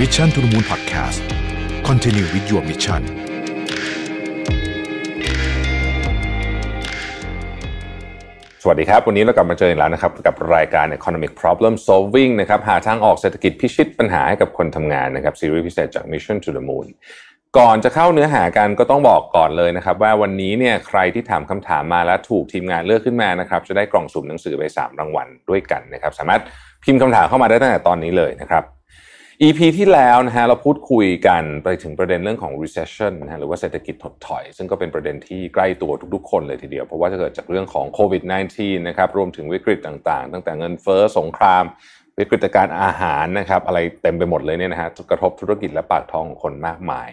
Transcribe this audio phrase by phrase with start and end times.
[0.00, 1.20] Mission to the Moon Podcast
[1.88, 3.02] Continue with your mission
[8.62, 16.86] สวัสดีครับ วันนี้เรากลับมาเจออีกแล้วนะครับ กับรายการ Economic Problem Solving นะครับ หาทางออกเศรษฐกิจพิชิตปัญหาให้กับคนทำงานนะครับ ซีรีส์พิเศษจาก Mission to the Moon
[17.58, 26.42] ก่อนจะเข้าเนื้อหากันก็ต้องบอกก่อนเลยนะครับว่าวันนี้เนี่ยใครที่ถามคำถามมาแล้วถูกทีมงานเลือกขึ้นมานะครับจะได้กล่องสุ่มหนังสือไป 3 รางวัลด้วยกันนะครับสามารถ
[26.84, 28.64] พิมพ์คำถามเข้ามาได้ตั้งแต่ตอนนี้เลยนะครับ
[29.42, 38.22] EP ที่แล้วนะฮะเราพูดคุยกันไปถึงประเด็นเรื่องของ recession นะฮะหรือว่าเศรษฐกิจถดถอย ซึ่งก็เป็นประเด็นที่ใกล้ตัวทุกๆ คนเลยทีเดียว เพราะว่าจะเกิดจากเรื่องของโควิด
[38.56, 41.64] -19 นะครับรวมถึงวิกฤตต่างๆ ตั้งแต่เงินเฟ้อสงคราม
[42.18, 47.10] วิกฤตการอาหารนะครับอะไรเต็มไปหมดเลยเนี่ยนะฮะกระทบธุรกิจและปากท้องของคนมากมาย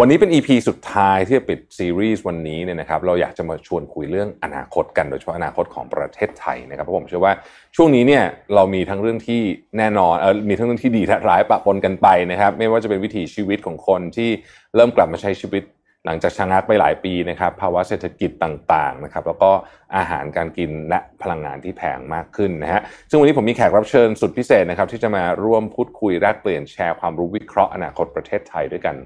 [0.00, 7.32] วันนี้เป็น EP สุดท้ายที่จะปิดซีรีส์วันนี้เนี่ยนะครับเราอยากจะมาชวนคุยเรื่องอนาคตกันโดยเฉพาะอนาคตของประเทศไทยนะครับเพราะผมเชื่อว่า
[7.76, 8.24] ช่วงนี้เนี่ย
[8.54, 9.40] เรามีทั้งเรื่องที่
[9.78, 14.30] แน่นอนเออมีทั้งเรื่องที่ดีและร้ายปะปนกันไปนะครับไม่ว่าจะเป็นวิถีชีวิตของคนที่
[14.74, 15.62] เริ่มกลับมาใช้ชีวิต
[16.06, 19.50] หลังจากชะงักไปหลายปีนะครับภาวะเศรษฐกิจต่างๆนะครับแล้วก็
[19.96, 28.96] อาหารการกินและพลังงานที่แพงมากขึ้นนะฮะซึ่งวันนี้ผมมีแขกรับเชิญสุดพิเศษนะครับที่จะมาร่วมพูดคุยแลกเปลี่ยนแชร์ความรู้วิเคราะห์อนาคตประเทศไทยด้วยกัน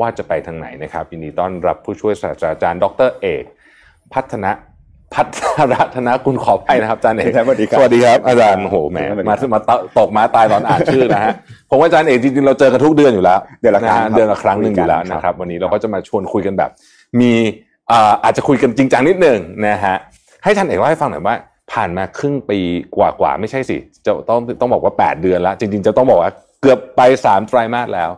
[0.00, 3.44] ว่าจะไปทางไหนนะครับ ยินดีต้อนรับผู้ช่วยศาสตราจารย์ ดรเอก
[4.14, 4.52] พัฒนะ
[5.14, 5.38] พัฒ
[5.72, 9.60] รัตนกุลขอไปนะครับอาจารย์เอกสวัสดีครับสวัสดีครับอาจารย์โอ้โหแหมมามา
[9.98, 11.32] ตกมาตายตอนอ่านชื่อนะฮะ
[11.70, 16.70] ผมว่าอาจารย์เอกจริงๆเราเจอกันทุกเดือนอยู่แล้วเดือนละครั้งฮครับเดือนละครั้งหนึ่งอยู่แล้วคุยกันนะครับ วันนี้เราก็จะมาชวนคุยกันแบบ
[17.20, 17.32] มี
[17.90, 19.96] อ่าอาจจะคุยกันจริงจังนิดหนึ่งนะฮะ
[20.44, 21.36] ให้ท่านเอกเล่าให้ฟังหน่อยว่า
[21.72, 22.58] ผ่านมาครึ่งปี
[22.96, 26.30] กว่าๆไม่ใช่สิจะต้องต้องบอกว่า 8 เดือนแล้ว จริง ๆ จะต้องบอกว่า
[26.60, 28.10] เกือบไป3ไตรมาสแล้ว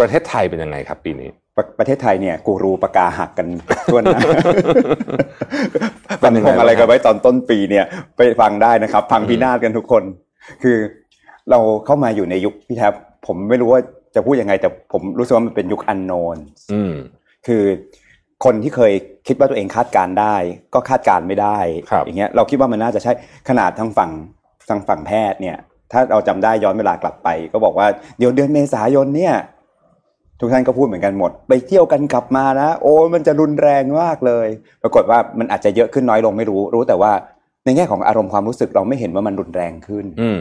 [0.00, 3.46] ประเทศไทยเป็นยังไงครับปีนี้ ประประเทศไทยเนี่ยกูรูปากกาหักกัน
[3.86, 4.20] ทั่วหน้า
[6.20, 7.84] เป็ฟันนยังธไงงอะไรบ้างครับกันไว้ตอนต้นปีเนี่ย
[8.16, 10.02] ไปฟังได้นะครับ ฟังพินาศกันทุกคน
[10.62, 10.76] คือ
[11.50, 12.92] เราเข้ามาอยู่ในยุคพี่แทบ
[13.26, 13.80] ผมไม่รู้ว่า
[14.14, 16.36] จะพูดยังไง แต่ผมรู้สึกว่ามันเป็นยุคอันโนน
[16.72, 16.94] อืม
[17.46, 17.62] คือ
[18.44, 18.92] คนที่เคย
[19.26, 20.36] คิดว่าตัวเองคาดการณ์ได้
[20.74, 21.58] ก็คาดการณ์ไม่ได้
[21.90, 23.12] ครับอย่างเงี้ยเราคิดว่ามันน่าจะใช่
[23.48, 24.10] ขนาดทางฝั่ง
[24.68, 25.56] ทางฝั่งแพทย์เนี่ย
[25.92, 27.86] ถ้าเราจำได้ย้อนเวลากลับไป ก็บอกว่า
[28.18, 29.34] เดี๋ยวเดือนเมษายนเนี่ย
[30.40, 34.48] ทุกท่านก็พูดเหมือนกันหมด ไปเที่ยวกันกลับมานะ โอ้ยมันจะรุนแรงมากเลย
[34.82, 37.12] ปรากฏว่ามันอาจจะเยอะขึ้นน้อยลงไม่รู้ รู้แต่ว่า
[37.64, 40.40] ในแง่ของอารมณ์ความรู้สึกเราไม่เห็นว่ามันรุนแรงขึ้น อืม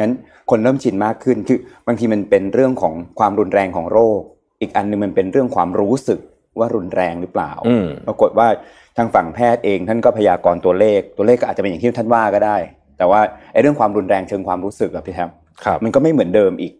[0.00, 0.12] งั้น
[0.50, 4.20] คนเริ่มชินมากขึ้นคือบางทีมันเป็นเรื่องของความรุนแรงของโรค
[4.60, 6.20] อีกอันหนึงมันเป็นเรื่องความรู้สึก
[6.58, 8.48] ว่ารุนแรงหรือเปล่าอืมปรากฏว่า
[8.96, 12.56] ทางฝั่งแพทย์เองท่านก็พยากรณ์ตัวเลข ตัวเลขก็อาจจะเป็นอย่างที่ท่านว่าก็ได้
[12.98, 13.20] แต่ว่า
[13.52, 15.28] ไอ้เรื่องความรุนแรงเชิงความรู้สึกอะพี่แทบ
[15.64, 16.79] ครับมันก็ไม่เหมือนเดิมอีกอื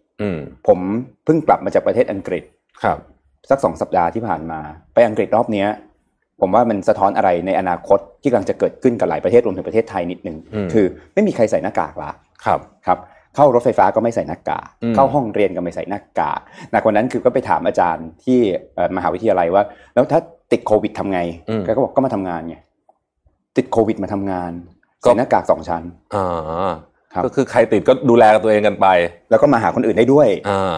[0.67, 0.79] ผม
[1.25, 2.43] เพิ่งกลับมาจากประเทศอังกฤษ
[2.83, 2.97] ครับ
[3.49, 4.59] สักสองสัปดาห์ที่ผ่านมา
[4.93, 5.67] ไปอังกฤษรอบเนี้ย
[6.41, 12.11] ผมว่ามันสะท้อนอะไรในอนาคตที่กำลังจะเกิดขึ้นกับหลายประเทศรวมถึงประเทศไทยนิดนึงอืมคือ ไม่มีใครใส่หน้ากากละ
[12.45, 12.97] ครับครับ
[13.35, 16.39] เข้ารถไฟฟ้าก็ไม่ใส่หน้ากากอืมเข้าห้องเรียนก็ไม่ใส่หน้ากาก
[16.71, 18.39] หนักกว่านั้นคือก็ไปถามอาจารย์ที่
[18.75, 20.19] เอ่อมหาวิทยาลัยว่า แล้วถ้า
[20.51, 21.19] ติดโควิดทำไง
[21.65, 22.55] แกก็บอกก็มาทำงานไง
[23.57, 24.51] ติดโควิดมาทำงาน
[25.03, 25.83] ก็ใส่หน้ากากสองชั้น
[26.15, 26.77] อ่าครับ
[27.25, 28.87] ก็คือใครติดก็ดูแลตัวเองกันไป
[29.29, 30.77] แล้วก็มาหาคนอื่นได้ด้วยอ่า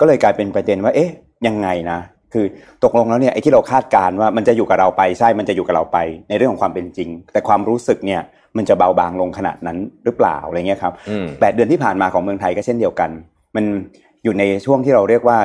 [0.00, 1.10] ก็เลยกลายเป็นประเด็นว่า เอ๊ะ
[1.46, 1.98] ยังไงนะ
[2.32, 2.44] คือ
[2.84, 5.98] ตกลงแล้วเนี่ยไอ้ที่เราคาดการณ์ว่ามันจะอยู่กับเราไปใช่ มันจะอยู่กับเราไป
[6.28, 8.20] ในเรื่องของความเป็นจริง แต่ความรู้สึกเนี่ย
[8.56, 13.10] มันจะเบาบางลงขนาดนั้นหรือเปล่าอะไรเงี้ยครับอืมแปดเดือนที่ผ่านมาของเมืองไทยก็เช่นเดียวกัน
[13.56, 13.64] มัน
[14.24, 15.38] อยู่ในช่วงที่เราเรียกว่า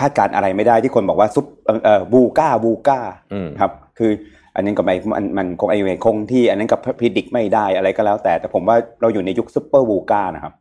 [0.00, 3.00] คาดการณ์อะไรไม่ได้ที่คนบอกว่าซุปเอ่อเอ่อบูก้าบูก้า
[3.32, 4.10] อืมครับ คือ
[4.54, 10.54] อันนั้นก็ไม่มันมันคงไอเวคงที่ อันนั้นก็พิดิกไม่ได้อะไรก็แล้ว แต่แต่ผมว่าเราอยู่ในยุคซุปเปอร์บูก้านะครับ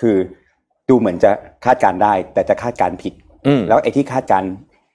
[0.00, 0.16] คือ
[0.88, 1.30] ดูเหมือนจะ
[1.64, 3.14] คาดการณ์ได้ แต่จะคาดการณ์ผิด
[3.46, 4.50] อืมแล้วไอ้ที่คาดการณ์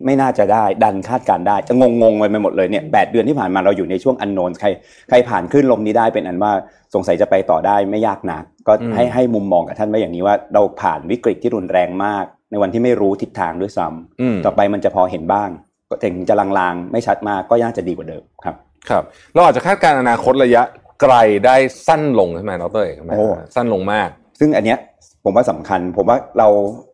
[0.05, 4.67] ไม่น่าจะได้ดันคาดการณ์ได้ จะงงงๆไปหมดเลยเนี่ยแปดเดือนที่ผ่านมาเราอยู่ในช่วงอันโนนใคร
[5.09, 6.51] ใครผ่านขึ้นลมนี้ได้เป็นอันว่า
[6.93, 15.49] สงสัยจะไปต่อได้ไม่ยากนัก ก็อืมให้ให้มุมมองกับท่านไว้อย่างนี้ว่าเราผ่านวิกฤตที่รุนแรงมาก ในวันที่ไม่รู้ทิศทางด้วยซ้ำอืมต่อไปมันจะพอเห็นบ้าง
[15.89, 18.55] ก็ถึงจะลางๆ ไม่ชัดมากก็ย่าจะดีกว่าเดิมครับ
[18.89, 20.63] ครับ เราอาจจะคาดการณ์อนาคตระยะ
[21.01, 21.55] ไกลได้
[21.88, 24.79] สั้นลงใช่ไหมดรเอกใช่ไหมโอ้สั้นลงมาก ซึ่งอันเนี้ย
[25.23, 26.47] ผมว่าสำคัญ ผมว่าเรา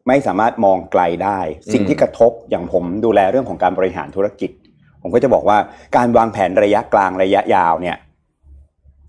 [0.07, 1.39] ไม่สามารถมองไกลได้
[1.73, 4.51] สิ่งที่กระทบอย่างผมดูแลเรื่องของการบริหารธุรกิจ
[5.01, 5.57] ผมก็จะบอกว่า
[5.97, 7.97] การวางแผนระยะกลางระยะยาวเนี่ย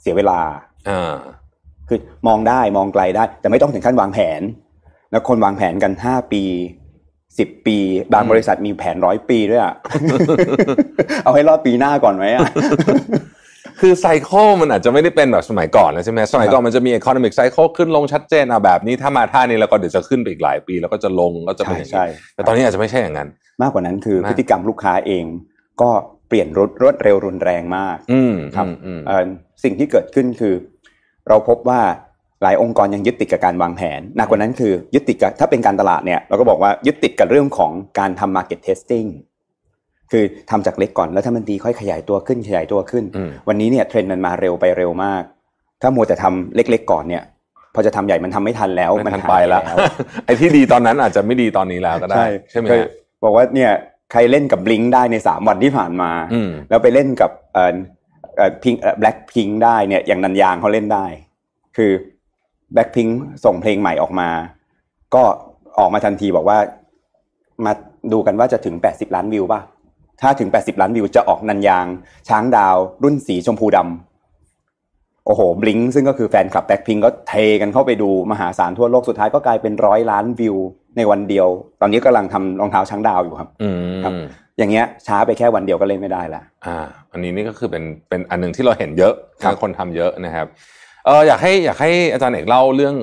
[0.00, 0.40] เสียเวลา
[0.88, 1.14] อ่า
[1.88, 4.42] คือมองได้มองไกลได้ แต่ไม่ต้องถึงขั้นวางแผน
[5.10, 6.42] แล้วคนวางแผนกันห้าปี
[7.38, 7.78] สิบปี
[8.12, 9.74] บางอืมบริษัทมีแผนร้อยปีด้วยอะ
[11.24, 12.48] เอาให้รอดปีหน้าก่อนไหมอะ
[13.80, 23.28] คือไซเคิลมันอาจจะไม่ได้เป็นแบบสมัยก่อนแล้วใช่ไหมสมัยก่อนมันจะมี economic cycle ขึ้นลงชัดเจนอะแบบนี้ถ้ามาท่านี้แล้วก็เดี๋ยวจะขึ้นไปอีกหลายปี แล้วก็จะลงก็จะเป็นอย่างนี้ใช่ใช่แต่ตอนนี้อาจจะไม่ใช่อย่างนั้น
[23.62, 25.24] มากกว่านั้นคือมากพฤติกรรมลูกค้าเอง
[25.82, 25.90] ก็
[26.28, 29.26] เปลี่ยนรถรวดเร็วรุนแรงมากอืมครับอืมอืมเอ่อ
[29.64, 30.54] สิ่งที่เกิดขึ้นคือ
[31.28, 31.80] เราพบว่า
[32.42, 39.08] หลายองค์กรยังยึดติดกับการวางแผนหนักกว่านั้นคือยึดติดกับถ้าเป็นการตลาดเนี่ยเราก็บอกว่ายึดติดกับเรื่องของการทำ market testing
[40.12, 45.22] คือทำจากเล็กก่อนแล้วถ้ามันดีค่อยขยายตัวขึ้นขยายตัวขึ้นอืมวันนี้เนี่ยเทรนด์มันมาเร็วไปเร็วมาก
[45.82, 47.22] ถ้ามัวแต่ทำเล็ก ๆ ก่อนเนี่ย
[47.74, 49.62] พอจะทำใหญ่มันทำไม่ทันแล้วไม่ทันหายไปแล้ว
[50.26, 52.88] ไอ้ที่ดีตอนนั้นอาจจะไม่ดีตอนนี้แล้วก็ได้ใช่ใช่ไหมเคยฮะ
[53.24, 53.70] บอกว่าเนี่ย
[54.12, 57.74] ใครเล่นกับบลิงได้ในสามวันที่ผ่านมาอืมแล้วไปเล่นกับเอ่อ
[58.36, 61.06] เอ่อพิงแบล็คพิงได้เนี่ยอย่างนันยางเขาเล่นได้
[61.76, 61.90] คือ
[62.72, 63.08] แบล็คพิง
[63.44, 64.28] ส่งเพลงใหม่ออกมา
[65.14, 65.22] ก็
[65.78, 66.58] ออกมาทันทีบอกว่า
[67.64, 67.72] มา
[68.12, 69.60] ดูกันว่าจะถึง 80 ล้านวิวป่ะ
[70.20, 71.86] ถ้าถึง 80 ล้านวิวจะออกนันยาง
[72.28, 80.56] ช้างดาว รุ่นสีชมพูดำโอ้โหบลิงซึ่งก็คือแฟนคลับแบ็คพิงก็เทกันเข้าไปดูมหาศาลทั่วโลกสุดท้ายก็กลายเป็นร้อยล้านวิว
[80.96, 81.48] ในวันเดียว
[81.80, 84.12] ตอนนี้กำลังทำรองเท้าช้างดาวอยู่ครับอืมครับ
[84.58, 86.76] อย่างเงี้ยช้าไปแค่วันเดียวก็เล่นไม่ได้ละอ่า
[87.12, 90.46] อันนี้นี่ก็คือเป็นเป็นอันหนึ่งที่เราเห็นเยอะครับนะคนทำเยอะนะครับ
[91.06, 92.94] เอออยากให้อยากให้อาจารย์เอกเล่าเรื่อง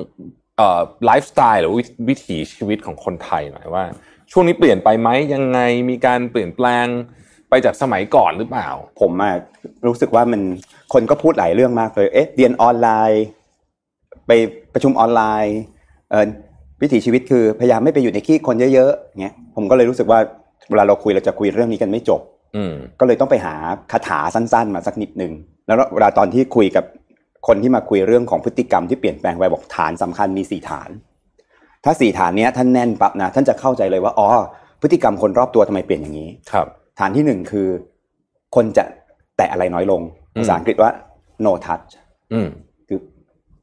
[0.56, 3.84] เอ่อไลฟ์สไตล์หรือวิวิถีชีวิตของคนไทยหน่อยว่า
[4.32, 5.60] ช่วงนี้เปลี่ยนไปไหมยังไง
[5.90, 6.86] มีการเปลี่ยนแปลง
[7.48, 8.68] ไปจากสมัยก่อนหรือเปล่า
[9.00, 9.34] ผมอะ
[9.86, 10.40] รู้สึกว่ามัน
[10.92, 13.24] คนก็พูดหลายเรื่องมากเลยเอ๊ะเรียนออนไลน์
[14.26, 14.30] ไป
[14.74, 15.56] ประชุมออนไลน์
[16.10, 16.26] เออ
[16.82, 20.18] วิถีชีวิตคือพยายามไม่ไปอยู่ในที่คนเยอะๆเงี้ยผมก็เลยรู้สึกว่า
[20.70, 22.20] เวลาเราคุยเราจะคุยเรื่องนี้กันไม่จบ
[22.56, 23.54] อืมก็เลยต้องไปหา
[23.92, 25.32] คาถาสั้น ๆ มาสักนิดหนึ่ง
[25.66, 26.84] แล้วเวลาตอนที่คุยกับ
[27.46, 30.90] คนที่มาคุยเรื่องของพฤติกรรมที่เปลี่ยนแปลงไปบอกฐานสำคัญมีสี่ฐาน
[31.84, 34.28] ถ้าสี่ฐานเนี้ยท่านแน่นปั๊บนะท่านจะเข้าใจเลยว่าอ๋อ
[34.82, 36.66] พฤติกรรมคนรอบตัวทำไมเปลี่ยนอย่างนี้ครับ
[36.98, 37.68] ฐานที่หนึ่งคือ
[38.54, 38.84] คนจะ
[39.36, 40.00] แตะอะไรน้อยลง
[40.36, 40.90] อืมภาษาอังกฤษว่า
[41.44, 41.90] no touch
[42.32, 42.48] อืม
[42.88, 42.98] คือ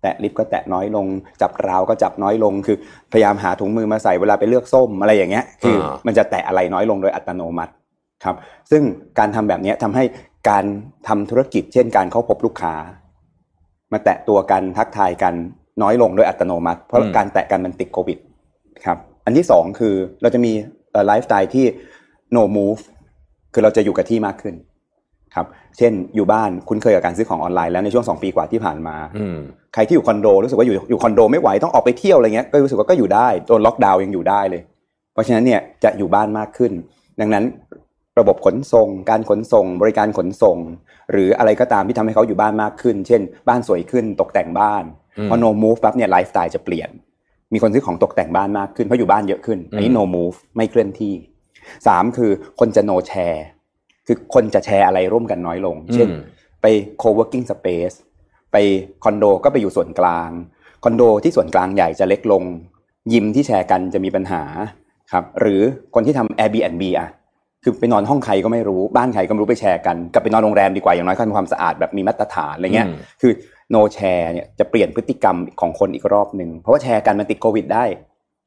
[0.02, 1.06] แตะลิฟต์ก็แตะน้อยลง
[1.42, 2.78] จับราวก็จับน้อยลง คือ
[3.12, 7.74] พยายามหาถุงมือมาใส่เวลาไปเลือกส้มอะไรอย่างเงี้ย คืออามันจะแตะอะไรน้อยลงโดยอัตโนมัติ
[8.24, 8.36] ครับ
[8.72, 8.84] ซึ่ง
[9.20, 10.04] การทำแบบเนี้ยทำให้
[10.50, 10.66] การ
[11.08, 12.74] ทำธุรกิจ เช่นการเข้าพบลูกค้า
[13.94, 15.34] มาแตะตัวกันทักทายกัน
[15.82, 18.18] น้อยลงโดยอัตโนมัติ เพราะอืมการแตะกันมันติดโควิด
[18.86, 20.52] ครับอันที่สองคือเราจะมี
[21.06, 21.66] ไลฟ์สไตล์ที่
[22.36, 22.82] no move
[23.54, 24.56] คือเราจะอยู่กับที่มากขึ้น
[25.36, 25.46] ครับ
[25.78, 29.38] เช่นอยู่บ้านคุ้นเคยกับการซื้อของออนไลน์แล้วในช่วงสองปีกว่าที่ผ่านมาอืม
[29.74, 34.62] ใครที่อยู่คอนโดรู้สึกว่าอยู่อยู่คอนโดไม่ไหวต้องออกไปเที่ยวอะไรเงี้ยก็รู้สึกว่าก็อยู่ได้โดนล็อกดาวน์ยังอยู่ได้เลย
[35.14, 36.72] เพราะฉะนั้นเนี่ยจะอยู่บ้านมากขึ้น
[37.20, 37.44] ดังนั้น
[38.20, 40.58] ระบบขนส่ง การขนส่ง บริการขนส่ง
[41.12, 44.84] หรืออะไรก็ตามที่ทำให้เขาอยู่บ้านมากขึ้น เช่น บ้านสวยขึ้นตกแต่งบ้าน
[45.18, 46.90] อืมพอ no move ปั๊บเนี่ยไลฟ์สไตล์จะเปลี่ยน
[47.54, 51.14] มีคนซื้อของตกแต่งบ้านมากขึ้นเพราะอยู่บ้านเยอะขึ้นอันนี้ no move ไม่เคลื่อนที่
[51.88, 53.42] สามคือคนจะ no share
[54.08, 56.22] คือคนจะแชร์อะไรร่วมกันน้อยลง เช่นอืม
[56.62, 56.66] ไป
[57.02, 57.96] co-working space
[58.52, 58.58] ไป
[59.04, 60.30] คอนโดก็ไปอยู่ส่วนกลาง
[60.84, 62.44] คอนโดที่ส่วนกลางใหญ่จะเล็กลง
[63.14, 64.44] ยิมที่แชร์กันจะมีปัญหา
[65.12, 65.62] ครับ หรือ
[65.94, 67.10] คนที่ทำ Airbnb อะ
[67.64, 73.32] คือไปนอนห้องใครก็ไม่รู้บ้านใครก็ไม่รู้ไปแชร์กันกลับไปนอนโรงแรมดีกว่าอย่างน้อยก็มีความสะอาดแบบมีมาตรฐานอะไรเงี้ยอืมคือ
[73.74, 77.86] no share เนี่ยจะเปลี่ยนพฤติกรรมของคนอีกรอบหนึ่งเพราะว่าแชร์กันมันติดโควิดได้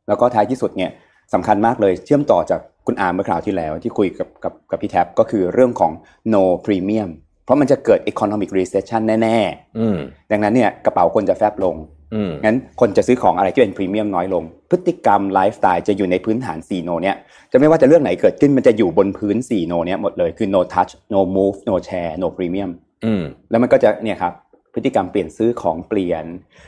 [0.08, 0.90] แล้วก็ท้ายที่สุดเนี่ย
[1.34, 5.92] สำคัญมากเลยเชื่อมต่อจากคุณอาร์มเมื่อคราวที่แล้วที่คุยกับกับกับพี่แท็บก็คือเรื่องของ
[6.32, 7.10] no premium
[7.44, 9.38] เพราะมันจะเกิด economic recession แน่
[9.78, 12.03] อืมๆดังนั้นเนี่ยกระเป๋าคนจะแฟบลงอืม
[12.44, 17.16] งั้นคนจะซื้อของอะไรที่เป็นพรีเมียมน้อยลง พฤติกรรมไลฟ์สไตล์จะอยู่ในพื้นฐาน4โนเนี่ย
[17.52, 22.70] จะไม่ว่าจะเรื่องไหนเกิดขึ้นมันจะอยู่บนพื้น4โนเนี่ยหมดเลยคือ no touch no move no share no premium
[23.04, 24.32] อืมแล้วมันก็จะเนี่ยครับ
[24.74, 26.24] พฤติกรรมเปลี่ยนซื้อของเปลี่ยน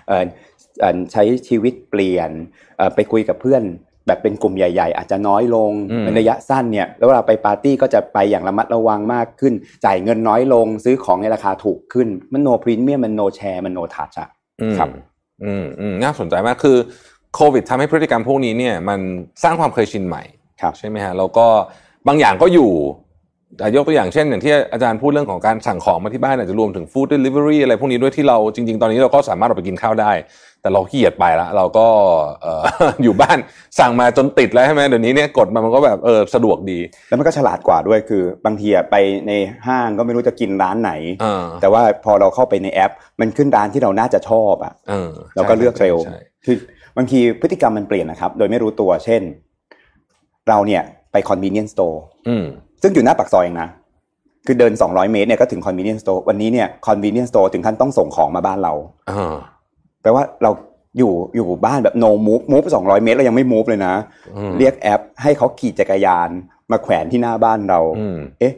[0.08, 0.25] เอ่อ
[0.81, 2.31] เอ่อใช้ชีวิตเปลี่ยน
[2.76, 3.64] เอ่อไปคุยกับเพื่อน
[4.06, 14.29] แบบเป็นกลุ่มใหญ่ ๆ อาจจะน้อยลงอืมในระยะสั้นเนี่ยแล้วเวลาไปปาร์ตี้ก็จะไปอย่างระมัดระวังมากขึ้น จ่ายเงินน้อยลง ซื้อของในราคาถูกขึ้นมัน no premium มัน no share มัน no touch อะ
[14.62, 14.88] อืมครับ
[15.44, 16.76] อืมอืมน่าสนใจมากคือ
[17.34, 19.00] โควิดทำให้พฤติกรรมพวกนี้เนี่ย มัน
[19.43, 20.22] สร้างความเคยชินใหม่
[20.60, 21.46] ครับใช่ไหมฮะแล้วก็
[22.08, 23.06] บางอย่างก็อยู่อะ
[23.76, 30.12] ยกตัวอย่างเช่น อย่างที่อาจารย์พูดเรื่องของการสั่งของมาที่บ้านอาจจะรวมถึง food delivery อะไรพวกนี้ด้วยที่เราจริง ๆ ตอนนี้เราก็สามารถออกไปกินข้าวได้
[30.62, 31.86] แต่เราขี้เกียจไปละเราก็
[32.43, 32.62] เอ่อ
[33.03, 33.38] อยู่บ้าน
[33.79, 38.94] สั่งมาจนติดแล้วใช่ไหมเดี๋ยวนี้เนี่ยกดมามันก็แบบเออสะดวกดี แล้วมันก็ฉลาดกว่าด้วยคือบางทีอะไป
[39.26, 39.32] ใน
[39.67, 40.93] ห้างก็ไม่รู้จะกินร้านไหน
[41.24, 46.56] อ่าแต่ว่าพอเราเข้าไปในแอป มันขึ้นร้านที่เราน่าจะชอบอะเออเราก็เลือกเร็วใช่คือ
[46.96, 49.22] บางทีพฤติกรรมมันเปลี่ยนนะครับ โดยไม่รู้ตัวเช่น
[50.48, 51.98] เราเนี่ยไป convenience store
[52.29, 52.46] อืม
[52.83, 53.69] ซึ่งอยู่หน้าปากซอยเองนะ
[54.47, 58.73] คือเดิน 200 เมตรเนี่ยก็ถึง convenience store วันนี้เนี่ย convenience store ถึงขั้นต้องส่งของมาบ้านเรา
[59.11, 59.35] อ่า
[60.03, 60.51] แปลว่าเรา
[60.99, 63.95] อยู่อยู่บ้านแบบ no move move 200 เมตรเรายังไม่ move เลยนะ
[64.37, 66.29] อืมเรียกแอป ให้เขาขี่จักรยาน
[66.71, 68.55] มาแขวนที่หน้าบ้านเราอืมเอ๊ะ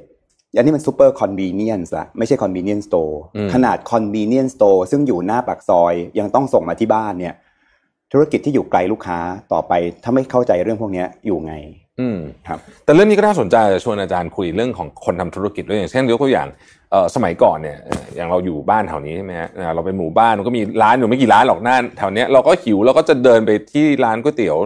[0.57, 7.35] อันนี้มันซูเปอร์คอน v เนียนส์ละไม่ใช่คอน v เนียนสโตร์อืมขนาดคอน v เนียนสโตร์ซึ่งอยู่หน้าปากซอยยังต้องส่งมาที่บ้านเนี่ย
[8.13, 9.19] ธุรกิจที่อยู่ไกลลูกค้า
[9.53, 9.73] ต่อไป
[10.03, 11.55] ถ้าไม่เข้าใจเรื่องพวกเนี้ยอยู่ไง
[12.01, 16.49] อืมครับแต่เรื่องนี้ก็น่าสนใจจะชวนอาจารย์คุยเรื่องของคนทำธุรกิจด้วยอย่างเช่นยกตัวอย่าง
[16.91, 24.57] เอ่อสมัยก่อนเนี่ยเอ่ออย่างเราอยู่บ้านแถวนี้ใช่ไหมฮะอ่าเราเป็นหมู่บ้านมันก็มีร้านอยู่ไม่กี่ร้านหรอกหน้าแถวเนี้ยเราก็หิวเราก็จะเดินไปที่ร้านก๋วยเตี๋ยว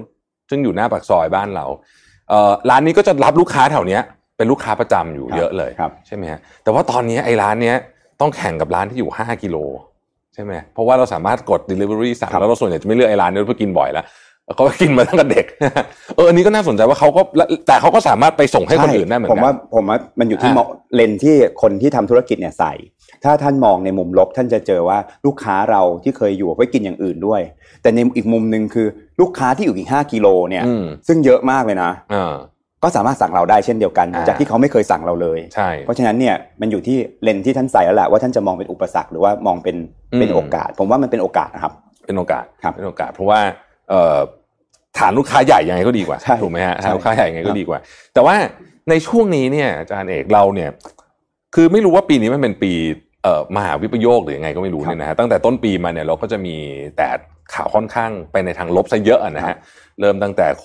[0.50, 1.66] ซึ่งอยู่หน้าปากซอยบ้านเรา
[2.30, 4.02] เอ่อร้านนี้ก็จะรับลูกค้าแถวเนี้ย
[4.36, 7.76] เป็นลูกค้าประจำอยู่ครับเยอะเลยครับใช่ไหมฮะแต่ว่าตอนนี้ไอ้ร้านเนี้ย
[8.20, 9.56] ต้องแข่งกับร้านที่อยู่ 5 กิโล
[10.34, 14.21] ใช่ไหมเพราะว่าเราสามารถกด delivery สั่งครับแล้วเราส่วนใหญ่จะไม่เลือกไอ้ร้านนี้เพราะกินบ่อยแล้วแล้ว
[14.54, 15.46] เขาก็กินมาตั้งแต่เด็ก
[16.16, 22.72] เอออันนี้ก็น่าสนใจว่าเขาก็และแต่เขาก็สามารถไปส่งให้คนอื่นได้เหมือนผมกัว่าผมว่ามันอยู่ที่อะมองเลนส์ที่คนที่ทำธุรกิจเนี่ยใส่
[23.24, 27.40] ถ้าท่านมองในมุมลบท่านจะเจอว่าลูกค้าเราที่เคยอยู่ไว้กินอย่างอื่นด้วย
[27.82, 28.86] แต่ในอีกมุมหนึ่งคือ
[29.20, 32.34] ลูกค้าที่อยู่อีก5กิโลเนี่ยอืมซึ่งเยอะมากเลยนะอ่า
[32.82, 39.76] ก็สามารถสั่งเราได้เช่นเดียวกันอ่าจากที่เขาไม่เคยสั่งเราเลยใช่เพราะฉะนั้นเนี่ยมันอยู่ที่เลนส์ที่ท่านใส่แล้วแหละว่าท่านจะมองเป็นอุปสรรคหรือว่ามองเป็น
[40.12, 41.72] อืมเป็นโอกาส ผมว่ามันเป็นโอกาสนะครับ
[42.06, 43.40] เป็นโอกาสครับเป็นโอกาส เพราะว่า
[43.90, 44.18] เอ่อ
[44.98, 47.78] ฐานลูกค้าใหญ่ยังไงก็ดีกว่าใช่ถูกไหมฮะใช่ฐานลูกค้าใหญ่ยังไงคก็รับดีกว่า
[48.14, 48.34] แต่ว่า
[48.90, 50.70] ในช่วงนี้เนี่ยอาจารย์เอกเราเนี่ย
[51.54, 52.72] คือไม่รู้ว่าปีนี้มันเป็นปี
[53.22, 56.56] เอ่อมหาวิปโยคหรือยังไงก็ไม่รู้เนี่ยนะฮะตั้งแต่ต้นปีมาเนี่ยเราก็จะมี
[56.96, 57.08] แต่
[57.54, 59.56] ข่าวค่อนข้างไปในทางลบซะเยอะอะนะฮะ
[60.00, 60.64] เริ่มตั้งแต่โค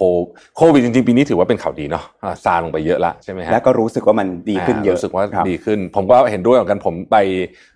[0.57, 7.17] โควิดจริงๆปีนี้ถือว่าเป็นข่าวดีเนาะอ่าซาลงไปเยอะละใช่ไหมฮะแล้วก็รู้สึกว่ามันดีขึ้นเยอะรู้สึกว่าครับดีขึ้น ผมก็เห็นด้วยเหมือนกันผมไป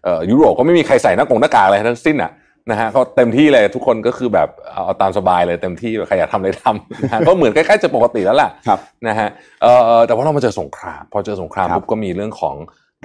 [0.04, 2.32] เอ่อยุโรปก็ไม่มีใครใส่หน้ากงหน้ากากอะไรทั้งสิ้นอะ
[2.70, 9.30] นะฮะเขาเต็มที่เลยทุกคนก็คือแบบเอาเอาตามสบายเลยเต็มที่แบบใครอยากทำอะไรทำนะฮะก็เหมือนใกล้ๆจะปกติแล้วล่ะครับนะฮะ
[9.62, 12.56] เอ่อเอ่อแต่ว่าเรามาเจอสงคราม พอเจอสงครามครับปุ๊บก็มีเรื่องของ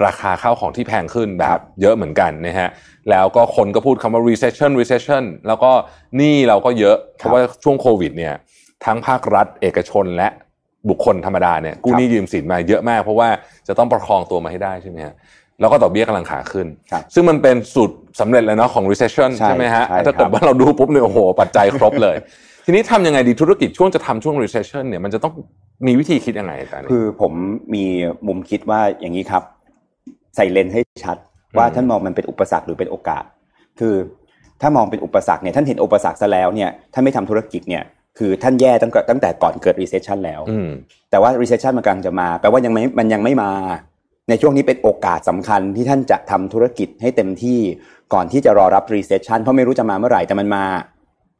[0.05, 2.69] ราคาข้าวของที่แพงขึ้นแบครับบเยอะเหมือนกันนะฮะ
[3.09, 5.71] แล้วก็คนก็พูดคำว่า recession recession แล้วก็
[6.17, 8.33] หนี้เราก็เยอะ เพราะว่าช่วงโควิดเนี่ย
[8.85, 10.27] ทั้งภาครัฐเอกชนและ
[10.89, 13.29] บุคคลธรรมดาเนี่ยกู้หนี้ยืมสินมาเยอะมาก เพราะว่า
[13.67, 15.15] จะต้องประคองตัวมาให้ได้ใช่ไหมฮะ
[15.59, 22.15] แล้วก็ดอกเบี้ยกำลังขาขึ้นครับซึ่งมันเป็นสูตรสำเร็จแล้วเนาะของ recession ใช่ใช่ไหมฮะใช่ถ้าเกิครัดบว่าเราดูปุ๊บเนี่ยโอ้โห ปัจจัยครบเลย
[22.65, 25.33] ทีนี้ทำยังไงดีธุรกิจช่วงจะทำช่วง recession เนี่ยมันจะต้อง
[25.87, 27.33] มีวิธีคิดยังไงอาจารย์คือผม
[27.75, 27.85] มี
[28.27, 29.43] มุมคิดว่าอย่างนี้ครับ
[30.35, 31.17] ใส่เลนส์ให้ชัด
[31.57, 33.23] ว่าอืมท่านมองมันเป็นอุปสรรคหรือเป็นโอกาส
[33.79, 33.95] คือ
[34.61, 37.83] ถ้ามองเป็นอุปสรรคเนี่ยท่านเห็นอุปสรรคซะแล้วเนี่ยท่านไม่ทำธุรกิจเนี่ย
[38.17, 40.69] คือท่านแย่ตั้งแต่ตั้งแต่ก่อนเกิด recession แล้วอืม
[41.11, 43.49] แต่ว่า recession มันกำลังจะมาแปลว่ายังไม่มันยังไม่มา
[44.29, 47.59] ในช่วงนี้เป็นโอกาสสำคัญที่ท่านจะทำธุรกิจให้เต็มที่
[48.13, 50.65] ก่อนที่จะรอรับ recession เพราะไม่รู้จะมาเมื่อไหร่แต่มันมา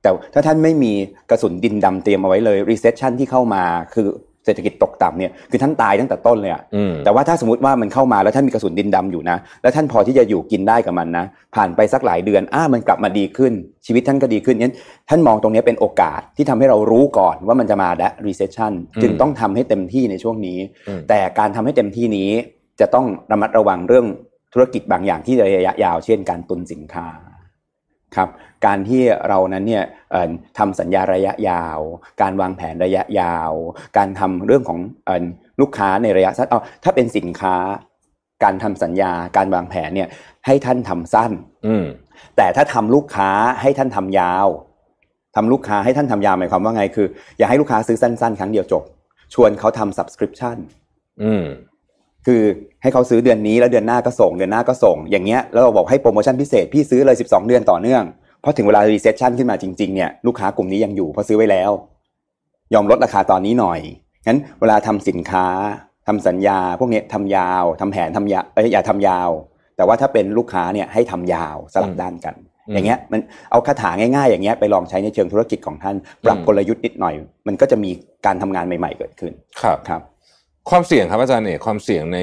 [0.02, 0.94] แต่ถ้าท่านไม่มี
[1.30, 3.64] กระสุนดินดำเตรียมเอาไว้เลย recession ที่เข้ามา
[3.94, 4.08] คือ
[4.46, 11.26] เศรษฐกิจตกต่ำเนี่ยคือท่านตายตั้งแต่ต้นเลยอะอืมแต่ว่าถ้าสมมติว่ามันเข้ามาแล้วท่านมีกระสุนดินดำอยู่นะ แล้วท่านพอที่จะอยู่กินได้กับมันนะ
[11.56, 13.54] ผ่านไปสักหลายเดือนอ้ามันกลับมาดีขึ้น
[13.86, 14.76] ชีวิตท่านก็ดีขึ้นงั้น
[15.10, 22.32] ท่านมองตรงนี้เป็นโอกาสที่ทำให้เรารู้ก่อนว่ามันจะมาและ recession อืมจึงต้องทำให้เต็มที่ในช่วงนี้อืมแต่การทำให้เต็มที่นี้
[22.80, 24.08] จะต้องระมัดระวังเรื่อง
[24.54, 27.08] ธุรกิจบางอย่างที่ระยะยาว เช่น การตุนสินค้า
[28.16, 28.30] ครับ
[28.66, 31.80] การที่เรานั้นเนี่ยเอ่อทำสัญญาระยะยาว
[32.22, 33.52] การวางแผนระยะยาว
[33.98, 35.26] การทำเรื่องของเอ่อ
[35.62, 37.56] ลูกค้าในระยะสั้นเอาถ้าเป็นสินค้า
[38.44, 40.10] การทำสัญญาการวางแผนเนี่ย
[40.46, 41.32] ให้ท่านทำสั้น
[41.68, 41.86] อืม
[42.38, 43.30] แต่ถ้าทำลูกค้า
[43.62, 44.48] ให้ท่านทำยาว
[45.36, 47.08] ทำลูกค้าให้ท่านทำยาวหมายความว่าไงคือ
[47.38, 48.84] อย่าให้ลูกค้าซื้อสั้น ๆ ครั้งเดียวจบ
[49.34, 50.58] ชวนเขาทำ subscription
[51.24, 51.46] อืม
[52.26, 52.42] คือ
[52.82, 58.04] ให้เขาซื้อเดือนนี้แล้วเดือนหน้าก็ส่งเดือนหน้าก็ส่ง อย่างเงี้ยแล้วเราบอกให้โปรโมชั่นพิเศษพี่ซื้อเลย 12 เดือนต่อเนื่อง
[58.42, 61.72] เพราะถึงเวลา recession ขึ้นมาจริงๆเนี่ยลูกค้ากลุ่มนี้ยังอยู่เพราะซื้อไว้แล้ว
[62.74, 63.80] ยอมลดราคาตอนนี้หน่อย
[64.28, 65.48] งั้นเวลาทำสินค้า
[66.08, 69.30] ทำสัญญา พวกเนี้ยทำยาวทำแผนทำยาวเอ้ยอย่าทำยาว
[69.78, 72.36] แต่ว่าถ้าเป็นลูกค้าเนี่ยให้ทำยาวสลับอืมด้านกัน
[72.68, 73.20] อืมอย่างเงี้ยมัน
[73.52, 75.96] เอาคาถาง่ายๆ อย่างเงี้ยไปลองใช้ในเชิงธุรกิจของท่าน
[76.26, 77.14] ปรับอืมกลยุทธ์นิดหน่อย
[77.48, 77.92] มันก็จะมี
[78.26, 79.32] การทำงานใหม่ ๆ เกิดขึ้น
[79.62, 80.02] ครับครับ
[80.70, 82.20] ความเสี่ยงครับอาจารย์เอกความเสี่ยงใน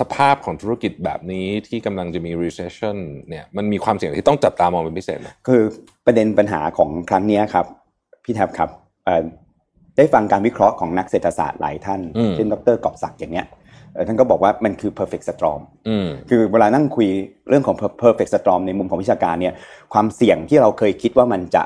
[0.00, 2.96] สภาพของธุรกิจแบบนี้ที่กำลังจะมี recession
[3.28, 5.62] เนี่ยมันมีความเสี่ยงที่ต้องจับตามองเป็นพิเศษไหมคือ
[6.06, 7.66] ประเด็นปัญหาของครั้งเนี้ยครับ
[8.24, 8.68] พี่แทบครับ
[9.04, 9.24] เอ่อ
[9.96, 13.46] ได้ฟังการวิเคราะห์ของนักเศรษฐศาสตร์หลายท่านอืมเช่นดรกอบศักดิ์อย่างเงี้ย
[13.94, 17.08] เอ่อท่านก็บอกว่ามันคือ perfect storm อืมคือเวลานั่งคุย
[17.48, 19.54] เรื่องของ per- perfect storm ในมุมของวิชาการเนี่ย
[19.92, 21.62] ความเสี่ยงที่เราเคยคิดว่ามันจะ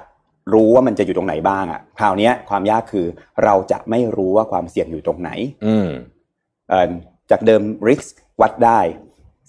[0.54, 3.06] รู้ว่ามันจะอยู่ตรงไหนบ้างอะคราวเนี้ยความยากคือ
[3.44, 5.30] เราจะไม่รู้ว่าความเสี่ยงอยู่ตรงไหน
[5.66, 6.13] อืมเอ่อ
[7.30, 8.80] จากเดิม risk วัดได้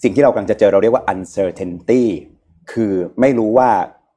[0.02, 2.02] สิ่งที่เรากำลังจะเจอเราเรียกว่า uncertainty
[2.72, 3.70] คือไม่รู้ว่า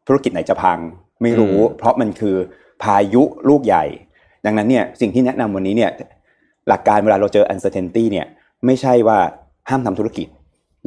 [0.08, 0.80] ธุรกิจไหนจะพัง
[1.22, 2.36] ไม่รู้อืมเพราะมันคือ
[2.84, 3.86] พายุลูกใหญ่
[4.46, 5.92] ดังนั้นเนี่ยสิ่งที่แนะนำวันนี้เนี่ย
[6.68, 8.28] หลักการเวลาเราเจอ uncertainty เนี่ย
[8.66, 9.20] ไม่ใช่ว่า
[9.70, 10.28] ห้ามทำธุรกิจ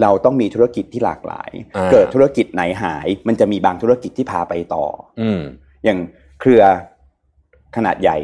[0.03, 4.85] เราต้องมีธุรกิจที่หลากหลายอ่าเกิดธุรกิจไหนหาย มันจะมีบางธุรกิจที่พาไปต่อ
[5.21, 5.41] อืม
[5.85, 5.99] อย่าง
[6.41, 6.63] เครือ
[7.77, 8.17] ขนาดใหญ่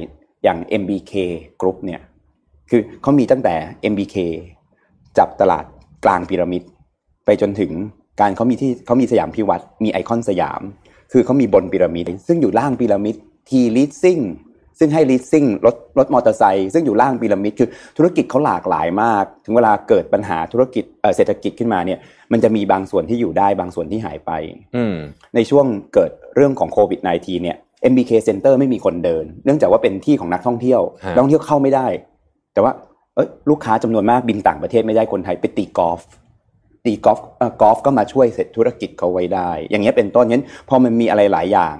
[0.44, 1.12] อย่าง MBK
[1.60, 2.00] Group เนี่ย
[2.70, 3.54] คือเขามีตั้งแต่
[3.92, 4.16] MBK
[5.18, 5.64] จับตลาด
[6.04, 6.62] กลางพีระมิด
[7.24, 7.72] ไปจนถึง
[8.20, 10.60] การเขามีที่เขามีสยามพิวัตรมีไอคอนสยาม
[11.12, 13.14] คือเขามีบนพีระมิด ซึ่งอยู่ล่างพีระมิด
[13.48, 14.20] T Leasing
[14.78, 21.98] ซึ่งให้ leasing รถรถมอเตอร์ไซค์ซึ่งอยู่ล่างพีระมิดคือธุรกิจเขาหลากหลายมาก ถึงเวลาเกิดปัญหาธุรกิจเอ่อเศรษฐกิจขึ้นมาเนี่ย
[22.32, 24.30] มันจะมีบางส่วนที่อยู่ได้บางส่วนที่หายไป
[24.76, 24.94] อืม
[25.34, 27.56] ในช่วงเกิดเรื่องของโควิด -19 เนี่ย
[27.92, 31.86] MBK Center ไม่มีคนเดิน เนื่องจากว่าเป็นที่ของนักท่องเที่ยวฮะนักท่องเที่ยวเข้าไม่ได้
[32.58, 32.76] แต่ว่า
[33.14, 36.00] เอ้ยลูกค้าจำนวนมากบินต่างประเทศไม่ได้คนไทยไปตีกอล์ฟ
[36.84, 41.76] ตีกอล์ฟเอ่อกอล์ฟก็มาช่วยเสร็จธุรกิจเขาไว้ได้ อย่างเงี้ยเป็นต้นงั้นพอมันมีอะไรหลายอย่าง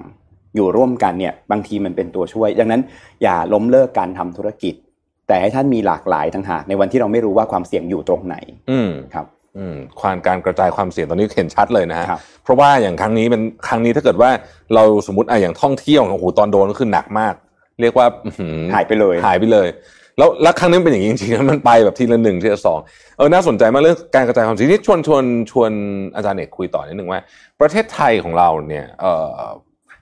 [0.55, 2.81] อยู่ร่วมกันเนี่ยบางทีมันเป็นตัวช่วย ดังนั้น
[3.23, 4.73] อย่าล้มเลิกการทำธุรกิจ
[5.27, 8.35] แต่ให้ท่านมีหลากหลายทั้งหากในวันที่เราไม่รู้ว่าความเสี่ยงอยู่ตรงไหน
[8.71, 9.25] อืมครับ
[9.57, 14.29] อืมความการกระจายความเสี่ยงตอนนี้เห็นชัดเลยนะฮะครับเพราะว่าอย่างครั้งนี้เป็นครั้งนี้ถ้าเกิดว่า
[14.75, 17.33] เราสมมติอะอย่างท่องเที่ยวโอ้โหตอนโดนก็คือหนักมาก
[17.81, 19.67] เรียกว่าอื้อหือหายไปเลยหายไปเลย
[20.19, 22.79] แล้วแล้วครั้งนี้มันเป็นอย่างนี้จริงๆนะมันไปแบบทีละหนึ่งทีละสอง
[23.17, 25.71] เออน่าสนใจมากเรื่องการกระจายความเสี่ยงนี่ชวนชวนชวน
[26.15, 27.19] อาจารย์เอกคุยต่อนิดนึงว่า
[27.61, 29.41] ประเทศไทยของเราเนี่ยเอ่อ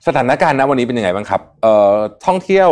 [0.06, 1.94] สถานการณ์ณวันนี้เป็นยังไงบ้างครับเอ่อ
[2.26, 2.70] ท่องเที่ยว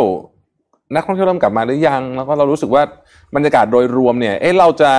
[0.95, 2.83] นักท่องเที่ยวเริ่มกลับมาหรือยัง แล้วก็เรารู้สึกว่า
[3.35, 4.91] บรรยากาศโดยรวมเนี่ยเอ๊ะเราจะ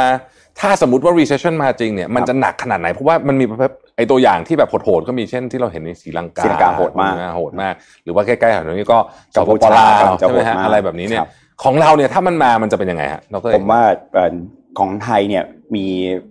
[0.61, 7.75] ถ้าสมมติว่า recession มาจริงเนี่ยมันจะหนักขนาดไหน เพราะว่ามันมีประเภทไอตัวอย่างที่แบบโหดๆก็มีเช่นที่เราเห็นในศรีลังกาศรีลังกาโหดมากโหดมาก
[8.05, 8.99] หรือว่าใกล้ๆแถวนี้ก็
[9.37, 9.87] กักัมมพูพูชาชา
[10.23, 11.31] จะใช่ไหมฮะโหดมากอะไรแบบนี้เนี่ยครับ
[11.63, 13.83] ของเราเนี่ยถ้ามันมามันจะเป็นยังไงฮะเราก็ผมว่า
[14.15, 14.35] เอ่อ
[14.79, 15.45] ของไทยเนี่ย
[15.77, 15.87] มี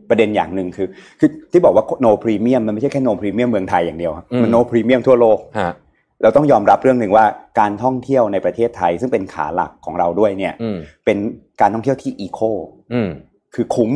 [0.09, 0.87] ประเด็นอย่างหนึ่งคือ
[1.19, 5.73] คือที่บอกว่า no premium มันไม่ใช่แค่ no premium เมืองไทยอย่างเดียวครับมัน no premium ทั่วโลกฮะ
[6.23, 7.25] เราต้องยอมรับเรื่องหนึ่งว่า
[7.59, 11.17] การท่องเที่ยวในประเทศไทย ซึ่งเป็นขาหลักของเราด้วยเนี่ยอืมเป็น
[11.61, 12.39] การท่องเที่ยวที่อีโค
[12.93, 13.09] อืม
[13.53, 13.91] คือคุ้ม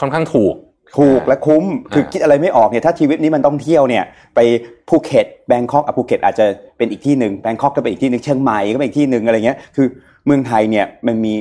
[0.00, 0.54] ค่อนข้างถูก
[0.98, 4.04] ถูกและคุ้มคืออ่าคิดอะไรไม่ออกเนี่ยถ้าชีวิตนี้มันต้องเที่ยวเนี่ย
[4.34, 4.40] ไป
[4.88, 9.86] ภูเก็ตแบงคอกอะภูเก็ตอาจจะเป็นอีกที่หนึ่งแบงคอกก็เป็นอีกที่หนึ่งเชียงใหม่ก็เป็นอีกที่หนึ่งอะไรเงี้ยคือ
[10.26, 11.34] เมืองไทยเนี่ยมันมี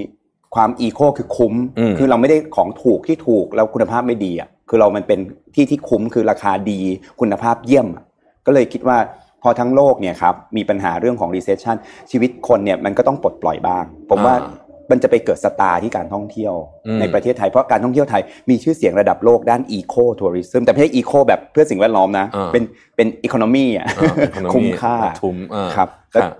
[0.56, 5.20] ความอีโคคือคุ้มอืมคือเราไม่ได้ของถูกที่ถูกแล้วคุณภาพไม่ดีอะคือเรามันเป็น
[5.56, 6.79] ที่ที่คุ้มคือราคาดี
[7.20, 8.03] คุณภาพเยี่ยมอะ
[8.46, 8.98] ก็เลยคิดว่า
[9.44, 11.75] พอทั้งโลกเนี่ยครับมีปัญหาเรื่องของ recession
[12.12, 16.53] ชีวิตคนเนี่ยมันก็ต้องปลดปล่อยบ้าง ผมว่าอ่า มันจะไปเกิดสตาร์ที่การท่องเที่ยว
[16.88, 22.63] อืมในประเทศไทยเพราะการท่องเที่ยวไทยมีชื่อเสียงระดับโลกด้านอีโคทัวริซึมแต่ไม่ใช่อีโคแบบเพื่อสิ่งแวดล้อมนะอ่าเป็น
[22.96, 26.34] เป็นอีโคโนมีอะอ่า economy คุ้มค่าทุมอ่าครับแล้วฮะ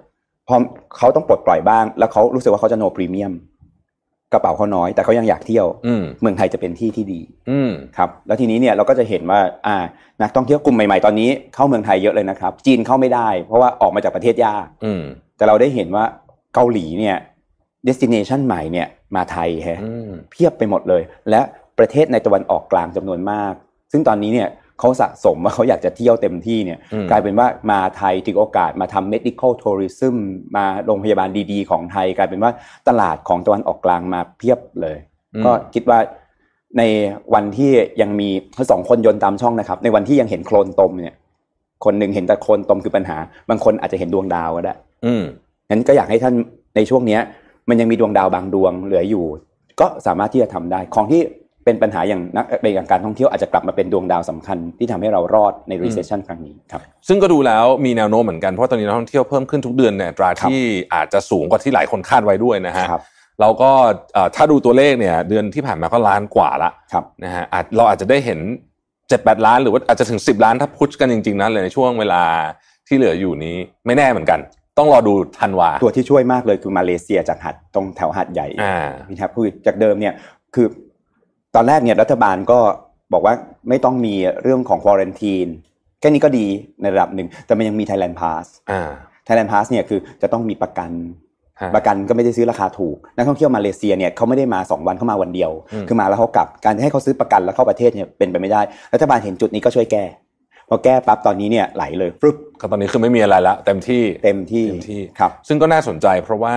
[0.48, 0.56] พอ
[0.98, 3.34] เขาต้องปลดปล่อยบ้าง แล้วเขารู้สึกว่าเขาจะโนพรีเมียม
[4.34, 9.78] กระเป๋าเขาน้อยแต่เขายังอยากเที่ยวอืมเมืองไทยจะเป็นที่ที่ดีอืมครับแล้วทีนี้เนี่ยเราก็จะเห็นว่าอ่า
[10.22, 15.02] นักท่องเที่ยวกลุ่มใหม่ๆตอนนี้เข้าเมืองไทยเยอะเลยนะครับ จีนเข้าไม่ได้ เพราะว่าออกมาจากประเทศยากอืม
[15.38, 16.06] แต่เราได้เห็นว่า
[16.56, 17.18] เกาหลีเนี่ย
[17.88, 21.42] destination ใหม่เนี่ยมาไทยแฮะอืมเพียบไปหมดเลย และ
[21.80, 23.54] ประเทศในตะวันออกกลางจำนวนมาก
[23.92, 30.16] ซึ่งตอนนี้เนี่ยเขาสะสมว่าเขาอยากจะเที่ยวเต็มที่เนี่ยอืมกลายเป็นว่ามาไทยถึงโอกาสมาทำ medical tourism
[30.56, 32.52] มาโรงพยาบาลดีๆ ของไทย กลายเป็นว่า
[32.88, 34.98] ตลาดของตะวันออกกลางมาเพียบเลย
[35.36, 36.00] อืมก็คิดว่า
[36.78, 36.84] ใน
[37.34, 41.16] วันที่ยังมีทั้งสองคนโยนตามช่องนะครับ ในวันที่ยังเห็นโคลนตมเนี่ย
[41.86, 43.18] คนหนึ่งเห็นแต่โคลนตมคือปัญหา
[43.50, 44.74] บางคนอาจจะเห็นดวงดาวก็ได้
[45.06, 45.24] อืม
[45.70, 46.34] งั้นก็อยากให้ท่าน
[46.76, 47.22] ในช่วงเนี้ย
[47.70, 49.26] มันยังมีดวงดาวบางดวงเหลืออยู่
[49.80, 51.22] ก็สามารถที่จะทำได้ ของที่
[51.66, 60.64] เป็นปัญหาอย่างนักเป็นอย่างการท่องเที่ยวอาจจะกลับมาเป็นดวงดาวสำคัญที่ทำให้เรารอดใน recession ครั้งนี้ครับซึ่งก็ดูแล้วมีแนวโน้มเหมือนกันเพราะว่าตอนนี้นักท่องเที่ยวเพิ่มขึ้นทุกเดือนเนี่ยตราครับที่
[60.96, 63.02] อาจจะสูงกว่าที่หลายคนคาดไว้ด้วยนะฮะครับ
[63.42, 63.72] เราก็
[64.14, 68.40] เอ่อถ้าดูตัวเลขเนี่ยเดือนที่ผ่านมาก็ล้านกว่าละครับนะฮะอาจเราอาจจะได้เห็น
[69.10, 72.24] เจ็ดแปดล้านหรือว่าอาจจะถึงสิบล้านถ้าพุชกันจริงๆนะเลยในช่วงเวลา
[72.88, 73.56] ที่เหลืออยู่นี้
[73.86, 74.40] ไม่แน่เหมือนกัน
[74.80, 80.14] ต้องรอดูธันวาตัวที่ช่วยมากเลยคือมาเลเซียจากหัดตรงแถวหัดใหญ่อ่านะครับคือจากเดิมเนี่ย
[80.56, 80.68] คือ
[81.56, 82.60] ตอนแรกเนี่ยรัฐบาลก็
[83.14, 83.34] บอกว่า
[83.70, 85.48] ไม่ต้องมีเรื่องของควอรันทีน
[86.00, 86.46] แค่นี้ก็ดี
[86.82, 88.90] ในระดับหนึ่ง แต่มันยังมี Thailand Pass อ่า
[89.28, 90.92] Thailand Pass เนี่ยคือจะต้องมีประกัน
[91.62, 98.62] ฮะประกันก็ไม่ได้ซื้อราคาถูก นักท่องเที่ยวมาเลเซียเนี่ยเขาไม่ได้มา 2 วันเขามาวันเดียวอืมคือมาแล้วเขากลับการให้เขาซื้อประกันแล้วเข้าประเทศเนี่ยเป็นไปไม่ได้
[98.94, 100.04] รัฐบาลเห็นจุดนี้ก็ช่วยแก้
[100.70, 106.56] พอแก้ปั๊บตอนนี้เนี่ยไหลเลยฟึบก็ตอนนี้คือไม่มีอะไรละเต็มที่เต็มที่เต็มที่ครับซึ่งก็น่าสนใจเพราะว่า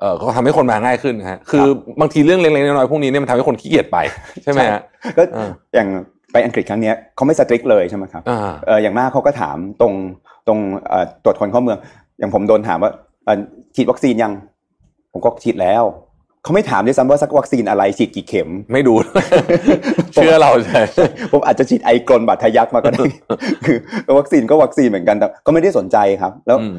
[0.00, 1.66] เออก็ทำให้คนมาง่ายขึ้นฮะคือ
[2.00, 3.98] บางทีเรื่องเล็กๆน้อยๆพวกนี้เนี่ยมันทำให้คนขี้เกียจไป
[4.42, 4.80] ใช่ไหมฮะ
[5.16, 5.88] ก็อ่าอย่าง
[6.32, 9.92] ไปอังกฤษครั้งเนี้ยเขาไม่สตริกเลยใช่ไหมครับอ่าเอออย่างมากเขาก็ถามตรง
[10.46, 11.78] ตรงเอ่อตรวจคนเข้าเมือง
[12.18, 12.90] อย่างผมโดนถามว่า
[13.24, 13.38] เอ่อ
[13.74, 14.32] ฉีดวัคซีนยัง
[15.12, 15.84] ผมก็ฉีดแล้ว
[16.44, 18.94] เขาไม่ถามด้วยซ้ำว่าสักวัคซีนอะไรฉีดกี่เข็ม ไม่ดู
[20.14, 20.80] เชื่อเราใช่
[21.32, 23.04] ผมอาจจะฉีดไอกลบาดทะยักมาก็ได้
[23.66, 23.76] คือ
[24.18, 26.78] วัคซีนก็วัคซีนเหมือนกันแต่ก็ไม่ได้สนใจครับ แล้วอืม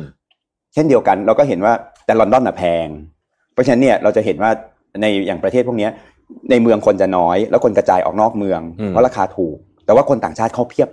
[0.74, 1.74] เช่นเดียวกัน เราก็เห็นว่า
[2.06, 2.88] แต่ลอนดอนน่ะแพง
[3.54, 4.52] เพราะฉะนั้นเนี่ยเราจะเห็นว่า
[5.02, 5.92] ในอย่างประเทศพวกเนี้ย
[6.52, 10.90] ในเมืองคนจะน้อย แล้วคนกระจายออกนอกเมืองอืมเพราะราคาถูก แต่ว่าคนต่างชาติเข้าเพียบ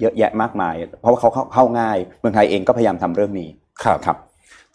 [0.00, 3.48] เยอะแยะมากมาย เพราะว่าเขาเข้าเข้าง่าย เมืองไทยเองก็พยายามทำเรื่องนี้
[3.84, 4.16] ครับครับ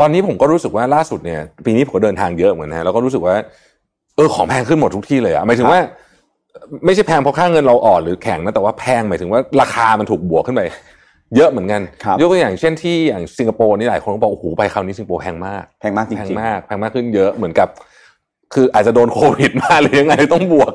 [0.02, 3.36] ตอนนี้ผมก็รู้สึกว่าล่าสุดเนี่ย ปีนี้ผมก็เดินทางเยอะเหมือนกันนะแล้วก็รู้สึกว่า
[4.16, 5.80] เออของแพงขึ้นหมดทุกที่เลยอะหมายถึงว่า
[6.86, 10.62] ไม่ใช่แพงเพราะค่าเงินเราอ่อนหรือแข็งนะแต่ว่าแพงหมายถึงว่าราคามันถูกบวกขึ้นไป
[11.36, 17.70] เยอะเหมือนกันครับยกตัวอย่างเช่นที่อย่างสิงคโปร์นี่หลายคนก็บอกโอ้โหไปคราวนี้สิงคโปร์แพงมากแพงมากจแพงริงมากแพงมากขึ้นเยอะเหมือนกับ
[18.54, 20.74] คืออาจจะโดนโควิดมาหรือยังไงต้องบวก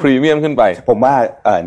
[0.00, 1.64] พรีเมียมขึ้นไปๆผมว่าเอ่อ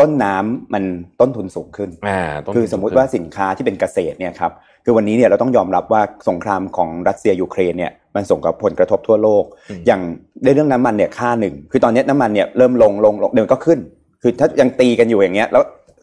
[0.00, 0.84] ต้นน้ำมัน
[1.20, 4.52] ต้นทุนสูงขึ้นอ่าต้นทุนคือสมมุติว่าสินค้าที่เป็นเกษตรเนี่ยครับ
[4.88, 9.44] คือวันนี้เนี่ยเราต้องยอมรับว่าสงครามของรัสเซียยูเครนเนี่ยมันส่งกับผลกระทบทั่วโลก
[9.86, 10.00] อย่าง
[10.44, 13.78] ในเรื่องน้ำมันเนี่ยค่าหนึ่ง คือตอนนี้น้ำมันเนี่ยเริ่มลงลงลงเดี๋ยวมันก็ขึ้น
[14.22, 15.62] คือถ้ายังตีกันอยู่อย่างเงี้ยแล้ว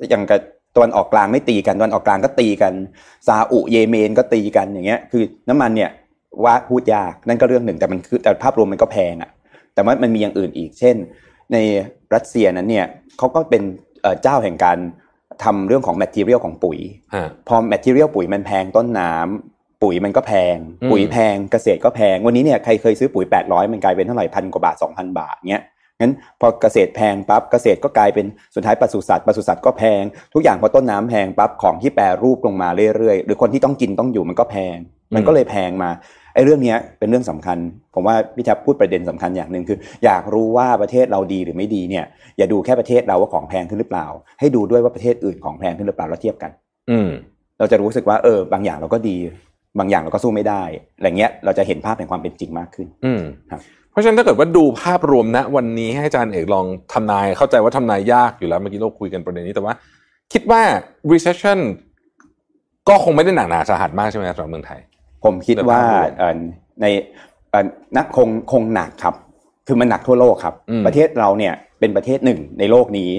[0.09, 0.39] อย่างกับ
[0.75, 2.73] ตะวันออกกลางไม่ตีกันตะวันออกกลางก็ตีกัน
[3.27, 5.89] ซาอุเยเมนก็ตีกันอย่างเงี้ย คือน้ำมันเนี่ย
[6.43, 9.29] ว่าพูดยากนั่นก็เรื่องหนึ่งแต่มันคือแต่ภาพรวมมันก็แพงอะ
[9.73, 10.95] แต่ว่ามันมีอย่างอื่นอีก เช่น
[11.53, 11.57] ใน
[12.13, 12.85] รัสเซียนั้นเนี่ย
[13.17, 13.61] เขาก็เป็น
[14.01, 14.77] เอ่อเจ้าแห่งการ
[15.43, 16.79] ทำเรื่องของ material ของปุ๋ย
[17.15, 25.63] ฮะพอ material ปุ๋ยมันแพงต้นน้ำปุ๋ยมันก็แพงอืมปุ๋ยแพงเกษตรก็แพง วันนี้เนี่ยใครเคยซื้อปุ๋ย 800 มันกลายเป็นเท่าไหร่พันกว่าบาท 2,000 บาทเงี้ย
[25.99, 34.77] งั้นพอเกษตรแพงปั๊บเกษตรก็กลายเป็นสุดท้ายปศุสัตว์ปศุสัตว์ก็แพง ทุกอย่างพอต้นน้ำแพงปั๊บของที่แปรรูปลงมาเรื่อยๆ หรือคนที่ต้องกินต้องอยู่มันก็แพง
[35.15, 35.89] มันก็เลยแพงมา
[36.33, 37.57] ไอ้เรื่องเนี้ยเป็นเรื่องสำคัญ
[37.93, 42.05] ผมว่าพี่แท็บพูดประเด็นสำคัญอย่างหนึ่งคือ อยากรู้ว่าประเทศเราดีหรือไม่ดีเนี่ย
[42.37, 44.07] อย่าดูแค่ประเทศเราว่าของแพงขึ้นหรือเปล่า
[44.39, 46.51] ให้ดูด้วยว่าประเทศอื่นของแพงขึ้นหรือเปล่าแล้วเทียบกัน
[46.91, 47.09] อืม
[47.59, 49.17] เราจะรู้สึกว่าเออบางอย่างเราก็ดี
[49.79, 50.63] บางอย่างเราก็สู้ไม่ได้
[50.97, 59.73] อะไรเงี้ยเราจะเห็นภาพแห่งความเป็นจริงมากขึ้น อืมครับเพราะฉะนั้นถ้าเกิดว่าดูภาพรวมณวันนี้ให้อาจารย์เอกลองทำนายเข้าใจว่าทำนายยากอยู่แล้วเมื่อกี้เราคุยกันประเด็นนี้แต่ว่า
[60.33, 60.61] คิดว่า
[61.11, 61.59] recession
[62.89, 64.79] ก็คงไม่ได้หนักหนาสาหัสมากใช่ไหมครับสำหรับเมืองไทย
[65.23, 66.37] ผมคิดว่าในภาพรวมเอ่อ
[66.81, 66.85] ใน
[67.49, 67.65] เอ่อ
[67.97, 69.15] นักคงคงหนักครับ
[69.67, 73.11] คือมันหนักทั่วโลกครับอืมประเทศเราเนี่ยเป็นประเทศหนึ่งในโลกนี้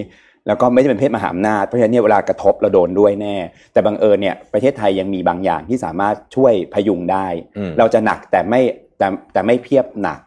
[0.46, 3.36] แล้วก็ไม่ได้เป็นประเทศมหาอำนาจเพราะฉะนั้นเนี่ยเวลากระทบเราโดนด้วยแน่
[3.72, 7.26] แต่บังเอิญเนี่ยประเทศไทยยังมีบางอย่างที่สามารถช่วยพยุงได้
[7.58, 8.60] อืมเราจะหนักแต่ไม่
[8.98, 10.18] แต่แต่ไม่เพียบหนัก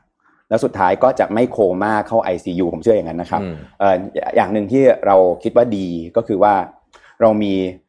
[0.49, 3.95] แล้วสุดท้ายก็จะไม่โคม่าเข้า ICU ผมเชื่ออย่างนั้นนะครับอืมเอ่อ
[4.35, 6.53] อย่างหนึ่งที่เราคิดว่าดีก็คือว่า
[7.21, 7.85] เรามีเอ่อ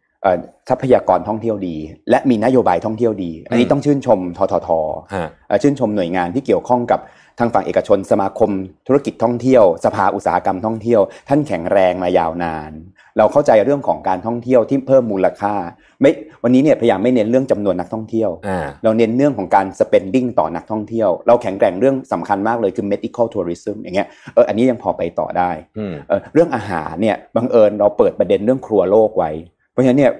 [0.68, 1.76] ทรัพยากรท่องเที่ยวดี
[2.10, 4.68] และมีนโยบายท่องเที่ยวดี อันนี้อืมต้องชื่นชมททท
[5.14, 7.00] ฮะเอ่อชื่นชมหน่วยงานที่เกี่ยวข้องกับ
[7.38, 8.50] ทางฝั่งเอกชนสมาคม
[8.86, 12.72] ธุรกิจท่องเที่ยว สภาอุตสาหกรรมท่องเที่ยว ท่านแข็งแรงมายาวนาน
[13.18, 15.54] เราเข้าใจเรื่องของการท่องเที่ยวที่เพิ่มมูลค่า
[16.00, 16.10] ไม่
[16.42, 30.12] วันนี้เนี่ยพยายามไม่เน้นเรื่องจำนวนนักท่องเที่ยวอ่าเราเน้นเรื่องของการ spending ต่อนักท่องเที่ยว เราแข็งแกร่งเรื่องสำคัญมากเลยคือ medical tourism อย่างเงี้ยเอออันนี้ยังพอไปต่อได้อืมเอ่อเรื่องอาหารเนี่ยบังเอิญเราเปิดประเด็นเรื่องครัวโลกไว้เพ ราะฉะนั้นเนี่ย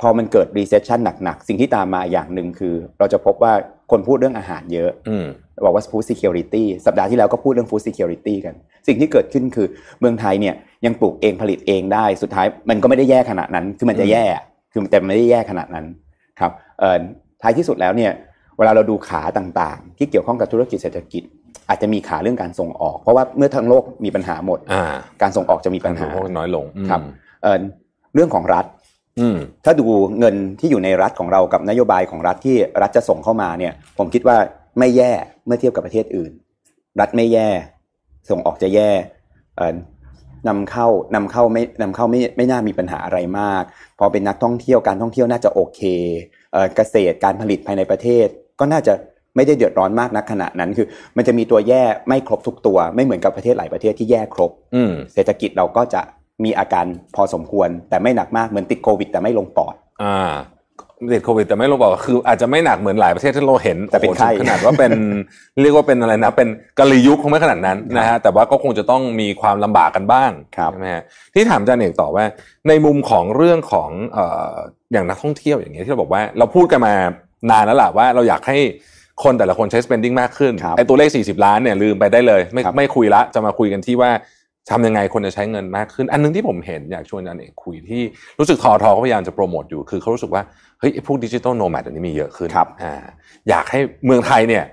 [0.00, 3.52] พอมันเกิด recession หนักๆ สิ่งที่ตามมาอย่างหนึ่งคือ เราจะพบว่า
[3.90, 5.26] คนพูดเรื่องอาหารเยอะอืม
[5.64, 8.54] บอกว่า food security สัปดาห์ที่แล้วก็พูดเรื่อง food security กัน
[8.86, 9.66] สิ่งที่เกิดขึ้นคือ
[10.00, 10.54] เมืองไทยเนี่ย
[10.86, 14.24] ยังปลูกเองผลิตเองได้สุดท้ายมันก็ไม่ได้แย่ขนาดนั้น คือมันจะแย่
[14.72, 15.86] คือแต่มันไม่ได้แย่ขนาดนั้น
[16.40, 17.00] ครับเอ่อ
[17.42, 18.12] ท้ายที่สุดแล้วเนี่ย
[18.58, 21.22] เวลาเราดูขาต่างๆ ที่เกี่ยวข้องกับธุรกิจเศรษฐกิจ
[21.68, 24.84] อาจจะมีขาเรื่องการส่งออก เพราะว่าเมื่อทั้งโลกมีปัญหาหมดอ่า
[25.22, 27.00] การส่งออกจะมีปัญหาพวกน้อยลงอืมครับ
[27.42, 27.60] เอ่อ
[28.14, 28.85] เรื่องของรัฐอืม
[29.64, 29.86] ถ้าดู
[30.18, 34.36] เงินที่อยู่ในรัฐของเรากับนโยบายของรัฐที่รัฐจะส่งเข้ามาเนี่ย ผมคิดว่า
[34.78, 35.12] ไม่แย่
[35.46, 36.32] เมื่อเทียบกับประเทศอื่น
[37.00, 37.48] รัฐไม่แย่
[38.30, 38.90] ส่งออกจะแย่
[39.56, 39.74] เอ่อ
[40.48, 43.62] นำเข้านำเข้าไม่นำเข้าไม่ไม่น่ามีปัญหาอะไรมาก
[43.98, 45.80] พอเป็นนักท่องเที่ยวการท่องเที่ยวน่าจะโอเค
[46.52, 48.26] เอ่อเกษตรการผลิตภายในประเทศ
[48.60, 48.94] ก็น่าจะ
[49.36, 56.02] ไม่ได้เดือดร้อนมากนักขณะนั้นคือ มันจะมีตัวแย่ไม่ครบทุกตัว ไม่เหมือนกับประเทศหลายประเทศที่แย่ครบอืมเศรษฐกิจเราก็จะ
[56.44, 60.32] มีอาการพอสมควร แต่ไม่หนักมากเหมือนติดโควิด แต่ไม่ลงปอด อ่า
[61.14, 64.92] ติดโควิดแต่ไม่ลงบอกคืออาจจะไม่หนักเหมือนหลายประเทศที่เราเห็นแต่เป็นโอ้โหไข้ถึงขนาดว่าเป็น
[65.62, 71.02] เรียกว่าเป็นอะไรนะ เป็นกะลียุคคงไม่ขนาดนั้นนะฮะแต่ว่าก็คงจะต้องมีความลำบากกันบ้างครับใช่ไหมฮะ
[71.34, 72.24] ที่ถามอาจารย์เอกต่อว่า
[72.68, 74.52] ในมุมของเรื่องของเอ่อ
[74.92, 76.94] อย่างนักท่องเที่ยวอย่างเงี้ยที่เราบอกว่า เราพูดกันมา
[77.50, 78.58] นานแล้วล่ะว่าเราอยากให้
[79.24, 84.10] คนแต่ละคนใช้ spending มากขึ้นครับไอ้ตัวเลข 40 ล้านเนี่ยลืมไปได้เลย ไม่ครับไม่คุยละจะมาคุยกันที่ว่า
[84.70, 88.02] ทำยังไงคนจะใช้เงินมากขึ้น อันหนึงที่ผมเห็นอยากชวนอาจารย์เอกคุยที่
[88.38, 90.42] รู้สึกทอทอเขาพยายามจะโปรโมทอยู่คือเขารู้สึกว่า
[90.80, 92.94] เฮ้ยไอ้พวกดิจิ t a ลโนแมดอันนี้มีเยอะขึ้นครับอ่า
[93.48, 94.64] อยากให้เมืองไทยเนี่ย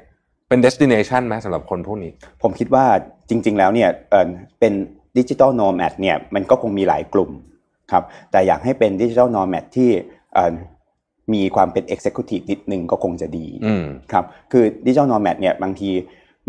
[0.47, 2.85] เป็น destination ไหมสำหรับคนพวกนี้ ผมคิดว่า
[3.29, 4.27] จริง ๆ แล้วเนี่ยเอ่อ
[4.59, 4.73] เป็น
[5.17, 7.31] diจิ t a ลโนแมดเนี่ยมันก็คงมีหลายกลุ่ม
[7.91, 9.89] ครับแต่อยากให้เป็นดิจิ t a ลโนแมดที่
[10.33, 10.53] เอ่อ
[11.33, 15.89] มีความเป็น executive นิดนึงก็คงจะดีอืมครับคือดิจิ t a ลโนแมดเนี่ยบางที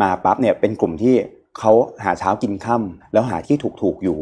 [0.02, 1.14] มาปั๊บเนี่ยเป็นกลุ่มที่
[1.59, 1.73] เขา
[2.05, 4.19] หาเช้ากินค่ำแล้วหาที่ถูกๆอยู่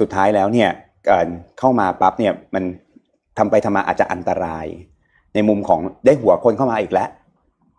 [0.00, 0.70] สุดท้ายแล้วเนี่ย
[1.08, 2.64] เอ่อเข้ามาปั๊บเนี่ยมัน
[3.38, 4.66] ทำไปทำมาอาจจะอันตราย
[5.34, 7.08] ในมุมของได้หัวคนเข้ามาอีกแล้ว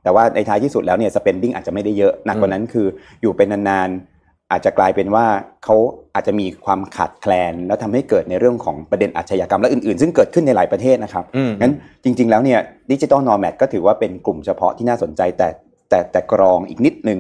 [0.04, 2.88] แต่ว่าในท้ายที่สุดแล้วเนี่ย spending อาจจะไม่ได้เยอะหนักกว่านั้นคือ
[3.22, 5.26] อยู่เป็นนานๆอาจจะกลายเป็นว่า
[5.64, 5.76] เขา
[6.16, 12.60] อาจจะมีความขาดแคลน แล้วทำให้เกิดในเรื่องของประเด็นอาชญากรรมและอื่นๆ ซึ่งเกิดขึ้นในหลายประเทศนะครับอืมงั้นจริง ๆ แล้วเนี่ย
[12.92, 15.50] ดิจิ t a ลนอร์แมก็ถือว่าเป็นกลุ่มเฉพาะที่น่าสนใจแต่
[15.90, 17.20] แต่แต่กรองอีกนิดนึง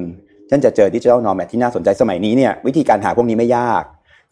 [0.52, 3.84] ฉันจะเจอดิจิ t a ลนอร์แมทที่น่าสนใจสมัยนี้เนี่ยวิธีการหาพวกนี้ไม่ยาก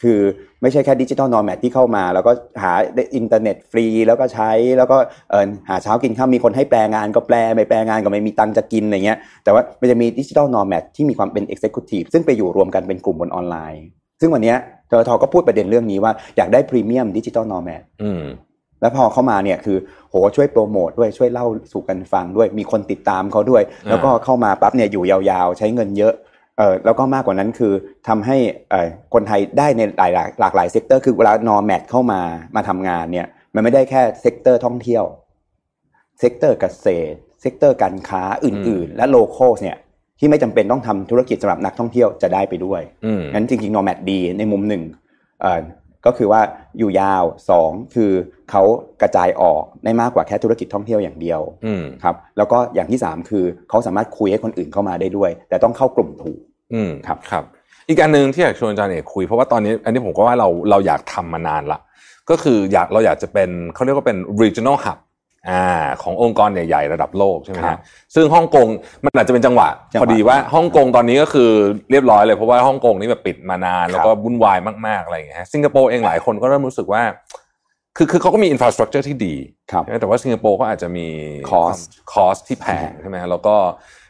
[0.04, 0.20] คือ
[0.62, 2.32] ไม่ใช่แค่ digital nomad ที่เข้ามา แล้วก็
[2.64, 2.74] หา
[3.16, 4.98] อินเทอร์เน็ตฟรีแล้วก็ใช้แล้วก็
[5.30, 13.86] เออหาเช้ากินค่ำมีคนให้แปลงานก็แปลไม่แปลงานก็ไม่มีตังค์จะกินอะไรเงี้ยแต่ว่ามันจะมี digital nomad ที่มีความเป็น executive ซึ่งไปอยู่รวมกันเป็นกลุ่มบนออนไลน์
[14.22, 14.58] ซึ่งวันนี้ท
[14.90, 17.82] ททก็พูดประเด็นเรื่องนี้ว่าอยากได้ premium digital nomad
[18.82, 19.78] แล้วพอเข้ามาเนี่ยคือ
[20.10, 26.14] โหช่วยโปรโมทด้วยช่วยเล่าสู่กันฟังด้วยมีคนติดตามเขาด้วย แล้วก็เข้ามาปั๊บเนี่ยอยู่ยาวๆ ใช้เงินเยอะ
[26.58, 27.74] เออแล้วก็มากกว่านั้นคือ
[28.08, 28.38] ทำให้
[28.70, 32.22] เอ่อคนไทยได้ในหลายหลากหลาย sector คือเวลา nomad เข้ามา
[32.56, 35.04] มาทำงานเนี่ยมันไม่ได้แค่ sector ท่องเที่ยว
[36.20, 39.78] sector เกษตร sector การค้าอื่นๆ และ locals เนี่ย
[40.20, 44.84] ที่ไม่จำเป็นต้องทำธุรกิจสำหรับนักท่องเที่ยวจะได้ไปด้วยอืมงั้นจริงๆ nomad ดีในมุมหนึ่ง
[45.42, 45.62] เอ่อ
[46.06, 46.42] ก็คือว่า
[46.78, 48.12] อยู่ยาวสองคือ
[48.52, 48.64] เขา
[49.02, 56.40] กระจายออกได้มากกว่าแค่ธุรกิจท่องเที่ยวอย่างเดียวอืมครับแล้วก็อย่างที่สามคือเขาสามารถคุยให้คนอื่นเข้ามาได้ด้วย แต่ต้องเข้ากลุ่มถูก
[56.74, 57.44] อืมครับครับ
[57.90, 61.80] อีกอันหนึ่งที่อยากชวนอาจารย์เอกคุยเพราะว่าตอนนี้อันนี้ผมก็ว่าเราเราอยากทำมานานละ
[62.30, 64.98] ก็คืออยากเราอยากจะเป็นเขาเรียกว่าเป็น regional hub
[65.50, 65.64] อ่า
[66.04, 67.80] ขององค์กรใหญ่ๆระดับโลกใช่ไหมครัฮะบ
[68.16, 68.68] ซึ่งฮ่องกง
[69.06, 71.50] มันอาจจะเป็นจังหวะจังหวะ พอดีว่าฮ่องกงตอนนี้ก็คือ
[71.92, 77.04] เรียบร้อยเลยเพราะว่าฮ่องกงนี่แบบปิดมานานแล้วก็วุ่นวายมากๆอะไรอย่างเงี้ยฮะสิงคโปร์เองหลายคนก็เริ่มรู้สึกว่า
[77.98, 79.36] คือคือเขาก็มี infrastructure ที่ดี
[79.72, 81.08] ครับใช่ไหมแต่ว่าสิงคโปร์ก็อาจจะมี
[81.52, 83.56] Cost คอสที่แพงใช่ไหมแล้วก็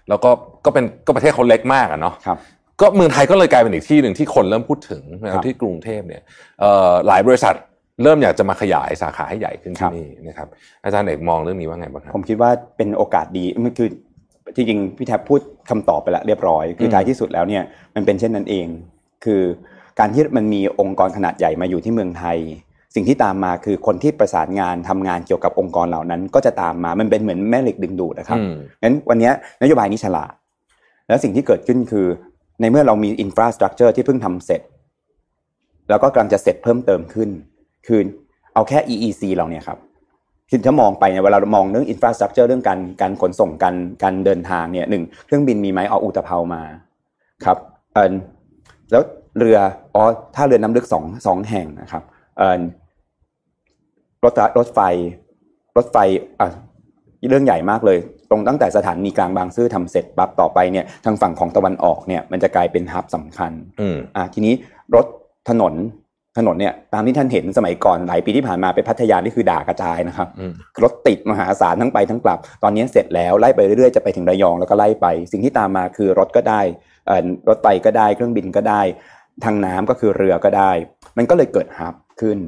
[0.09, 0.29] แล้วก็
[0.65, 2.37] ก็เป็นก็ประเทศเขาเล็กมากอะเนาะครับ
[2.81, 6.23] ก็เมืองไทยก็เลยกลายเป็นอีกที่หนึ่งที่คนเริ่มพูดถึงครับที่กรุงเทพเนี่ย
[6.59, 7.55] เอ่อหลายบริษัท
[8.03, 10.47] เริ่มอยากจะมาขยายสาขาให้ใหญ่ขึ้นครัที่บนี่นะครับ
[10.83, 13.89] อาจารย์เอกมองเรื่องนี้ว่าไงบ้างครับผมคิดว่าเป็นโอกาสดีมันคือ
[14.55, 17.63] ที่จริงพี่แทบพูดคำตอบไปแล้วเรียบร้อย คือมท้ายที่สุดแล้วเนี่ย
[17.95, 18.67] มันเป็นเช่นนั้นเอง
[19.25, 19.41] คือ
[19.99, 22.37] การที่มันมีองค์กรขนาดใหญ่มาอยู่ที่เมืองไทย
[22.95, 30.33] สิ่งที่ตามมาคือคนที่ประสานงานทำงานเกี่ยวกับองค์กรเหล่านั้น ก็จะตามมามันเป็นเหมือนแม่เหล็กดึงดูดนะครับอืมงั้นวันเนี้ยนโยบายนี้ฉลาด
[31.07, 32.07] แล้วสิ่งที่เกิดขึ้นคือ
[32.61, 34.61] ในเมื่อเรามีอินฟราสตรักเจอร์ที่เพิ่งทำเสร็จ
[35.89, 37.29] แล้วก็กำลังจะเสร็จเพิ่มเติมขึ้น
[37.89, 38.01] คือ
[38.53, 39.79] เอาแค่ EEC เราเนี่ยครับ
[40.49, 46.61] คือถ้ามองไปเนี่ยเวลาเรามองเรื่องอินฟราสตรักเจอร์เรื่องการการขนส่งการการเดินทางเนี่ยหนึ่งเครื่องบินมีไหมเอาอุตภาวมา
[47.45, 47.57] ครับ
[47.93, 48.13] เออ
[48.91, 49.03] แล้ว
[49.37, 49.57] เรือ
[49.95, 50.03] อ๋อ
[50.35, 52.03] ถ้าเรือน้ำลึกสองสองแห่งนะครับ
[52.37, 52.61] เออ
[54.23, 54.79] รถรถไฟ
[55.77, 55.97] รถไฟ
[56.39, 56.47] อะ
[57.29, 57.97] เรื่องใหญ่มากเลย
[58.29, 64.53] ตรงตั้งแต่สถานีกลางบางซื่อทำเสร็จปั๊บต่อไปเนี่ยทางฝั่งของตะวันออกเนี่ยมันจะกลายเป็นฮับสำคัญอืมอะทีนี้
[64.95, 65.05] รถ
[65.49, 65.73] ถนน
[66.39, 76.61] ถนนเนี่ยตามที่ท่านเห็นสมัยก่อนหลายปีที่ผ่านมาไปพัทยานี่คือด่ากระจายนะครับอืมรถติดมหาศาลทั้งไปทั้งกลับ ตอนนี้เสร็จแล้วไล่ไปเรื่อยๆจะไปถึงระยองแล้วก็ไล่ไป สิ่งที่ตามมาคือรถก็ได้
[77.07, 78.81] เอ่อรถไฟก็ได้เครื่องบินก็ได้
[79.43, 80.71] ทางน้ำก็คือเรือก็ได้
[81.17, 82.39] มันก็เลยเกิดฮับขึ้น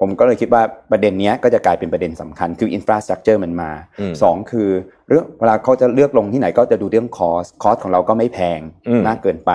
[0.00, 4.68] ผมก็เลยคิดว่าประเด็นเนี้ยก็จะกลายเป็นประเด็นสำคัญคืออินฟราสตรักเจอร์มันมาอืมสองคือ
[5.08, 9.50] เรื่องเวลาเขาจะเลือกลงที่ไหนก็จะดูเรื่องคอสคอสของเราก็ไม่แพงอืมมากเกินไป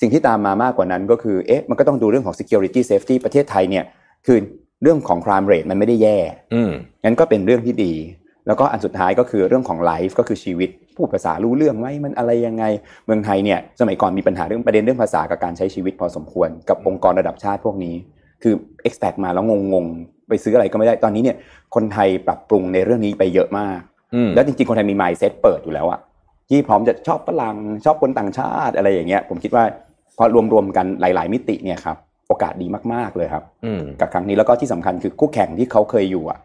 [0.00, 3.84] สิ่งที่ตามมามากกว่านั้นก็คือเอ๊ะมันก็ต้องดูเรื่องของ security safety ประเทศไทยเนี่ย
[4.26, 4.38] คือ
[4.82, 6.18] เรื่องของ crime rate มันไม่ได้แย่
[6.54, 6.70] อืม
[7.04, 7.94] งั้นก็เป็นเรื่องที่ดี
[8.46, 12.64] แล้วก็อันสุดท้ายก็คือเรื่องของไลฟ์ก็คือชีวิตพูดภาษารู้เรื่องไหมมันอะไรยังไง
[13.06, 17.96] เมืองไทยเนี่ยสมัยก่อนมีปัญหาเรื่องประเด็นเรื่องภาษากับการใช้ชีวิตพอสมควร กับองค์กรระดับชาติพวกนี้
[18.42, 18.54] คือ
[18.88, 21.36] expect มาแล้วงงๆ ไปซื้ออะไรก็ไม่ได้ตอนนี้เนี่ย
[21.74, 23.80] คนไทยปรับปรุงในเรื่องนี้ไปเยอะมาก
[24.14, 26.00] อืมแล้วจริงๆ คนไทยมี mindset เปิดอยู่แล้วอะ
[26.48, 29.64] ที่พร้อมจะชอบฝรั่งชอบคนต่างชาติอะไรอย่างเงี้ย ผมคิดว่า
[30.18, 31.96] พอรวมๆกันหลาย ๆ มิติเนี่ยครับ
[32.28, 36.38] โอกาสดีมากๆเลยครับอืมกับครั้งนี้แล้วก็ที่สำคัญคือคู่แข่งที่เขาเคยอยู่อะ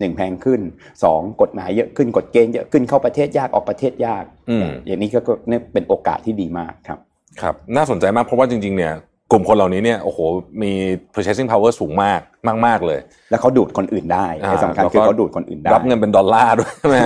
[0.00, 0.60] หนึ่งแพงขึ้น
[1.04, 6.98] สองกฎหมายเยอะขึ้นกฎเกณฑ์เยอะขึ้นเข้าประเทศยากออกประเทศยากอืมอย่างนี้ก็ก็เนี่ยเป็นโอกาสที่ดีมากครับ
[7.40, 10.18] ครับ น่าสนใจมากเพราะว่าจริงๆเนี่ยก ลุ่มคนเหล่านี้เนี่ยโอ้โห
[10.62, 10.72] มี
[11.14, 12.20] purchasing power สูงมาก
[12.66, 16.96] มากๆเลย แล้วเขาดูดคนอื่นได้อ่าที่สำคัญแล้วก็คือเขาดูดคนอื่นได้รับเงินเป็นดอลลาร์ด้วยใช่ไหม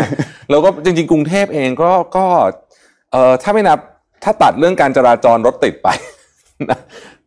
[0.50, 2.24] แล้วก็จริงๆ กรุงเทพเองก็ก็
[3.12, 3.78] เอ่อถ้าไม่นับ
[4.24, 5.88] ถ้าตัดเรื่องการจราจรรถติดไป
[6.70, 6.78] นะ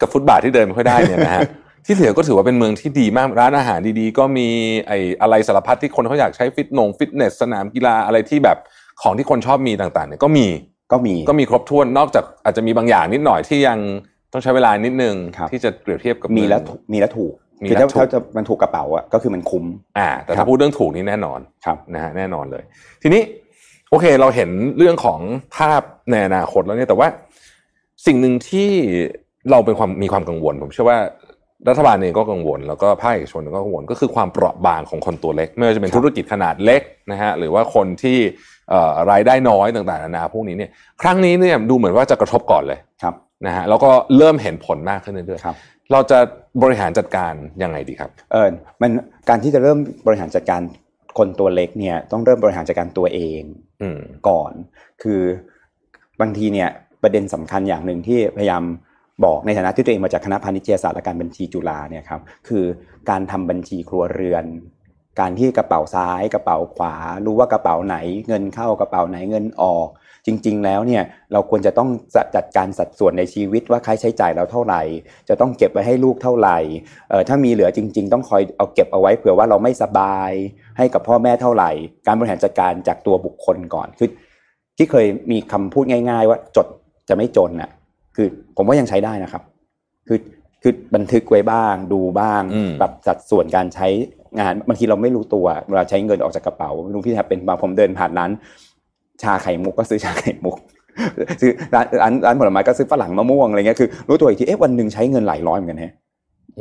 [0.01, 1.41] กับฟุตบาทที่เดินไม่ค่อยได้เนี่ยนะฮะ
[1.85, 4.47] ที่เหลือก็ถือว่าเป็นเมืองที่ดีมากร้านอาหารดีๆ ก็มี
[4.87, 8.57] ไอ้อะไรสารพัดที่คนเขาอยากใช้ฟิตนงฟิตเนสสนามกีฬาอะไรที่แบบ
[9.01, 10.47] ของที่คนชอบมีต่างๆเนี่ยก็มี
[10.91, 13.79] ก็มีก็มีครบถ้วนนอกจากอาจจะมีบางอย่างนิดหน่อยที่ยัง
[14.33, 19.65] ต้องใช้เวลานิดนึงครับที่จะเปรียบเทียบกับมีแล้วเองถูกมีแล้วถูกมีคือแล้วถ้าถูกถ้าจะมันถูกกระเป๋าอะก็คือมันคุ้ม
[19.97, 22.63] อ่า แต่ครัถ้าบพูดเรื่องถูกนี่แน่นอนครับนะฮะแน่นอนเลย
[23.01, 23.21] ทีนี้
[23.89, 25.19] โอเคเราเห็นเรื่องของ
[25.57, 27.07] ภาพในอนาคตแล้วเนี่ยแต่ว่า
[28.05, 28.69] สิ่งหนึ่งที่
[29.51, 30.99] เราเป็นความมีความกังวล ผมเชื่อว่า
[31.69, 38.17] รัฐบาลเองก็กังวล แล้วก็ภาคเอกชนก็กังวลก็คือความเปราะบางของคนตัวเล็ก ไม่ว่าจะเป็นครับธุรกิจขนาดเล็กนะฮะหรือว่าคนที่
[38.69, 43.15] เอ่อรายได้น้อยต่างๆนานาพวกนี้เนี่ย ครั้งนี้เนี่ยดูเหมือนว่าจะกระทบก่อนเลยครับ
[43.45, 46.19] นะฮะแล้วก็เริ่มเห็นผลมากขึ้นเรื่อยครับๆเราจะ
[46.63, 48.47] บริหารจัดการยังไงดีครับ เออ
[48.81, 48.91] มัน
[49.29, 49.77] การที่จะเริ่ม
[50.07, 50.61] บริหารจัดการ
[51.17, 53.41] คนตัวเล็กเนี่ยต้องเริ่มบริหารจัดการตัวเอง
[53.81, 54.51] อืมก่อน
[55.03, 55.21] คือ
[56.21, 56.69] บางทีเนี่ย
[57.03, 58.63] ประเด็นสำคัญอย่างหนึ่งที่พยายาม
[59.25, 62.63] บอกในฐานะที่ตัวเองมาจากคณะพาณิชยศาสตร์และการบัญชีจุฬาเนี่ยครับคือ
[63.09, 64.45] การทำบัญชีครัวเรือน
[65.19, 69.87] การที่กระเป๋าซ้ายกระเป๋าขวา รู้ว่ากระเป๋าไหน เงินเข้ากระเป๋าไหนเงินออก
[70.25, 71.03] จริง ๆ แล้วเนี่ย
[71.33, 71.89] เราควรจะต้อง
[72.35, 74.81] จัดการสัดส่วนในชีวิตว่าค่าใช้จ่ายเราเท่าไหร่
[75.29, 76.57] จะต้องเก็บไว้ให้ลูกเท่าไหร่
[77.09, 80.31] เออถ้ามีเหลือจริง ๆ ต้องคอยเอาเก็บเอาไว้เผื่อว่าเราไม่สบาย
[80.77, 81.71] ให้กับพ่อแม่เท่าไหร่
[82.07, 84.09] การบริหารจัดการจากตัวบุคคลก่อนคือ
[84.77, 86.67] ที่เคยมีคำพูดง่าย ๆ ว่าจด
[87.09, 87.71] จะไม่จนน่ะ
[88.15, 89.43] คือผมว่ายังใช้ได้นะครับ
[90.07, 90.19] คือ
[90.61, 93.87] คือบันทึกไว้บ้าง ดูบ้างอืมแบบสัดส่วนการใช้
[94.39, 98.31] งานบางทีเราไม่รู้ตัวเวลาใช้เงินออกจากกระเป๋าลุงพี่แทบเป็นบางผมเดินผ่านร้าน
[99.23, 100.57] ชาไข่มุกก็ซื้อชาไข่มุก
[101.41, 105.93] ซื้อร้านร้านร้านผลไม้ก็ซื้อฝรั่งมะม่วงอะไรเงี้ยคือรู้ตัวอีกทีเอ๊ะวันหนึ่งใช้เงินหลายร้อยเหมือนกันแฮะ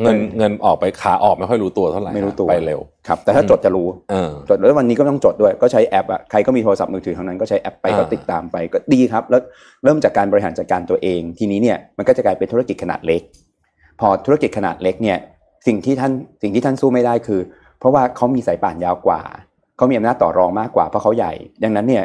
[0.02, 9.40] เงินเงินออกไปขาออกไม่ค่อยรู้ตัวเท่าไหร่ไม่รู้ตัวไปเร็วครับ แต่ถ้าจดจะรู้เออจดแล้ววันนี้ก็ต้องจดด้วย ก็ใช้แอปอะใครก็มีโทรศัพท์มือถือทั้งนั้นก็ใช้แอปไปอ่าก็ติดตามไปก็ดีครับ แล้ว
[9.84, 13.22] เริ่มจากการบริหารจัดการตัวเอง ทีนี้เนี่ยมันก็จะกลายเป็นธุรกิจขนาดเล็ก
[14.00, 15.18] พอธุรกิจขนาดเล็กเนี่ย
[15.66, 17.40] สิ่งที่ท่านสิ่งที่ท่านสู้ไม่ได้คือ
[17.78, 19.20] เพราะว่าเขามีสายป่านยาวกว่า
[19.76, 22.04] เขามีอำนาจต่อรองมากกว่าเพราะเขาใหญ่ ดังนั้นเนี่ย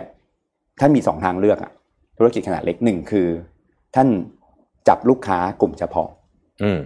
[0.79, 1.71] ท่านมีสองทางเลือกอะ
[2.17, 3.27] ธุรกิจขนาดเล็กหนึ่งคือ
[3.95, 4.07] ท่าน
[4.87, 6.09] จับลูกค้ากลุ่มเฉพาะ
[6.63, 6.79] อืม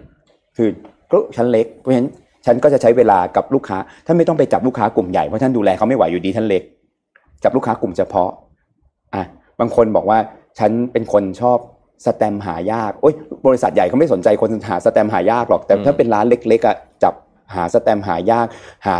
[0.58, 0.70] คือ
[1.12, 2.10] ก็ชั้นเล็กเพราะฉะนั้น
[2.46, 6.64] ฉันก็จะใช้เวลากับลูกค้าท่านไม่ต้องไปจับลูกค้ากลุ่มใหญ่เพราะท่านดูแลเขาไม่ไหวอยู่ดีท่านเล็ก
[7.44, 8.30] จับลูกค้ากลุ่มเฉพาะ
[9.16, 9.24] อะ
[9.60, 10.20] บางคนบอกว่า
[10.60, 11.58] ฉันเป็นคนชอบ
[12.06, 13.14] สแตมป์หายากโอ้ย
[13.46, 17.14] บริษัทใหญ่เขาไม่สนใจคนหาสแตมป์หายากหรอกแต่อืมถ้าเป็นร้านเล็กๆอะจับ
[17.56, 18.48] หาสแตมป์หายาก
[18.88, 18.96] หา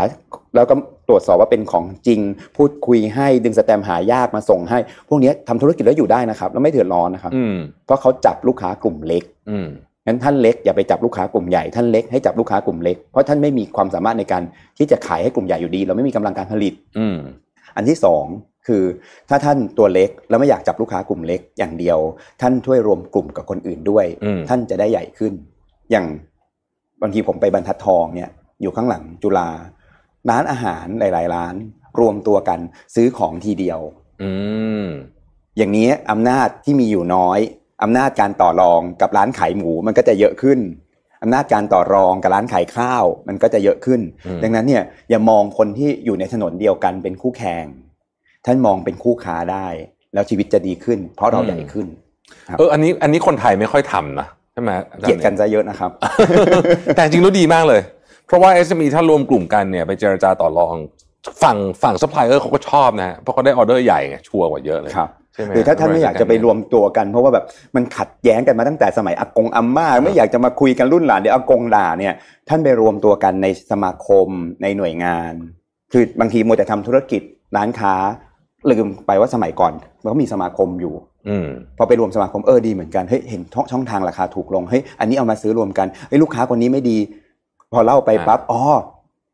[0.54, 0.74] แล้วก็
[1.10, 2.20] ตรวจสอบว่าเป็นของจริง
[2.56, 9.68] พูดคุยให้ดึงสแตมป์หายากมาส่งให้ พวกเนี้ยทำธุรกิจแล้วอยู่ได้นะครับ แล้วไม่เดือดร้อนนะครับอืมเพราะเขาจับลูกค้ากลุ่มเล็กอืม
[10.06, 14.42] งั้นท่านเล็กอย่าไปจับลูกค้ากลุ่มใหญ่ท่านเล็กให้จับลูกค้ากลุ่มเล็กเพราะท่านไม่มีความสามารถในการ
[14.78, 17.18] ที่จะขายให้กลุ่มใหญ่อยู่ดี เราไม่มีกำลังการผลิตอืม
[17.76, 18.24] อันที่สอง
[18.66, 18.82] คือ
[19.28, 21.98] ถ้าท่านตัวเล็กแล้วไม่อยากจับลูกค้ากลุ่มเล็กอย่างเดียว
[22.40, 25.32] ท่านช่วยรวมกลุ่มกับคนอื่นด้วยอืมท่านจะได้ใหญ่ขึ้น
[25.90, 26.06] อย่าง
[27.02, 28.30] บางทีผมไปบรรทัดทองเนี่ย
[28.62, 29.48] อยู่ข้างหลังจุฬา
[30.30, 31.54] ร้านอาหารหลาย ๆ ร้าน
[32.00, 32.60] รวมตัวกัน
[32.94, 33.80] ซื้อของทีเดียว
[34.22, 34.30] อื
[34.82, 34.84] ม
[35.56, 37.38] อย่างนี้อำนาจที่มีอยู่น้อย
[37.82, 40.58] อำนาจการต่อรองกับร้านขายหมูมันก็จะเยอะขึ้น
[41.22, 47.64] อำนาจการต่อรองกับร้านขายข้าวมันก็จะเยอะขึ้นอืมดังนั้นเนี่ยอย่ามองคนที่อยู่ในถนนเดียวกันเป็นคู่แข่ง
[48.46, 49.66] ท่านมองเป็นคู่ค้าได้
[50.14, 51.86] แล้วชีวิตจะดีขึ้น เพราะเราใหญ่ขึ้น
[52.48, 55.90] ครับเอออันนี้อันนี้คนไทยไม่ค่อยทำนะใช่ไหมอาจารเกลียดกันซะเยอะนะครับ
[56.94, 57.80] แต่จริงแล้วดีมากเลย
[58.30, 60.76] เพราะว่า SME ถ้ารวมกลุ่มกันเนี่ยไปเจรจาต่อรอง
[61.42, 67.44] ฝั่งฝั่งซัพพลายเออร์เขาก็ชอบนะเพราะเขาได้ออเดอร์ใหญ่ไงชัวร์กว่าเยอะเลยครับใช่ไหมหรือถ้าท่านไม่อยากจะไปรวมตัวกัน เพราะว่าแบบ
[67.76, 72.14] มันขัดแย้งกันมาตั้งแต่สมัยอากงอาม่าไม่อยากจะมาคุยกันรุ่นหลานเดี๋ยวอากงด่าเนี่ย
[72.48, 74.28] ท่านไปรวมตัวกันในสมาคม
[74.62, 75.32] ในหน่วยงาน
[75.92, 77.22] คือบางทีมัวแต่ทำธุรกิจ
[77.56, 77.94] ร้านค้า
[78.70, 80.94] ลืมไปว่าสมัยก่อนมันก็มีสมาคมอยู่
[81.28, 81.46] อืม
[81.78, 86.98] พอไปรวมสมาคมเออดีเหมือนกันเฮ้ยเห็นช่องช่องทางราคาถูกลงเฮ้ยอันนี้เอามาซื้อรวมกันเฮ้ยลูกค้าคนนี้ไม่ดี
[87.72, 88.60] พอเล่าไปปั๊บอ๋อ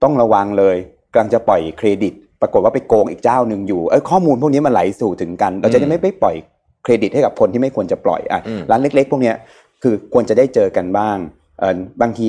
[0.03, 0.77] ต้องระวังเลย
[1.12, 6.37] กำลังจะปล่อยเครดิต ปรากฏว่าไปโกงอีกเจ้าหนึ่งอยู่เอ้ยข้อมูลพวกนี้มันไหลสู่ถึงกัน เราจะได้ไม่ไปปล่อย
[6.85, 9.37] เครดิตให้กับคนที่ไม่ควรจะปล่อยอะอืมร้านเล็ก ๆ พวกเนี้ย
[9.83, 11.16] คือควรจะได้เจอกันบ้าง
[11.59, 12.29] เออบางที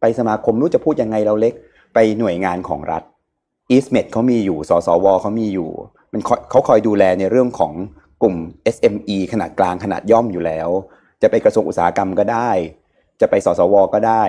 [0.00, 1.54] ไปสมาคมรู้จะพูดยังไงเราเล็ก
[1.94, 3.02] ไปหน่วยงานของรัฐ
[3.76, 5.70] e s m e d เขามีอยู่ สสวเขามีอยู่
[6.12, 7.72] มันคอยเขาคอยดูแลในเรื่องของ
[8.22, 8.36] กลุ่ม
[8.76, 10.68] SME ขนาดกลางขนาดย่อมอยู่แล้ว
[11.22, 12.50] จะไปกระทรวงอุตสาหกรรมก็ได้
[13.20, 14.24] จะไปสสวก็ได้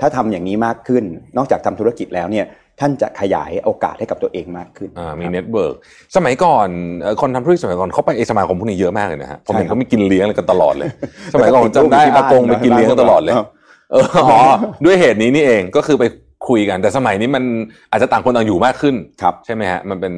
[0.00, 1.04] ถ้าทำอย่างนี้มากขึ้น
[1.36, 2.46] นอกจากทำธุรกิจแล้วเนี่ย
[2.80, 5.74] ท่านจะขยายโอกาสให้กับตัวเองมากขึ้นอ่ามีครับ network
[6.16, 6.68] สมัยก่อน
[7.00, 10.88] เอ่อคนทำธุรกิจสมัยก่อนเขาไปไอ้สมาคมพวกนี้เยอะมากเลยนะฮะผมเห็นใช่ครับเขามีกินเลี้ยงอะไรกันตลอดเลย
[11.34, 13.46] สมัยก่อนผมจำได้อากงไปกินเลี้ยงกันตลอดเลยครับ
[13.92, 14.38] เอออ๋อ
[14.84, 16.04] ด้วยเหตุนี้นี่เองก็คือไป
[16.48, 17.44] คุยกันแต่สมัยนี้มัน
[17.90, 20.14] อาจจะต่างคนต่างอยู่มากขึ้นครับใช่ไหมฮะมันเป็น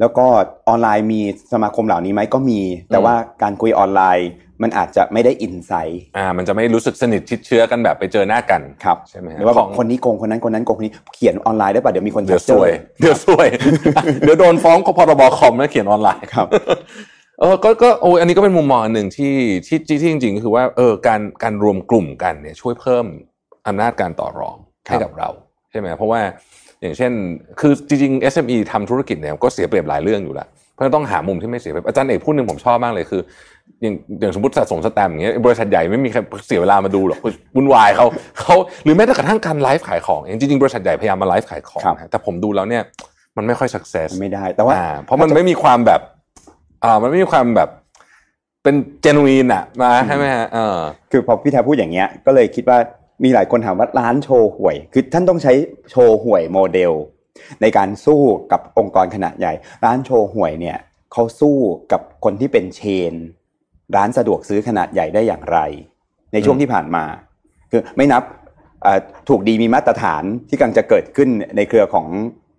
[0.00, 0.26] แล้วก็
[0.68, 1.20] ออนไลน์มี
[1.52, 4.28] สมาคมเหล่านี้ไหมก็มี แต่อืมว่าการคุยออนไลน์
[4.62, 13.48] มันอาจจะไม่ได้อินไซต์อ่า มันจะไม่รู้สึกสนิทชิดเชื้อกันแบบไปเจอหน้ากันครับใช่ไหมฮะหรือว่าของคนนี้โกงคนนั้นคนนั้นโกงคนนี้เขียนออนไลน์ได้ป่ะเดี๋ยวมีคนเดี๋ยวแคปซวย เดี๋ยวซวย
[14.20, 16.46] เดี๋ยวโดนฟ้องพรบคอมนะเขียนออนไลน์ครับ
[17.40, 19.34] เออก็ก็โอ้ยอันนี้ก็เป็นมุมมองอันหนึ่งที่
[19.66, 23.04] ที่ที่ที่จริงๆก็คือว่าเออการการรวมกลุ่มกันเนี่ยช่วยเพิ่ม
[23.66, 24.56] อำนาจการต่อรอง
[24.88, 25.28] ครับให้กับเรา
[25.70, 26.20] ใช่ไหมเพราะว่า
[26.80, 27.12] อย่างเช่น
[27.60, 33.22] คือจริงๆ SME ทำธุรกิจเนี่ยก็เสียเปรียบหลายเรื่องอยู่แล้วเพราะฉะนั้นต้องหามุมที่ไม่เสียเปรียบอาจารย์เอกพูดหนึ่งผมชอบมากเลยคือ
[33.82, 37.20] อย่างอย่างสมมติสะสมสแตมป์อย่างเงี้ยบริษัทใหญ่ไม่มีใครเสียเวลามาดูหรอก
[37.56, 38.06] วุ่นวายเขา
[38.38, 38.54] เขา
[38.84, 42.82] หรือแม้แต่กระทั่งการไลฟ์ขายของเองจริงๆบริษัทใหญ่พยายามมาไลฟ์ขายของครับนะแต่ผมดูแล้วเนี่ย
[43.36, 46.00] มันไม่ค่อย success ไม่ได้ แต่ว่าอ่าเพราะมันไม่มีความแบบ
[46.84, 47.68] อ่ามันไม่มีความแบบ
[48.62, 50.78] เป็น genuine อะมาใช่ไหมฮะเออ
[51.10, 52.78] คือพอพี่แทพูดอย่างเงี้ย ก็เลยคิดว่า
[53.24, 55.52] มีหลายคนถามว่าร้านโชห่วย คือท่านต้องใช้
[55.90, 56.92] โชห่วยโมเดล
[57.62, 58.20] ในการสู้
[58.52, 59.52] กับองค์กรขนาดใหญ่
[59.84, 60.78] ร้านโชห่วยเนี่ย
[61.12, 61.56] เขาสู้
[61.92, 62.82] กับคนที่เป็นเช
[63.12, 63.14] น
[63.96, 65.58] ร้านสะดวกซื้อขนาดใหญ่ได้อย่างไร
[66.32, 67.04] ในช่วงที่ผ่านมา
[67.70, 68.22] คือไม่นับ
[68.82, 72.06] เอ่อถูกดีมีมาตรฐานที่กำลังจะเกิดขึ้นในเครือของ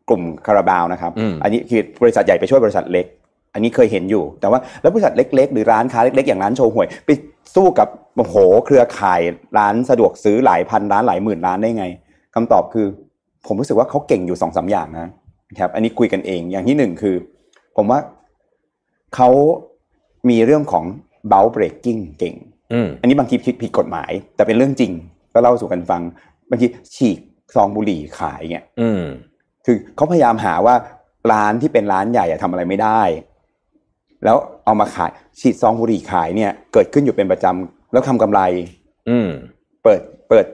[0.10, 3.06] กลุ่มคาราบาวนะครับอืมอันนี้คือบริษัทใหญ่ไปช่วยบริษัทเล็ก
[3.54, 7.10] อันนี้เคยเห็นอยู่ แต่ว่าแล้วบริษัทเล็ก ๆ หรือร้านค้าเล็ก ๆ อย่างร้านโชว์หวย ไป
[7.56, 9.22] สู้กับโอ้โหเครือข่าย
[9.58, 11.86] ร้านสะดวกซื้อหลายพันร้านหลายหมื่นร้านได้ไง
[12.36, 12.86] คำตอบคือ
[13.48, 15.12] ผมรู้สึกว่าเขาเก่งอยู่สองสามอย่างนะ
[15.60, 17.16] ครับ อันนี้คุยกันเองอย่างที่หนึ่งคือ
[17.78, 18.00] ผมว่า
[19.16, 19.30] เขา
[20.30, 20.86] มีเรื่องของ
[21.32, 22.36] bulk breaking เก่ง
[22.74, 24.92] อืมอันนี้บางทีผิดผิดกฎหมาย แต่เป็นเรื่องจริง
[25.34, 26.02] ก็เล่าสู่กันฟัง
[26.50, 27.20] บางทีฉีก
[27.56, 29.02] ซองบุหรี่ขายเงี้ยอืม
[29.66, 30.76] คือเขาพยายามหาว่า
[31.32, 33.02] ร้านที่เป็นร้านใหญ่อะทำอะไรไม่ได้
[34.24, 38.42] แล้วเอามาขายฉีดซองบุหรี่ขายเนี่ย เกิดขึ้นอยู่เป็นประจำแล้วทำกำไร
[39.10, 39.30] อืม
[39.84, 40.46] เปิดเปิด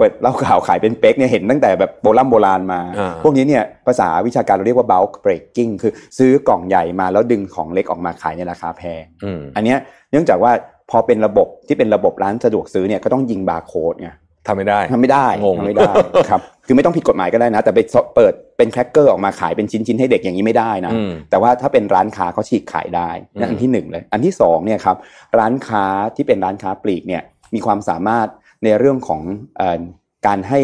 [0.00, 9.78] เปิดเหล้าขาวขายเป็นเป๊กเนี่ยเห็นตั้งแต่แบบโบราณโบราณมาอ่าพวกนี้เนี่ยภาษาวิชาการเราเรียกว่า bulk breaking คือซื้อกล่องใหญ่มาแล้วดึงของเล็กออกมาขายในราคาแพงอืมอันเนี้ย
[10.10, 10.52] เนื่องจากว่า
[10.90, 14.10] พอเป็นระบบที่เป็นระบบร้านสะดวกซื้อเนี่ยก็ต้องยิงบาร์โค้ดไง
[14.46, 15.92] ทำไม่ได้ทำไม่ได้งงทำไม่ได้
[16.30, 17.80] ครับคือไม่ต้องผิดกฎหมายก็ได้นะ แต่ไป
[18.16, 24.96] เปิดเป็นแครกเกอร์ออกมาขายเป็นชิ้นๆให้เด็กอย่างนี้ไม่ได้นะอืมแต่ว่าถ้าเป็นร้านค้าเขาฉีกขายได้อืมนั่นอันที่หนึ่งเลย อันที่สองเนี่ยครับ
[25.38, 25.84] ร้านค้า
[26.16, 27.22] ที่เป็นร้านค้าปลีกเนี่ย
[27.54, 28.28] มีความสามารถ
[28.64, 29.20] ในเรื่องของ
[29.56, 29.80] เอ่อ
[30.26, 30.60] การให้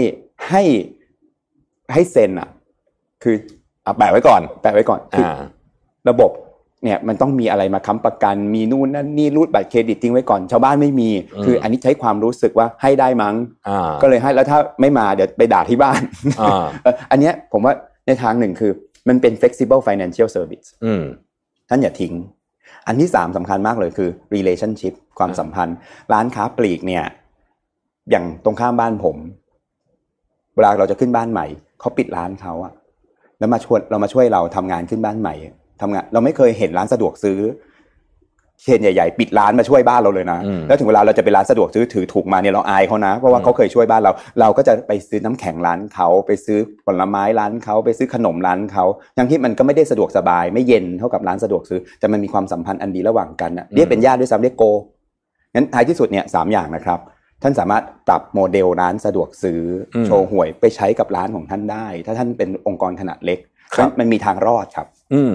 [0.49, 0.63] ให้
[1.93, 2.49] ให้เซ็นอะ
[3.23, 3.35] คือ
[3.83, 5.41] เอาแปะไว้ก่อน แปะไว้ก่อนคืออ่า
[6.11, 6.31] ระบบ
[6.85, 13.35] เนี่ยมันต้องมีอะไรมาค้ำประกันมีนู่นนั่นนี่รูดบัตรเครดิตทิ้งไว้ก่อนชาวบ้านไม่มีอืมคืออันนี้ใช้ความรู้สึกว่าให้ได้มั้ง
[13.69, 16.01] อ่าก็เลยให้แล้วถ้าไม่มาเดี๋ยวไปด่าที่บ้าน
[16.41, 17.75] อ่าเอออันเนี้ยผมว่า
[18.07, 18.73] ในทางหนึ่งคือ
[19.09, 21.03] มันเป็น flexible financial service อืม
[21.69, 22.15] ท่านอย่าทิ้ง
[22.87, 25.77] อันที่สามสำคัญมากเลยคือ relationship ความสัมพันธ์
[26.13, 27.05] ร้านค้าปลีกเนี่ย
[28.11, 29.17] อย่างตรงข้ามบ้านผม
[30.55, 31.47] เวลาเราจะขึ้นบ้านใหม่
[31.81, 32.73] เขาปิดร้านเขาอะ
[33.39, 35.35] แล้วมาชวนเรามาช่วยเราทำงานขึ้นบ้านใหม่
[35.81, 37.39] ทำงาน เราไม่เคยเห็นร้านสะดวกซื้อ
[38.63, 48.85] เชนใหญ่ๆ ปิดร้านมาช่วยบ้านเราเลยนะอืมแล้วถึงเวลาเราจะไปร้านสะดวกซื้อถือถูกมาเนี่ยเราอายเขานะ เพราะว่าอืมเขาเคยช่วยบ้านเรา เราก็จะไปซื้อน้ำแข็งร้านเขาไปซื้อผลไม้ร้านเขาไปซื้อขนมร้านเขา
[49.17, 54.65] ทั้งที่มันก็ไม่ได้สะดวกสบาย ไม่เย็นเท่ากับร้านสะดวกซื้อแต่มันมีความสัมพันธ์อันดีระหว่างกันนะเรียกเป็นญาติด้วยซ้ำเรียกโก
[55.55, 57.01] งั้นท้ายที่สุดเนี่ยสามอย่างนะครับ
[57.43, 59.61] ท่านสามารถปรับโมเดลร้านสะดวกซื้อ
[59.95, 63.39] อมโชว์หวยไปใช้กับร้านของท่านได้ ถ้าท่านเป็นองค์กรขนาดเล็ก
[63.75, 65.33] ครับงั้นมันมีทางรอดครับ อืม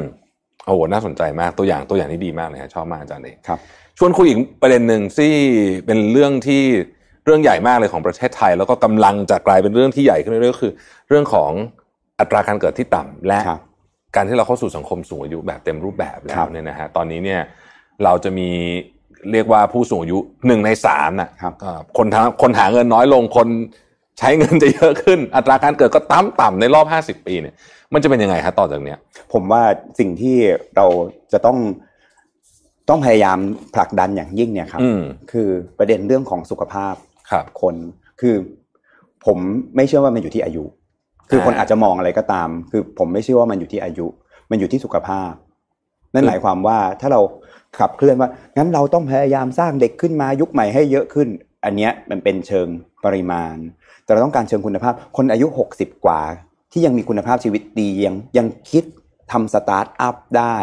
[0.66, 3.60] โอ้โหน่าสนใจมากตัวอย่างตัวอย่างนี้ดีมากเลยฮะชอบมากอาจารย์เองครับ
[3.98, 5.34] ชวนคุยอีกประเด็นหนึ่งที่
[5.86, 6.64] เป็นเรื่องที่
[7.26, 10.74] เรื่องใหญ่มากเลยของประเทศไทย แล้วก็กำลังจะกลายเป็นเรื่องที่ใหญ่ขึ้นเรื่อยๆก็คือ
[11.10, 11.52] เรื่องของ
[12.20, 13.62] อัตราการเกิดที่ต่ำและครับ
[14.16, 17.42] การที่เราเข้าสู่สังคมสูงอายุแบบเต็มรูปแบบแล้ครัวบเนี่ยนะฮะตอนนี้เนี่ย
[18.04, 18.50] เราจะมี
[19.32, 20.18] เรียกว่าผู้สูงอายุ
[20.48, 23.48] หนึ่งในสามนะครับอ่าคนทางคนหาเงินน้อยลงคน
[24.20, 27.56] ใช้เงินจะเยอะขึ้น อัตราการเกิดก็ต่ำต่ำในรอบห้าสิบปีเนี่ย
[27.94, 28.98] มันจะเป็นยังไงฮะต่อจากเนี้ย
[29.34, 29.64] ผมว่า
[30.00, 30.38] สิ่งที่
[30.76, 30.86] เรา
[31.32, 31.58] จะต้อง
[32.90, 33.38] ต้องพยายาม
[33.76, 35.02] ผลักดันอย่างยิ่งเนี่ยครับอืม
[35.32, 36.96] คือประเด็นเรื่องของสุขภาพ
[37.32, 37.76] ครับคน
[38.22, 38.36] คือ
[39.26, 39.38] ผม
[39.76, 40.64] ไม่เชื่อว่ามันอยู่ที่อายุ
[41.30, 44.08] คืออ่าคนอาจจะมองอะไรก็ตาม คือผมไม่เชื่อว่ามันอยู่ที่อายุ
[44.50, 45.32] มันอยู่ที่สุขภาพ
[46.14, 47.22] นั่นอืมหมายความว่าถ้าเรา
[47.80, 51.28] ขับเคลื่อนว่างั้นเราต้องพยายามสร้างเด็กขึ้นมายุคใหม่ให้เยอะขึ้น
[51.66, 52.68] อันเนี้ยมันเป็นเชิง
[53.06, 53.56] ปริมาณ
[54.04, 56.22] แต่เราต้องการเชิงคุณภาพ คนอายุ 60 กว่า
[56.72, 58.84] ที่ยังมีคุณภาพชีวิตดียังยังคิด
[59.32, 60.58] ทำสตาร์ทอัพได้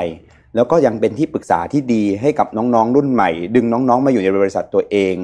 [0.56, 5.14] แล้วก็ยังเป็นที่ปรึกษาที่ดีให้กับน้องๆรุ่นใหม่ ดึงน้องๆมาอยู่ในบริษัทตัวเอง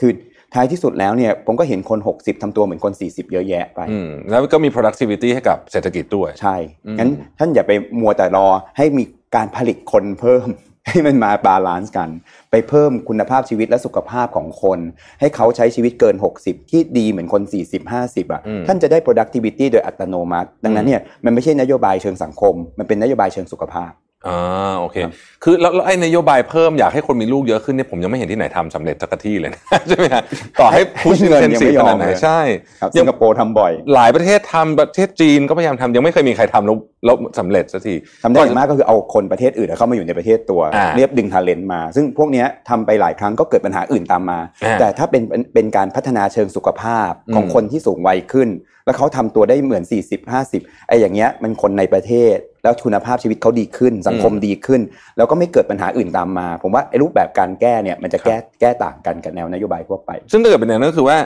[0.00, 0.12] คือ
[0.54, 6.56] ท้ายที่สุดแล้วเนี่ยผมก็เห็นคน 60ทำตัวเหมือนคน 40 เยอะแยะไปอืมแล้วก็มี productivity ให้กับเศรษฐกิจด้วย ใช่
[6.86, 10.48] อืมงั้นท่านอย่าไปมัวแต่รอให้มีการผลิตคนเพิ่ม
[10.88, 12.10] ให้มันมา balance กัน
[12.50, 14.78] ไปเพิ่มคุณภาพชีวิตและสุขภาพของคน
[15.20, 23.92] ให้เขาใช้ชีวิตเกิน 60 ที่ดีเหมือนคน 40 50อะอืมท่านจะได้ productivity โดยอัตโนมัติ ดังนั้นเนี่ยมันไม่ใช่นโยบายเชิงสังคม มันเป็นนโยบายเชิงสุขภาพ
[24.28, 25.12] อ่าโอเคครับ
[25.44, 30.22] คือแล้วแล้วไอ้นโยบายเพิ่มอยากให้คนมีลูกเยอะขึ้นเนี่ยผมยังไม่เห็นที่ไหนทำสำเร็จสักที่เลยนะใช่ไหมฮะ
[30.60, 32.40] ต่อให้พุชเงินเงินยังสีไม่ยอมขนาดไหนเลยใช่
[32.80, 48.48] ครับยัสิงงคโปร์ทำบ่อย หลายประเทศทำประเทศจีนก็พยายามทำยังไม่เคยมีใครทำแล้วแล้วสำเร็จสักทีทำได้อย่างมากก็คือเอาคนประเทศอื่นเข้ามาอยู่ในประเทศตัวอ่าเรียบดึงทาเลนต์มา ซึ่งพวกเนี้ยทำไปหลายครั้งก็เกิดปัญหาอื่นตามมาอ่าแต่ถ้าเป็นเป็นเป็นการพัฒนาเชิงสุขภาพของอืมคนที่สูงวัยขึ้น
[48.86, 54.80] แล้วเขาทำตัวได้เหมือน 40 50ไอ้อย่างเงี้ยมันคนในประเทศ แล้วคุณภาพชีวิตเขาดีขึ้น สังคมดีขึ้น
[55.16, 61.16] แล้วก็ไม่เกิดปัญหาอื่นตามมา ผมว่าไอ้รูปแบบการแก้เนี่ยมันจะแก้แก้ต่างกันกับแนวนโยบายทั่วไป ซึ่งถ้าเกิดเป็นอย่างนั้นก็คือว่า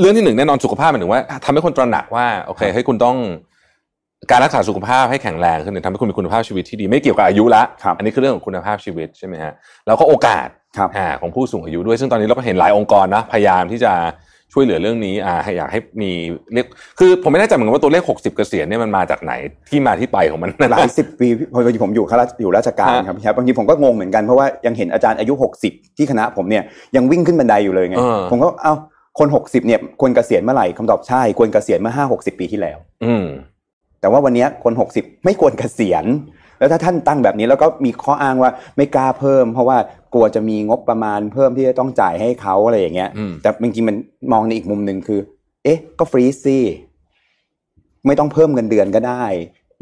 [0.00, 3.16] เรื่องที่หนึ่งแน่นอนสุขภาพหมายถึงว่าทำให้คนตระหนักว่าโอเคให้คุณต้อง
[4.30, 9.52] การรักษาสุขภาพให้แข็งแรงขึ้นเนี่ยทำให้คุณมีคุณภาพชีวิตที่ดีไม่เกี่ยวกับอายุละครับอันนี้คือเรื่องของคุณภาพชีวิตใช่ไหมฮะ
[9.86, 10.48] แล้วก็โอกาส
[10.78, 13.92] ครับอ่าของผู้สูงอายุด้วยซึ่งตอนนี้เราก็เห็นหลายองค์กรนะพยายามที่จะ
[14.52, 16.10] ช่วยเหลือเรื่องนี้อ่าให้อยากให้มี
[16.52, 16.66] เรียก
[16.98, 19.32] คือผมไม่แน่ใจเหมือนกันว่าตัวเลข 60 เกษียณเนี่ยมันมาจากไหน
[19.70, 25.32] ที่มาที่ไปของมันหลายสิบปีพอดีผมอยู่ข้าราชอยู่ราชการฮะครับครับบางทีผมก็งงเหมือนกันเพราะว่ายังเห็นอาจารย์อายุ
[25.64, 26.62] 60 ที่คณะผมเนี่ย
[26.96, 28.74] ยังวิ่งขึ้นบันไดอยู่เลยไงเออผมก็เอ้า
[29.18, 33.26] คน 60เนี่ยควรเกษียณเมื่อไหร่คำตอบใช่ควรเกษียณเมื่อ5 60 ปีที่แล้ว อืม
[34.00, 36.04] แต่ว่าวันเนี้ยคน 60 ไม่ควรเกษียณ
[36.58, 39.76] แล้วถ้าท่านตั้งแบบนี้แล้วก็มีข้ออ้างว่าไม่กล้าเพิ่ม เพราะว่า
[40.12, 43.96] กลัวจะมีงบประมาณเพิ่มที่จะต้องจ่ายให้เขาอะไรอย่างเงี้ยอืมแต่จริงๆมัน
[44.32, 45.20] มองในอีกมุมหนึ่งคือ
[45.64, 46.58] เอ๊ะ ก็ฟรีซสิ
[48.06, 49.24] ไม่ต้องเพิ่มเงินเดือนก็ได้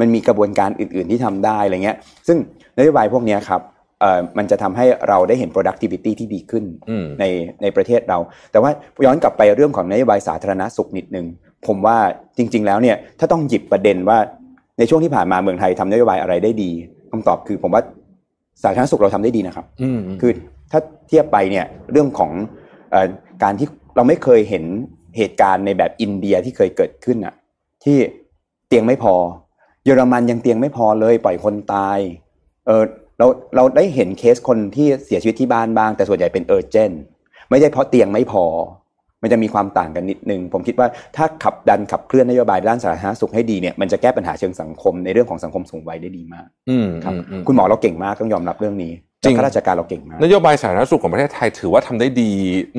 [0.01, 2.39] มันมีกระบวนการอื่น ๆที่ทำได้อะไรเงี้ย ซึ่ง
[2.79, 3.61] นโยบายพวกเนี้ยครับ
[4.01, 7.24] เอ่อมันจะทำให้เราได้เห็น productivity ที่ดีขึ้นอืมใน
[7.62, 8.18] ในประเทศเรา
[8.53, 8.70] แต่ว่า
[9.05, 11.26] ย้อนกลับไปเรื่องของนโยบายสาธารณสุขนิดนึง
[11.66, 11.97] ผมว่า
[12.39, 14.18] จริง ๆ แล้วเนี่ยถ้าต้องหยิบประเด็นว่า
[14.79, 16.70] ในช่วงที่ผ่านมาเมืองไทยทำนโยบายอะไรได้ดี
[17.11, 17.83] คำตอบคือผมว่า
[18.63, 20.33] สาธารณสุขเราทำได้ดีนะครับอืมคือ
[20.71, 22.31] ถ้าเทียบไปเนี่ยเรื่องของ
[22.91, 23.09] เออ
[23.43, 24.65] การที่เราไม่เคยเห็น
[25.17, 27.35] เหตุการณ์ในแบบอินเดียที่เคยเกิดขึ้นอะ
[27.85, 27.99] ที่
[28.69, 29.15] เตียงไม่พอ
[29.85, 31.99] เยอรมันยังเตียงไม่พอเลยปล่อยคนตาย
[32.67, 32.83] เออ
[33.19, 36.93] เราเราได้เห็นเคสคนที่เสียชีวิตที่บ้านบ้าง แต่ส่วนใหญ่เป็นเออร์เจน
[37.51, 38.45] ไม่ใช่เพราะเตียงไม่พอ
[39.23, 48.93] มันจะมีความต่างกันนิดนึง ผมคิดว่าถ้าขับดันขับเคลื่อนนโยบายด้านสาธารณสุขให้ดีเนี่ยมันจะแก้ปัญหาเชิงสังคมในเรื่องของสังคมสูงวัยได้ดีมากอืมครับอืมอืมคุณหมอเราเก่งมากต้องยอมรับเรื่องนี้
[49.23, 52.31] จริงข้าราชการเราเก่งมากนโยบายสาธารณสุขของประเทศไทยถือว่าทำได้ดี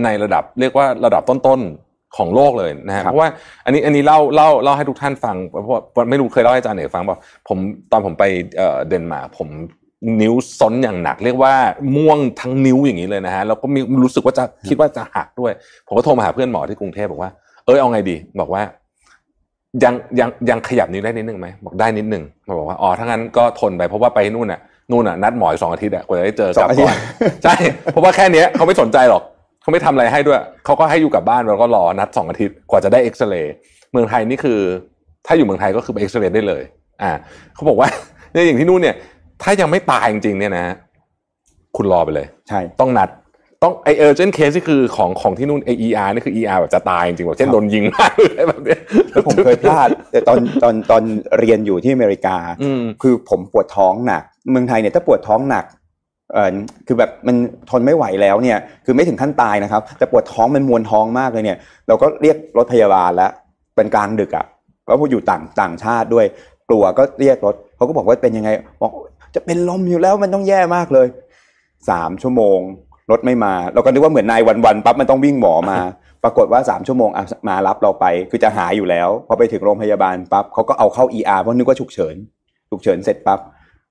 [0.03, 3.29] ในระดับเรียกว่าระดับต้นๆของโลกเลยนะฮะครับเพราะว่า
[3.65, 7.17] อันนี้อันนี้เล่าเล่าเล่าให้ทุกท่านฟังเพราะว่าไม่รู้เคยเล่าให้อาจารย์เอกฟังเปล่า
[7.47, 7.57] ผม
[7.91, 8.23] ตอนผมไป
[8.57, 9.47] เอ่อเดนมาร์กผม
[10.21, 11.53] นิ้วซ้นอย่างหนัก เรียกว่า
[11.95, 15.51] ม่วงทั้งนิ้วอย่างนี้เลยนะฮะแล้วก็มีรู้สึกว่าจะคิดว่าจะหักด้วย
[15.87, 17.31] ผมก็โทรมาหาเพื่อนหมอที่กรุงเทพบอกว่า
[17.65, 18.61] เออเอาไงดี บอกว่า
[19.83, 24.59] ยังยังยังขยับนิ้วได้นิดนึงไหมบอกได้นิดนึงมาบอกว่าอ๋อถ้างั้นก็ทนไปเพราะว่าไปนู่นน่ะ
[24.91, 27.55] นู่นน่ะนัดหมออีกสองอาทิตย์อะกว่าจะได้เจอสองอาทิตย์กลับก่อนใช่
[27.91, 29.23] เพราะว่าแค่เนี้ยเขาไม่สนใจหรอก
[29.61, 33.53] เขาไม่ทำอะไรให้ด้วยเขาก็ให้อยู่กลับบ้านแล้วก็รอนัดสองอาทิตย์กว่าจะได้เอ็กซเรย์
[33.91, 34.59] เมืองไทยนี่คือ
[35.25, 36.63] ถ้าอยู่เมืองไทยก็คือไปเอ็กซเรย์ได้เลย
[37.01, 37.11] อ่า
[37.55, 37.89] เขาบอกว่า
[38.31, 38.95] เนี่ยอย่างที่นู่นเนี่ย
[39.41, 40.65] ถ้ายังไม่ตายจริงๆเนี่ยนะ
[41.77, 43.09] คุณรอไปเลย ใช่ ต้องนัด
[43.63, 51.03] ต้องไอ urgent case ที่คือของของที่นู่นไอ ER นี่คือ ER แบบจะตายจริงๆแบบเช่นโดนยิงมากเลยแบบเนี้ยแล้วผมเคยพลาดแต่ตอนตอนตอน
[51.39, 55.65] เรียนอยู่ที่อเมริกาอืมคือผมปวดท้องหนัก เมืองไทยเนี่ยถ้าปวดท้องหนัก
[56.33, 56.55] เออ
[56.87, 57.35] คือแบบมัน
[57.69, 63.31] ทนไม่ไหวแล้วเนี่ย คือไม่ถึงขั้นตายนะครับ แต่ปวดท้องมันมวนท้องมากเลยเนี่ย เราก็เรียกรถพยาบาลแล้ว
[63.75, 64.45] เป็นกลางดึกอะ่ะ
[64.87, 66.25] ก็พูดอยู่ต่างต่างชาติด้วย
[66.69, 68.49] กลัวก็เรียกรถเขาก็บอกว่าเป็นยังไง
[68.81, 68.93] บอก
[69.35, 71.07] จะเป็นลมอยู่แล้วมันต้องแย่มากเลย
[71.89, 72.59] สามชั่วโมง
[73.11, 75.77] รถไม่มา เราก็นึกว่าเหมือนนายวันๆปั๊บมันต้องวิ่งหมอมา
[76.23, 82.15] ปรากฏว่าสามชั่วโมงอะมารับเราไป คือจะหายอยู่แล้วพอไปถึงโรงพยาบาลปั๊บเขาก็เอาเข้า ER เพราะนึกว่าฉุกเฉิน
[82.69, 83.39] ฉุกเฉินเสร็จปั๊บ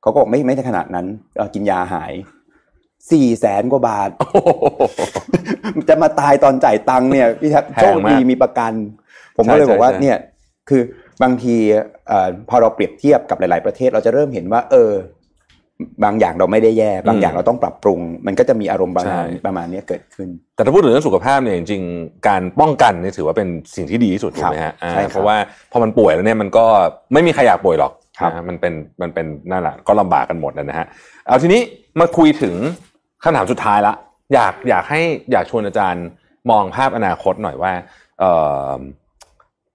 [0.03, 2.12] เขาก็บอกไม่ไม่ขนาดนั้นเอ่อกินยาหาย
[3.11, 4.11] สี่แสนกว่าบาท
[5.89, 8.72] จะมาตายตอนจ่ายตังค์เนี่ยพี่แท็บแพโชงคมากดีมีประกัน
[9.36, 10.18] ผมก็เลยใช่บอกว่าใช่เนี่ย
[10.68, 10.82] คือ
[11.22, 11.57] บางที
[12.09, 14.93] เอ่อพอเราเปรียบเทียบกับหลาย ๆ ประเทศเราจะเริ่มเห็นว่า เออ
[16.05, 25.37] บางอย่างเราไม่ได้แย่ บางอย่างเราต้องปรับปรุง มันก็จะมีอารมณ์ประมาณประมาณเนี้ยเกิดขึ้น แต่ถ้าพูดถึงเรื่องสุขภาพเนี่ยจริงๆการป้องกันเนี่ยถือว่าเป็นสิ่งที่ดีที่สุดถูกไหมฮะอ่าใช่ครับเพราะว่า
[25.72, 26.64] พอมันป่วยแล้วเนี่ยมันก็
[27.12, 28.72] ไม่มีใครอยากป่วยหรอกครับนะฮะมันเป็น
[29.03, 30.87] มันเป็นนั่นแหละก็ลำบากกันหมดนะฮะ
[31.26, 31.61] เอาทีนี้
[32.01, 32.55] มาคุยถึง
[33.22, 33.95] คำถามสุดท้ายละ
[34.35, 35.01] อยากอยากให้
[35.33, 36.07] อยากชวนอาจารย์
[36.51, 37.72] มองภาพอนาคตหน่อยว่า
[38.20, 38.33] เอ่
[38.76, 38.79] อ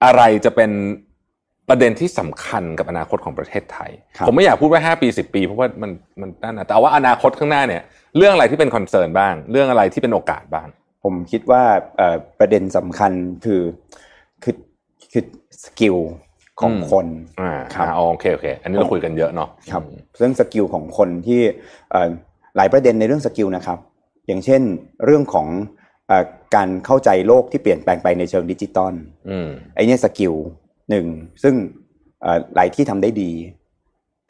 [0.04, 0.70] อะไรจะเป็น
[1.68, 5.90] ประเด็นที่สำคัญกับอนาคตของประเทศไทยครับผมไม่อยากพูดว่า 5 ปี 10 ปี เพราะว่ามัน
[6.20, 7.82] มันนั่นนะแต่ว่าอนาคตข้างหน้าเนี่ย
[8.16, 10.68] เรื่องอะไรที่เป็น concern บ้าง เรื่องอะไรที่เป็นโอกาสบ้าง
[11.04, 11.62] ผมคิดว่า
[11.96, 13.12] เอ่อประเด็นสำคัญ
[13.44, 13.62] คือ
[14.42, 14.54] คือ
[15.12, 15.24] คือ
[15.64, 15.96] skill
[16.60, 17.06] ของอืมคน
[17.40, 19.82] อ่าครับอ่าโอเคโอเค อันนี้เราคุยกันเยอะเนาะครับ
[20.18, 21.40] เรื่อง skill ของคนที่
[21.90, 22.08] เอ่อ
[22.56, 23.78] หลายประเด็นในเรื่อง skill นะครับ
[24.26, 24.62] อย่างเช่น
[25.04, 25.46] เรื่องของ
[26.08, 28.94] เอ่อการเข้าใจโลกที่เปลี่ยนแปลงไปในเชิงดิจิตอล
[29.30, 30.34] อืมไอ้เนี่ย skill
[30.90, 31.06] หนึ่ง
[31.42, 31.54] ซึ่ง
[32.22, 33.30] เอ่อหลายที่ทำได้ดี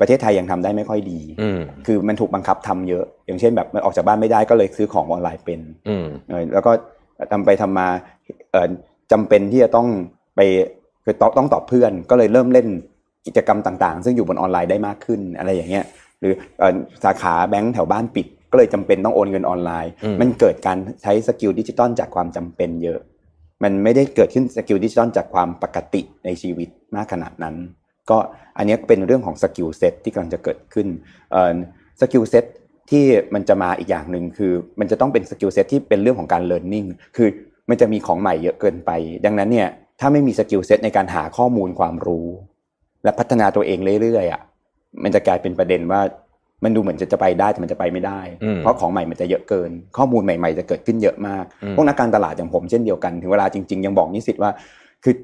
[0.00, 6.72] ประเทศไทยยังทำได้ไม่ค่อยดีอืมคือมันถูกบังคับทำเยอะ อย่างเช่นแบบมันออกจากบ้านไม่ได้ก็เลยซื้อของออนไลน์เป็นอืมเออแล้วก็
[7.32, 7.88] ทำไปทำมา
[8.52, 8.68] เอ่อ
[9.12, 9.88] จำเป็นที่จะต้อง
[10.36, 10.40] ไป
[11.04, 12.68] คือต้องต้องตอบเพื่อนก็เลยเริ่มเล่น
[13.26, 15.84] กิจกรรมต่างๆ ซึ่งอยู่บนออนไลน์ได้มากขึ้นอะไรอย่างเงี้ย
[16.20, 16.74] หรือเอ่อ
[17.04, 23.00] สาขาแบงก์แถวบ้านปิด ก็เลยจำเป็นต้องโอนเงินออนไลน์อืมมันเกิดการใช้ skill ดิจิตอลจากความจำเป็นเยอะ
[23.62, 27.56] มันไม่ได้เกิดขึ้น skill ดิจิตอลจากความปกติในชีวิตมากขนาดนั้น
[28.10, 28.18] ก็
[28.56, 30.86] อันนี้เป็นเรื่องของ skill set ที่กำลังจะเกิดขึ้น
[32.00, 32.44] skill set
[32.90, 36.84] ที่มันจะมาอีกอย่างหนึ่งคือ มันจะต้องเป็น skill set ที่เป็นเรื่องของการเรียนรู้
[37.16, 37.28] คือ
[37.68, 38.90] มันจะมีของใหม่เยอะเกินไป
[39.24, 39.68] ดังนั้นเนี่ย
[40.00, 42.26] ถ้าไม่มี skill set ในการหาข้อมูลความรู้
[43.04, 44.42] และพัฒนาตัวเองเรื่อยๆอะ
[45.02, 46.00] มันจะกลายเป็นประเด็นว่า
[46.64, 54.50] มันดูเหมือนจะจะไปได้แต่มันจะไปไม่ได้อืมเพราะของใหม่มันจะเยอะเกิน ข้อมูลใหม่ ๆ จะเกิดขึ้นเยอะมากอืมพวกนักการตลาดอย่างผมเช่นเดียวกันถึงเวลาจริง ๆ ยังบอกนิสิตว่า
[55.04, 55.14] คือ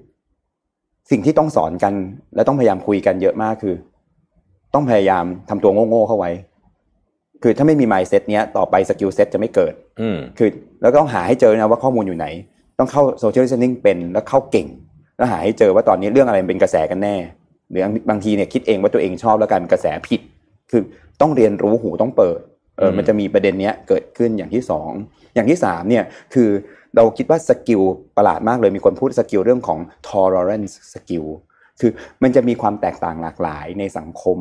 [1.10, 1.94] สิ่งที่ต้องสอนกัน
[2.34, 3.74] และต้องพยายามคุยกันเยอะมากคือ
[4.74, 6.30] ต้องพยายามทำตัวโง่ๆเข้าไว้
[7.42, 10.48] คือถ้าไม่มี mindset เนี้ยต่อไป skill set จะไม่เกิดอืมคือ
[10.82, 12.26] แล้วก็ต้องหาให้เจอนะว่าข้อมูลอยู่ไหน
[12.78, 14.66] ต้องเข้าโซเชียล i ิ t นิ่งเป็นแล้วเข้าเก่ง
[15.16, 17.16] แล้วหาให้เจอว่าตอนนี้เรื่องอะไรมันเป็นกระแสกันแน่
[17.70, 20.20] หรือบางทีเนี่ยคิดเองว่าตัวเองชอบแล้วกลายเป็นกระแสผิด
[20.70, 20.82] คือ
[21.20, 22.40] ต้องเรียนรู้หูต้องเปิด
[22.78, 24.90] เอออืมมันจะมีประเด็นเนี้ยเกิดขึ้นอย่างที่สอง
[25.34, 26.04] อย่างที่สามเนี่ย
[26.34, 26.48] คือ
[26.96, 27.82] เราคิดว่า skill
[28.16, 31.26] ประหลาดมากเลยมีคนพูด skill เรื่องของ tolerance skill
[31.80, 31.90] คือ
[32.22, 34.38] มันจะมีความแตกต่างหลากหลายในสังคม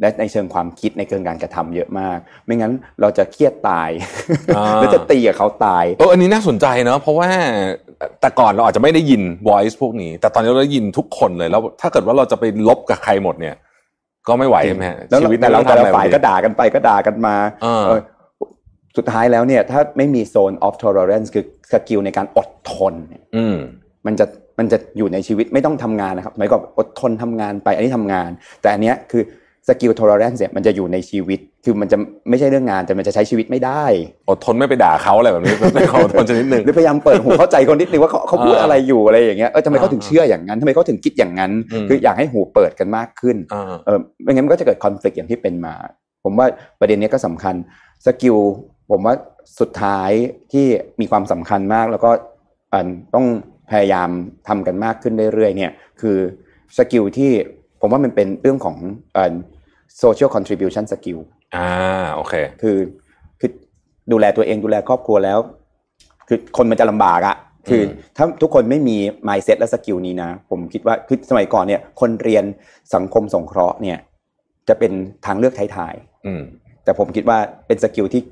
[0.00, 3.90] และในเชิงความคิดในเชิงการกระทำเยอะมาก ไม่งั้นเราจะเครียดตาย
[4.56, 7.30] อ่าแล้วจะตีกับเขาตายเอออันนี้น่าสนใจเนาะเพราะว่า
[8.20, 13.56] แต่ก่อนเราอาจจะไม่ได้ยิน voice พวกนี้ แต่ตอนนี้เราได้ยินทุกคนเลยแล้วถ้าเกิดว่าเราจะไปรบกับใครหมดเนี่ย
[14.28, 18.00] ก็ไม่ไหวใช่ไหมฮะแล้วชีวิตแต่เราต้องแต่ทำละอะไรฝ่ายก็ด่ากันไปก็ด่ากันมาเออเออ
[18.96, 23.56] สุดท้ายแล้วเนี่ย ถ้าไม่มี zone of tolerance คือสกิลในการอดทนเนี่ยอืม
[24.06, 24.26] มันจะ
[24.58, 28.30] มันจะอยู่ในชีวิตไม่ต้องทำงานนะครับหมายก่อนอดทนทำงานไปอันนี้ทำงาน
[28.62, 29.22] แต่อันเนี้ยคือ
[29.68, 31.96] skill tolerance เนี่ยมันจะอยู่ในชีวิต คือมันจะ
[32.28, 33.84] ไม่ใช่เรื่องงานแต่มันจะใช้ชีวิตไม่ได้
[34.30, 45.74] อดทนไม่ไปด่าเขาอะไรแบบนี้เป็นความอดทนชนิดหนึ่งหรือพยายามเปิดหูเข้าใจคนนิดนึงว่าเขาเขาพูดอ่าอะไรอยู่อะไรอย่างเงี้ยเออทำไมเขาถึงอ่าเชื่ออย่างนั้นทำไมเขาถึงคิดอย่างนั้นอืมคืออยากให้หูเปิดกันมากขึ้นอ่าเออไม่งั้นมันก็จะเกิดคอน FLICT อย่างที่เป็นมา
[46.24, 46.46] ผมว่า
[46.80, 47.54] ประเด็นเนี้ยก็สำคัญ
[48.06, 48.36] สกิล
[48.90, 49.14] ผมว่า
[49.60, 50.10] สุดท้าย
[50.52, 50.66] ที่
[51.00, 52.10] มีความสำคัญมากแล้วก็
[52.72, 53.26] อันต้อง
[53.70, 54.10] พยายาม
[54.48, 56.16] ทำกันมากขึ้นเรื่อยๆเนี่ยคือ
[56.76, 57.30] สกิลที่
[57.80, 58.76] ผมว่ามันเป็นเรื่องของ
[59.16, 59.32] อัน
[60.02, 61.20] social contribution skill
[61.56, 61.70] อ่า
[62.14, 62.76] โอเค คือ
[63.40, 63.50] คือ
[64.12, 65.38] ดูแลตัวเองดูแลครอบครัวแล้ว
[66.28, 67.36] คือคนมันจะลำบากอะ
[67.68, 68.96] คืออมถ้าทุกคนไม่มี
[69.28, 72.44] mindset และสกิลนี้นะ ผมคิดว่าคือสมัยก่อนเนี่ย คนเรียน
[72.94, 73.98] สังคมสงเคราะห์เนี่ย
[74.68, 74.92] จะเป็น
[75.26, 75.94] ทางเลือกท้าย
[76.26, 78.22] อืมๆแต่ผมคิดว่าเป็นสกิลที่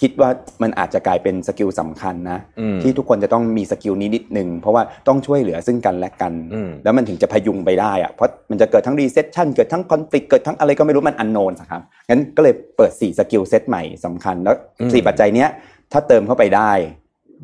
[0.00, 0.30] คิดว่า
[0.62, 15.48] มันอาจจะกลายเป็นสกิลสำคัญนะอืมที่ทุกคนจะต้องมีสกิลนี้นิดนึง เพราะว่าต้องช่วยเหลือซึ่งกันและกันอืมแล้วมันถึงจะพยุงไปได้อะเพราะมันจะเกิดทั้งรีเซ s ชันเกิดทั้งคอนฟ lict เกิดทั้งอะไรก็ไม่รู้มันอันโนนครับงั้นก็เลยเปิด 4 skill set ใหม่สำคัญ แล้วอืมสี่ปัจจัยเนี้ย
[15.92, 16.70] ถ้าเติมเข้าไปได้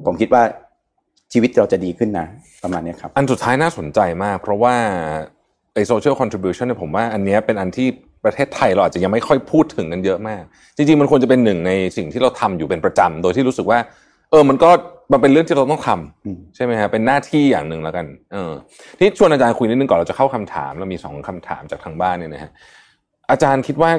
[0.07, 0.43] ผมคิดว่า
[1.33, 2.27] ชีวิตเราจะดีขึ้นนะ
[2.63, 4.75] ประมาณเนี้ยครับ อันสุดท้ายน่าสนใจมาก เพราะว่า
[5.75, 7.89] ไอ้ social contribution เนี่ยผมว่าอันเนี้ยเป็นอันที่
[8.27, 10.43] ประเทศไทยเราอาจจะยังไม่ค่อยพูดถึงกันเยอะมาก
[10.77, 13.79] จริงๆ มันควรจะเป็นหนึ่งในสิ่งที่เราทำอยู่เป็นประจำโดยที่รู้สึกว่า
[14.31, 14.71] เออ มันก็
[15.13, 18.53] มันเป็นเรื่องที่เราต้องทำอืมใช่ไหมฮะเป็นหน้าที่อย่างหนึ่งแล้วกัน เออ
[18.99, 22.51] ที่ชวนอาจารย์คุยนิดนึงก่อนเราจะเข้าคำถามเรามีสองคำถามจากทางบ้านเนี่ยนะฮะ
[23.31, 23.91] อาจารย์คิดว่า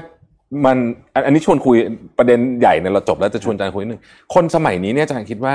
[0.65, 0.77] มัน
[1.13, 1.75] อันอันนี้ชวนคุย
[2.17, 4.01] ประเด็นใหญ่เนี่ยเราจบแล้วจะชวนอาจารย์คุยนิดนึง
[4.33, 5.53] คนสมัยนี้เนี่ยอาจารย์คิดว่า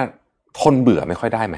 [0.60, 1.56] ทนเบื่อไม่ค่อยได้ไหม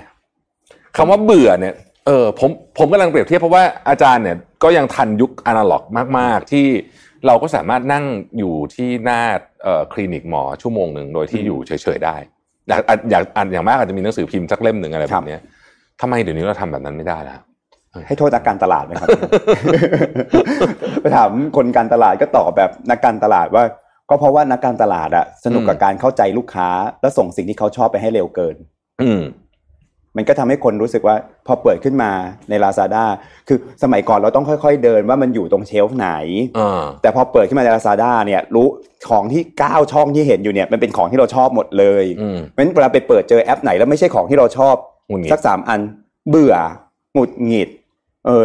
[0.96, 1.74] คำว่าเบื่อเนี่ย
[2.06, 5.82] เออผมผมกำลังเปรียบเทียบเพราะว่าอาจารย์เนี่ยก็ยังทันยุคอนาล็อก
[6.18, 6.66] มาก ๆ ที่
[7.26, 8.04] เราก็สามารถนั่ง
[8.38, 9.20] อยู่ที่หน้า
[9.62, 12.16] เอ่อคลินิกหมอชั่วโมงหนึ่งโดยที่อยู่เฉยๆได้
[12.68, 15.40] อยากอะอยากอ่านอย่างมากอาจจะมีหนังสือพิมพ์สักเล่มหนึ่งอะไรแบบเนี้ย
[16.00, 17.36] ทำไมเดี๋ยวนี้เราทำแบบนั้นไม่ได้ล่ะ
[18.06, 19.08] ให้โทษนักการตลาดไหมครับ
[21.00, 23.64] ไปถามคนการตลาดก็ตอบแบบนักการตลาดว่า
[24.10, 26.68] ก็เพราะว่านักการตลาดอะสนุกกับอืมการเข้าใจลูกค้า
[27.00, 28.56] แล้วส่งสิ่งที่เขาชอบไปให้เร็วเกิน
[29.02, 29.10] อื
[30.14, 32.10] มมันก็ทำให้คนรู้สึกว่าพอเปิดขึ้นมา
[32.50, 33.04] ใน Lazada
[33.48, 36.10] คือสมัยก่อนเราต้องค่อยๆเดินว่ามันอยู่ตรงเชลฟ์ไหน
[36.58, 38.66] อ่าแต่พอเปิดขึ้นมาใน Lazada เนี่ยรู้
[39.10, 44.74] ของที่9ช่องที่เห็นอยู่เนี่ยมันเป็นของที่เราชอบหมดเลยอืมเพราะฉะนั้นเวลาไปเปิดเจอแอปไหนแล้วไม่ใช่ของที่เราชอบ
[45.08, 45.80] หงุดหงิดสักสามอัน
[46.28, 46.54] เบื่อ
[47.14, 47.68] หงุดหงิด
[48.26, 48.44] เออ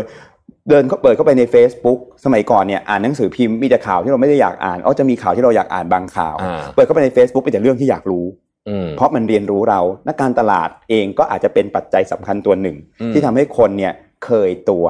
[0.69, 8.48] เดินเข้าเปิดเข้าไปใน Facebook สมัยก่อนเนี่ยอ่านหนังสือพิมพ์มีแต่ข่าวที่เราไม่ได้อยากอ่านอ๋อจะมีข่าวที่เราอยากอ่านบางข่าวอ่าเปิดเข้าไปใน Facebook เป็นแต่เรื่องที่อยากรู้อืม
[8.97, 13.93] เพราะมันเรียนรู้เรานักการตลาดเองก็อาจจะเป็นปัจจัยสำคัญตัวหนึ่งอืมที่ทำให้คนเนี่ย
[14.25, 14.85] เคยตัว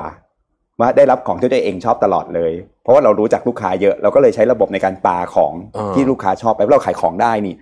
[0.80, 2.52] ว่าได้รับของที่ตัวเองชอบตลอดเลย
[2.84, 5.54] เพราะว่าเรารู้จักลูกค้าเยอะ เราก็เลยใช้ระบบในการปาของ
[5.96, 7.56] ที่ลูกค้าชอบไปเพราะเราขายของได้นี่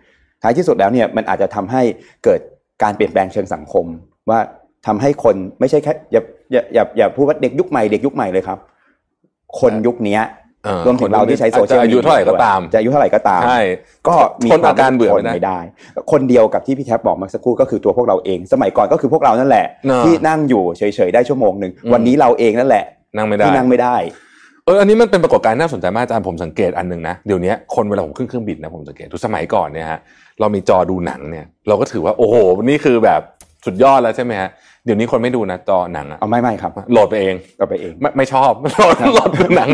[0.43, 1.81] ท้ายที่สุดแล้วเนี่ยมันอาจจะทำให้
[2.23, 2.39] เกิด
[2.83, 3.85] การเปลี่ยนแปลงเชิงสังคม
[4.29, 4.39] ว่า
[4.87, 8.59] ทำให้คนไม่ใช่แค่อย่าอย่าอย่าอย่าพูดว่าเด็กยุคใหม่เด็กยุคใหม่เลยครับ
[9.59, 10.46] คนยุคเนี้ยเออ
[10.85, 13.61] รวมถึงเราที่ใช้โซเชียลอายุเท่าไหร่ก็ตามจะอายุเท่าไหร่ก็ตามใช่
[14.07, 15.59] ก็มีทนอาการเบื่อทไม่นได้ไม่ได้
[16.11, 22.85] คนเดียวกับที่พี่แท็บบอกเมื่อสักครู่ก็คือตัวพวกเราเอง สมัยก่อนก็คือพวกเรานั่นแหละเนอะที่นั่งอยู่เฉยๆได้ชั่วโมงหนึ่งอืมวันนี้เราเองนั่นแหละ
[23.15, 23.95] นั่งไม่ได้ที่นั่งไม่ได้
[24.65, 29.99] เอออันนี้มันเป็นปรากฏการณ์น่าสนใจมากอาจารย์ผมสังเกตอันหนึ่งนะเดี๋ยวนี้คนเวลาผมขึ้นเครื่องบินนะผมสังเกตทุกสมัยก่อนเนี่ยฮะ
[30.39, 33.21] เรามีจอดูหนังเนี่ยเราก็ถือว่าโอ้โหนี่คือแบบ
[33.65, 34.49] สุดยอดแล้วใช่ไหมฮะ
[34.87, 39.69] เดี๋ยวนี้คนไม่ดูนะจอหนังอะเอาไม่ไม่ครับโหลดไปเองเอาไปเองไม่ไม่ชอบโหลดโหลดดูหนัง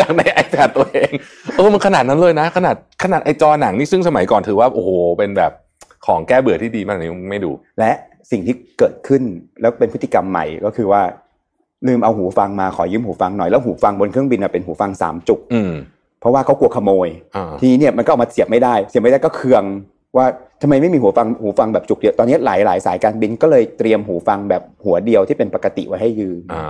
[0.00, 1.10] จากใน iPad ตัวเอง
[1.56, 5.52] เออมันขนาดนั้นเลยนะ ขนาดขนาดไอจอหนังนี่ซึ่งสมัยก่อนถือว่าโอ้โหเป็นแบบ
[6.06, 7.90] ของแก้เบื่อที่ดีมากนี่ไม่ดู และ
[8.30, 9.22] สิ่งที่เกิดขึ้น
[9.60, 11.02] แล้วเป็นพฤติกรรมใหม่ก็คือว่า
[11.86, 15.72] ลืมเอาหูฟังมาขอยืมหูฟังหน่อยแล้วหูฟังบนเครื่องบินน่ะเป็นหูฟังสามจุกอืม
[16.20, 19.62] เพราะว่าเขากลัวขโมยอ่าทีนี้เนี่ยมันก็เอามาเสียบไม่ได้ เสียบไม่ได้ก็เคือง
[20.16, 20.26] ว่า
[20.62, 26.64] ทำไมไม่มีหูฟังหูฟังแบบจุกเดียวตอนนี้หลายหลายสายการบินก็เลยเตรียมหูฟังแบบหัวเดียวที่เป็นปกติไว้ให้ยืมอ่า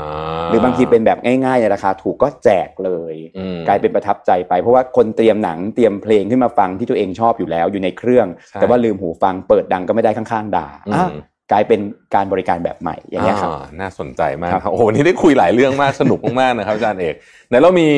[0.49, 11.11] หรือบางทีเป็นแบบง่ายๆในราคาถูกก็แจกเลยอืมกลายเป็นประทับใจไป เพราะว่าคนเตรียมหนังเตรียมเพลงขึ้นมาฟังที่ตัวเองชอบอยู่แล้วอยู่ในเครื่องใช่แต่ว่าลืมหูฟังเปิดดังก็ไม่ได้ข้างๆด่าอืมอะ
[11.53, 11.81] กลายเป็น
[12.15, 17.15] การบริการแบบใหม่อย่างเงี้ยครับอ่าน่าสนใจมากครับครับโอ้โหวันนี้ได้คุยหลายเรื่องมากสนุกมากๆนะครับอาจารย์เอก
[17.49, 17.89] ไหนเรามี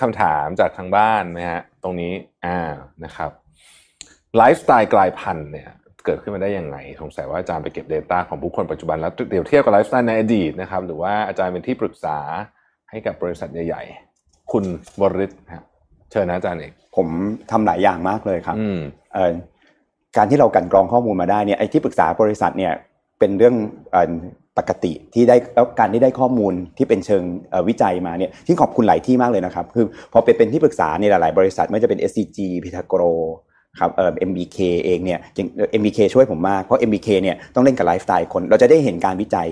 [0.00, 2.12] คำถามจากทางบ้านไหมฮะตรงนี้
[2.46, 2.58] อ่า
[3.04, 3.30] นะครับ
[4.36, 5.68] ไลฟ์สไตล์กลายพันธุ์เนี่ย
[6.04, 12.18] เกิดขึ้นมาได้ยังไง สงสัยว่าอาจารย์ไปเก็บ Data ของผู้คนปัจจุบันแล้วเดี๋ยวเทียบกับไลฟ์สไตล์ในอดีตนะครับ หรือว่าอาจารย์เป็นที่ปรึกษา
[12.90, 13.82] ให้กับบริษัทใหญ่
[14.18, 14.64] ๆ คุณ
[15.00, 15.64] บริษครับ
[16.10, 17.06] เชิญนะอาจารย์เอกผม
[17.50, 18.78] ทำหลายอย่างมากเลยครับอืม
[19.14, 19.32] เอ่อ
[20.16, 22.72] การที่เรากลันกรองข้อมูลมาได้เนี่ยไอ้ที่ปรึกษาบริษัทเนี่ย
[23.18, 23.54] เป็นเรื่อง
[23.92, 24.12] เอ่อ
[24.58, 33.12] ปกติที่ได้แล้วการที่ได้ข้อมูลที่เป็นเชิงเอ่อวิจัยมาเนี่ยที่ขอบคุณหลายที่มากเลยนะครับ คือพอไปเป็นที่ปรึกษาในหลาย ๆ บริษัทไม่ว่าจะเป็น SCG p i t a g r o
[33.80, 35.48] ครับเอ่อ MBK เองเนี่ยอย่าง
[35.80, 39.48] MBK ช่วยผมมาก เพราะ MBK เนี่ยต้องเล่นกับไลฟ์สไตล์คน เราจะได้เห็นการวิจัย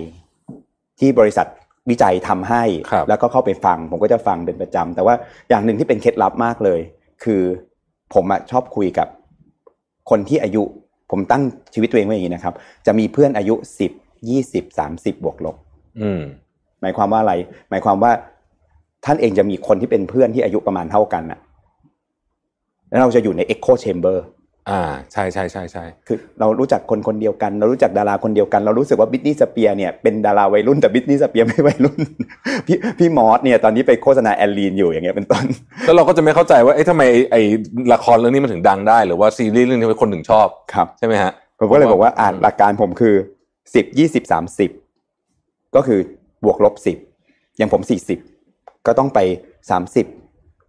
[0.99, 1.47] ที่บริษัท
[1.89, 5.15] วิจัยทำให้ครับแล้วก็เข้าไปฟัง ผมก็จะฟังเป็นประจำแต่ว่า
[5.49, 6.79] อย่างหนึ่งที่เป็นเคล็ดลับมากเลย
[7.23, 7.41] คือ
[8.13, 9.07] ผมอะชอบคุยกับ
[10.09, 10.63] คนที่อายุ
[11.11, 11.43] ผมตั้ง
[11.73, 12.53] ชีวิตตัวเองไว้อย่างนี้นะครับ
[12.85, 13.91] จะมีเพื่อนอายุสิบ
[14.29, 15.55] ยี่สิบสามสิบบวกลบ
[16.01, 16.21] อืม
[16.81, 17.33] หมายความว่าอะไร
[17.69, 18.11] หมายความว่า
[19.05, 21.39] ท่านเองจะมีคนที่เป็นเพื่อนที่อายุประมาณเท่ากันน่ะ
[22.93, 24.17] แล้วเราจะอยู่ใน Echo Chamber
[24.69, 24.81] อ่า
[25.11, 31.99] ใช่ใช่ใช่ใช่คือเรารู้จักคนคนเดียวกัน เรารู้จักดาราคนเดียวกัน เรารู้สึกว่าบิทนี่สเปียร์เนี่ยเป็นดาราวัยรุ่นแต่บิทนี่สเปียร์ไม่วัยรุ่น
[32.67, 35.43] พี่พี่มอสเนี่ยตอนนี้ไปโฆษณาแอลลีนอยู่อย่างเงี้ยเป็นต้น
[35.85, 37.41] แล้วเราก็จะไม่เข้าใจว่าเอ๊ะทำไมไอ้ไอ้
[37.93, 43.15] ละครเรื่องนี้มันถึงดังได้ หรือว่าซีรีส์เรื่องนี้ทำไมคนถึงชอบครับใช่ไหมฮะผมก็เลยบอกว่าอ่านหลักการผมคือ
[43.75, 44.71] สิบยี่สิบสามสิบ
[45.75, 45.99] ก็คือ
[46.43, 46.97] บวกลบสิบ
[47.57, 48.19] อย่างผมสี่สิบ
[48.85, 49.19] ก็ต้องไป
[49.69, 50.05] สามสิบ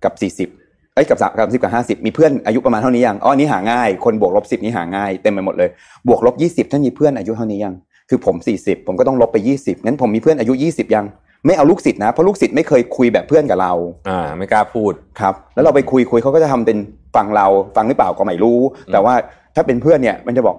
[0.05, 0.49] กับสี่สิบ
[0.95, 5.71] เอ้ยกับสามกับสิบกับห้าสิบมีเพื่อนอายุประมาณเท่านี้ยังอ๋ออันนี้หาง่าย คนบวกลบสิบนี่หาง่ายเต็มไปหมดเลย
[6.09, 7.75] บวกลบยี่สิบท่านมีเพื่อนอายุเท่านี้ยัง
[8.09, 11.05] คือผมสี่สิบผมก็ต้องลบไปยี่สิบงั้นผมมีเพื่อนอายุยี่สิบยัง
[11.47, 13.73] ไม่เอาลูกศิษย์นะเพราะลูกศิษย์ไม่เคยคุยแบบเพื่อนกับเรา
[14.09, 16.79] อ่า ไม่กล้าพูดครับ แล้วเราไปคุยคุยเขาก็จะทำเป็น
[17.17, 18.59] ฟังเราฟังหรือเปล่าก็ไม่รู้
[18.93, 19.15] แต่ว่า
[19.55, 20.57] ถ้าเป็นเพื่อนเนี่ย มันจะบอก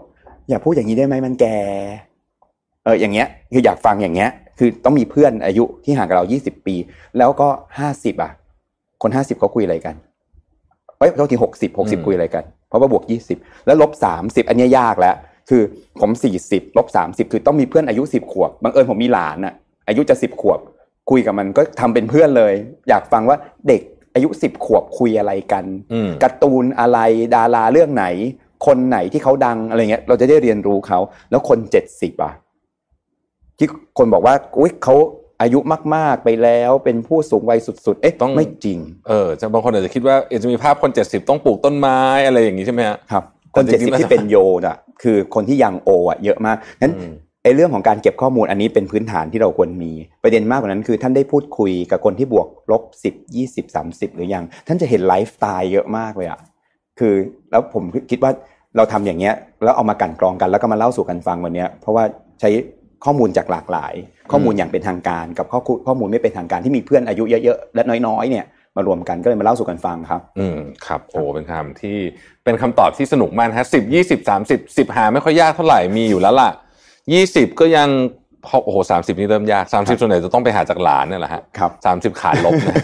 [0.50, 1.46] อย่าพูดอย่างนี้ได้ไหมมันแก
[2.84, 4.30] เอออย่างเงี้ยคืออยากฟังอย่างเงี้ย
[4.60, 6.76] คือต้องมีเพื่อนอายุที่ห่างกับเรายี่สิบปี
[7.18, 7.48] แล้วก็
[7.80, 8.32] ห้าสิบอะ
[9.02, 15.16] คนห้าสิบเขาคุยอะไรกันเอ้ยเท่าที่หกสิบหกสิบอืมคุยอะไรกัน เพราะว่าบวกยี่สิบแล้วลบสามสิบอันเนี้ยยากแล้ว
[15.50, 15.62] คือ
[16.00, 19.54] ผมสี่สิบลบสามสิบคือต้องมีเพื่อนอายุสิบขวบบังเอิญผมมีหลานอะ
[19.88, 20.60] อายุจะสิบขวบ
[21.10, 22.54] คุยกับมันก็ทำเป็นเพื่อนเลย
[22.90, 23.38] อยากฟังว่า
[23.68, 23.82] เด็ก
[24.14, 27.00] อายุสิบขวบคุยอะไรกันอืมการ์ตูนอะไร
[27.36, 28.06] ดาราเรื่องไหน
[28.66, 31.00] คนไหนที่เขาดังอะไรเงี้ย เราจะได้เรียนรู้เขา
[31.32, 32.34] แล้วคนเจ็ดสิบอะ
[33.58, 34.96] ที่คนบอกว่าอุ้ยเขา
[35.42, 35.60] อายุ
[35.96, 47.14] มาก ๆ ไปแล้วเป็นผู้สูงวัยสุด ๆ เอ๊ะต้องไม่จริง เออจะบางคนอาจจะคิดว่าเอะจะมีภาพคนเจ็ดสิบต้องปลูกต้นไม้อะไรอย่างนี้ใช่ไหมฮะครับแต่คนจริเจ็ดงสิบๆที่เป็นโยน่ะ คือคนที่ยังโออะเยอะมากงั้นอืม
[47.44, 49.92] ไอ้เรื่องของการเก็บข้อมูลอันนี้เป็นพื้นฐานที่เราควรมี
[50.24, 56.40] ประเด็นมากกว่านั้นคือท่านได้พูดคุยกับคนที่บวกลบสิบยี่สิบสามสิบหรือยัง ท่านจะเห็นไลฟ์สไตล์เยอะมากเลยอะ
[57.00, 57.14] คือ
[57.52, 58.32] แล้วผมคิดว่า
[58.78, 59.34] เราทำอย่างเงี้ย
[59.64, 62.04] แล้วเอามากลันกรองกันแล้วก็มาเล่าสู่กันฟังวันเนี้ยเพราะว่า
[62.40, 62.50] ใช้
[63.06, 63.94] ข้อมูลจากหลากหลาย
[64.32, 68.46] ข้อมูลอย่างเป็นทางการกับข้อมูลข้อมูลไม่เป็นทางการที่มีเพื่อนอายุเยอะๆและน้อยๆเนี่ย
[68.76, 71.98] มารวมกันก็เลยมาเล่าสู่กันฟังครับ อืมครับ โอ้ เป็นคำที่
[72.44, 76.50] เป็นคำตอบที่สนุกมากนะฮะสิบยี่สิบสามสิบสิบหาไม่ค่อยยากเท่าไหร่มีอยู่แล้วล่ะ
[77.14, 77.90] ยี่สิบก็ยัง
[78.46, 82.76] พอโอ้โหสามสิบนี่เริ่มยากสามสิบส่วนใหญ่จะต้องไปหาจากหลานเนี่ยแหละฮะครับสามสิบขาดลบนะ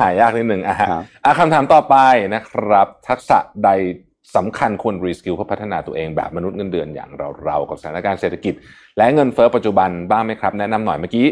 [0.00, 1.96] หายากนิดหนึ่งอะฮะครับอะคำถามต่อไป
[2.34, 3.70] นะครับ ทักษะใด
[4.36, 8.54] สำคัญควร reskill เพื่อพัฒนาตัวเองแบบมนุษย์เงินเดือนอย่างเราเราๆกับสถานการณ์เศรษฐกิจ
[8.96, 11.26] และเงินเฟ้อปัจจุบันบ้างไหมครับ แนะนำหน่อยเมื่อกี้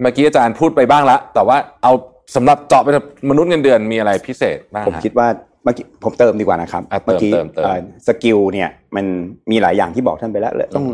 [0.00, 1.92] เมื่อกี้อาจารย์พูดไปบ้างละแต่ว่าเอา
[2.36, 2.88] สำหรับเจาะไป
[3.30, 5.28] มนุษย์เงินเดือนมีอะไรพิเศษบ้างผมคิดว่า
[5.66, 9.06] มื่อกี้ผมเติมดีกว่านะครับอะเติมเมื่อกี้เติมเติมเอ่อสกิลเนี่ยมัน
[9.50, 10.86] มีหลายอย่างที่บอกท่านไปแล้วเลยต้อง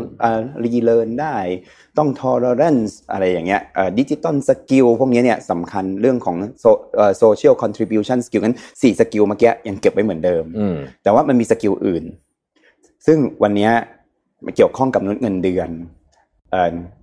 [0.63, 1.35] relearn ได้
[1.97, 3.61] ต้อง tolerance อะไรอย่างเงี้ย
[3.99, 6.37] digital skill พวกนี้เนี่ยสำคัญเรื่องของ
[7.17, 12.03] social contribution skill นั้นสี่สกิลเมื่อกี้ยังเก็บไว้เหมือนเดิมอืมแต่ว่ามันมีสกิลอื่น
[13.05, 13.71] ซึ่งวันเนี้ย
[14.45, 16.00] มันเกี่ยวข้องกับมนุษย์เงินเดือนเอ่อ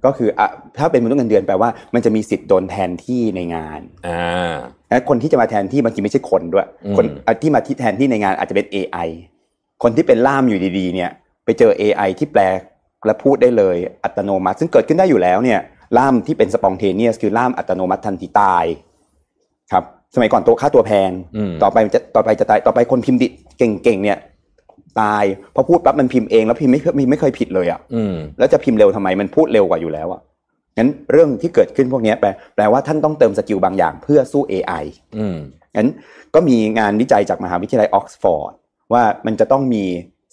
[0.05, 4.55] ก็คืออะถ้าเป็นมนุษย์เงินเดือนแปลว่ามันจะมีสิทธิ์โดนแทนที่ในงานอ่า
[4.91, 9.09] และคนที่จะมาแทนที่บางทีไม่ใช่คนด้วยอืมคนอะที่มาที่แทนที่ในงานอาจจะเป็น AI
[9.83, 11.11] คนที่เป็นล่ามอยู่ดีๆ เนี่ย
[11.45, 12.43] ไปเจอ AI ที่แปล
[13.07, 15.61] และพูดได้เลยอัตโนมัติ ซึ่งเกิดขึ้นได้อยู่แล้วเนี่ย
[15.99, 18.65] ล่ามที่เป็นสปองเทเนียสคือล่ามอัตโนมัติทันทีตาย
[19.73, 19.85] ครับ
[20.15, 23.27] สมัยก่อนตัวค่าตัวแพงอืมต่อไปมันจะต่อไปจะตายต่อไปคนพิมพ์ดิ
[23.59, 24.19] เก่งๆเนี่ย
[25.01, 25.25] ตาย
[25.55, 30.21] พอพูดปั๊บมันพิมพ์เองแล้วพิมพ์ไม่ไม่ไม่เคยผิดเลยอะอืมแล้วจะพิมพ์เร็วทำไมมันพูดเร็วกว่าอยู่แล้วอะ
[30.79, 34.85] งั้นเรื่องที่เกิดขึ้นพวกเนี้ยแปลแปลว่าท่านต้องเติมสกิลบางอย่างเพื่อสู้ AI
[35.19, 35.37] อืม
[35.77, 35.89] งั้น
[36.35, 38.53] ก็มีงานวิจัยจากมหาวิทยาลัยออกซฟอร์ด
[38.93, 39.85] ว่ามันจะต้องมี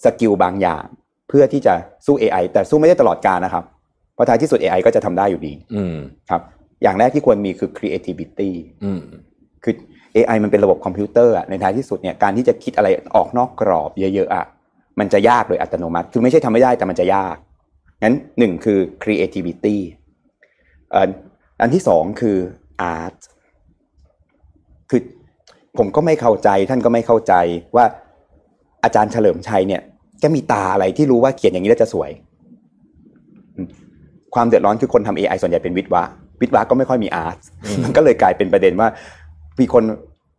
[0.04, 0.86] สกิลบางอย่าง
[1.28, 1.74] เพื่อที่จะ
[2.06, 3.64] สู้ AI แต่สู้ไม่ได้ตลอดกาลนะครับ
[4.14, 5.96] เพราะท้ายที่สุด AI ก็จะทำได้อยู่ดี อืม
[6.30, 6.42] ครับ
[6.82, 8.50] อย่างแรกที่ควรมีคือ creativity
[8.84, 9.00] อืม
[9.64, 9.74] คือ
[10.16, 14.46] AI มันเป็นระบบคอมพิวเตอร์อะในท้ายที่สุดเนี่ยการที่จะคิดอะไรออกนอกกรอบเยอะๆอะ
[14.98, 17.36] มันจะยากโดยอัตโนมัติ คือไม่ใช่ทำไม่ได้แต่มันจะยาก
[18.02, 19.76] งั้นหนึ่งคือ creativity
[20.90, 21.10] เอ่อ
[21.60, 22.36] อันที่สองคือ
[22.94, 23.16] art
[24.90, 25.00] คือ
[25.78, 27.34] ผมก็ไม่เข้าใจท่านก็ไม่เข้าใจ
[27.76, 27.84] ว่า
[28.84, 29.82] อาจารย์เฉลิมชัยเนี่ย
[30.20, 32.10] แกมีตาอะไรที่รู้ว่าเขียนอย่างนี้แล้วจะสวย
[33.56, 33.68] อืม
[34.34, 36.04] ความเดือดร้อนคือคนทำ AI ส่วนใหญ่เป็นวิทย์วะ
[36.40, 37.38] วิทย์วะก็ไม่ค่อยมี art
[37.84, 38.88] มันก็เลยกลายเป็นประเด็นว่า
[39.60, 39.84] มีคน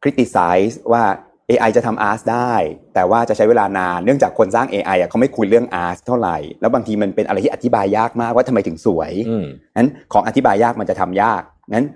[0.01, 1.03] criticize ว่า
[1.49, 2.53] AI จะทำ art ได้
[2.93, 9.45] แต่ว่าจะใช้เวลานานเนื่องจากคนสร้าง AI อะเขาไม่คุยเรื่อง art เท่าไหร่ แล้วบางทีมันเป็นอะไรที่อธิบายยากมากว่าทำไมถึงสวยอืม
[9.77, 11.41] นั้นของอธิบายยากมันจะทำยาก
[11.75, 11.87] นั้น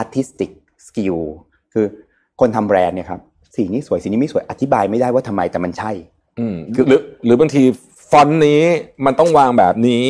[0.00, 0.50] artistic
[0.86, 1.18] skill
[1.72, 1.86] คือ
[2.40, 3.20] คนทำแบรนด์เนี่ยครับ
[3.54, 5.90] สีนี้สวยสีนี้ไม่สวยอธิบายไม่ได้ว่าทำไมแต่มันใช่
[6.38, 6.56] อืม
[6.88, 7.62] หรือหรือบางที
[8.10, 8.62] ฟอนต์นี้
[9.06, 10.06] มันต้องวางแบบนี้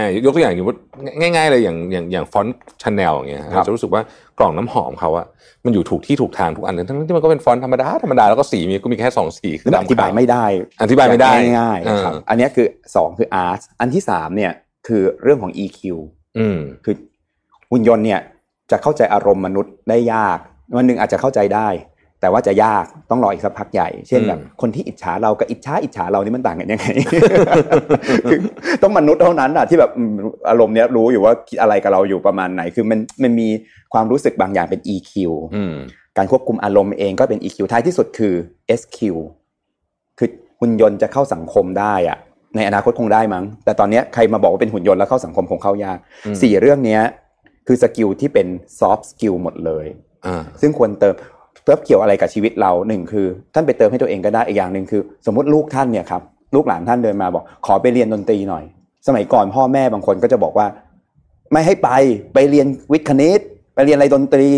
[0.00, 0.76] อ่ายกตัวอย่างอย่างว่า
[1.20, 4.02] ง่าย ๆ เลยอย่างอย่างอย่างฟอนต์ชาแนลอย่างเงี้ยครับเราจะรู้สึกว่า
[4.38, 5.26] กล่องน้ำหอมเขาอะ
[5.64, 10.44] มันอยู่ถูกที่ถูกทางทุกอันเลยทั้งที่มันก็เป็นฟอนต์ธรรมดาธรรมดาแล้วก็สีมีก็มีแค่สองสีคือดำ อธิบายไม่ได้
[10.82, 14.52] อธิบายไม่ได้ง่ายๆนะครับเอออันเนี้ยคือสองคือ art อันที่สามเนี่ย
[14.86, 15.80] คือเรื่องของ EQ
[16.38, 16.94] อืมคือ
[17.70, 18.20] หุ่นยนต์เนี่ย
[18.70, 20.38] จะเข้าใจอารมณ์มนุษย์ได้ยาก
[20.76, 21.68] วันหนึ่งอาจจะเข้าใจได้
[22.20, 26.86] แต่ว่าจะยากต้องรออีกสักพักใหญ่ เช่นอืมแบบคนที่อิจฉาเรากับอิจฉาอิจฉาเรานี่มันต่างกันยังไง
[28.30, 28.38] คือ
[28.82, 30.12] ต้องมนุษย์เท่านั้นอะที่แบบอืม
[30.50, 33.48] อารมณ์เนี้ยรู้อยู่ว่าคิดอะไรกับเราอยู่ประมาณไหน คือมันมันมี
[33.92, 35.12] ความรู้สึกบางอย่างเป็น EQ
[35.54, 35.74] อืม
[36.16, 38.34] การควบคุมอารมณ์เองก็เป็น EQ ท้ายที่สุดคือ
[38.80, 38.98] SQ
[40.18, 40.28] คือ
[40.60, 42.18] หุ่นยนต์จะเข้าสังคมได้อะ
[42.56, 47.02] ในอนาคตคงได้มั้ง แต่ตอนเนี้ยใครมาบอกว่าเป็นหุ่นยนต์แล้วเข้าสังคมคงเข้ายากอืมสี่เรื่องเนี้ย
[47.66, 48.46] คือสกิลที่เป็น
[48.78, 49.86] soft skill หมดเลย
[50.26, 51.14] อ่าซึ่งควรเติม
[51.70, 56.22] เติมเกี่ยวอะไรกับชีวิตเราหนึ่งคือ ท่านไปเติมให้ตัวเองก็ได้อีกอย่างหนึ่งคือ สมมติลูกท่านเนี่ยครับ
[56.54, 58.64] ลูกหลานท่านเดินมาบอก ขอไปเรียนดนตรีหน่อย
[59.06, 60.66] สมัยก่อนพ่อแม่บางคนก็จะบอกว่า
[61.52, 61.90] ไม่ให้ไป
[62.34, 63.40] ไปเรียนวิทย์คณิต
[63.74, 64.48] ไปเรียนอะไรดนตรี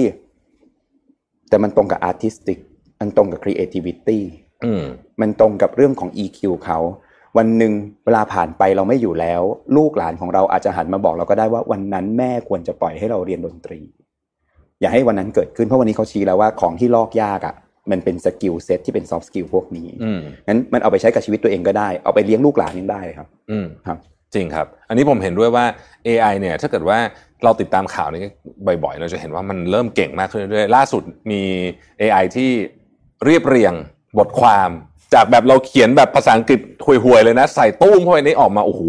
[1.49, 2.59] แต่มันตรงกับ artistic
[3.01, 4.19] มันตรงกับ creativity
[4.65, 4.85] อืม
[5.21, 6.79] มันตรงกับเรื่องของ EQ เขา
[7.37, 7.73] วันหนึ่ง
[8.05, 9.43] เวลาผ่านไปเราไม่อยู่แล้ว
[9.77, 13.81] ลูกหลานของเราอาจจะหันมาบอกเราก็ได้ว่าวันนั้นแม่ควรจะปล่อยให้เราเรียนดนตรี
[14.83, 17.55] อย่าให้วันนั้นเกิดขึ้นเพราะวันนี้เขาชี้แล้วว่าของที่ลอกยากอะ่ะ
[17.91, 23.99] มันเป็น skill set ที่เป็น soft skill พวกนี้อืมงั้นมันเอาไปใช้กับชีวิตตัวเองก็ได้ เอาไปเลี้ยงลูกหลานยังได้เลยครับ อืมครับ
[24.35, 25.65] จริงครับ อันนี้ผมเห็นด้วยว่า
[26.07, 26.99] AI เนี่ย ถ้าเกิดว่า
[27.45, 28.21] เราติดตามข่าวนี้
[28.67, 31.43] บ่อยๆ เราจะเห็นว่ามันเริ่มเก่งมากขึ้นเรื่อยๆ ล่าสุดมี
[32.01, 32.51] AI ที่
[33.25, 33.75] เรียบเรียง
[34.19, 34.71] บทความ
[35.15, 38.83] จากแบบเราเขียนแบบภาษาอังกฤษห่วยๆเลยนะ ใส่ตู้มเข้าไปนี่ออกมาโอ้โห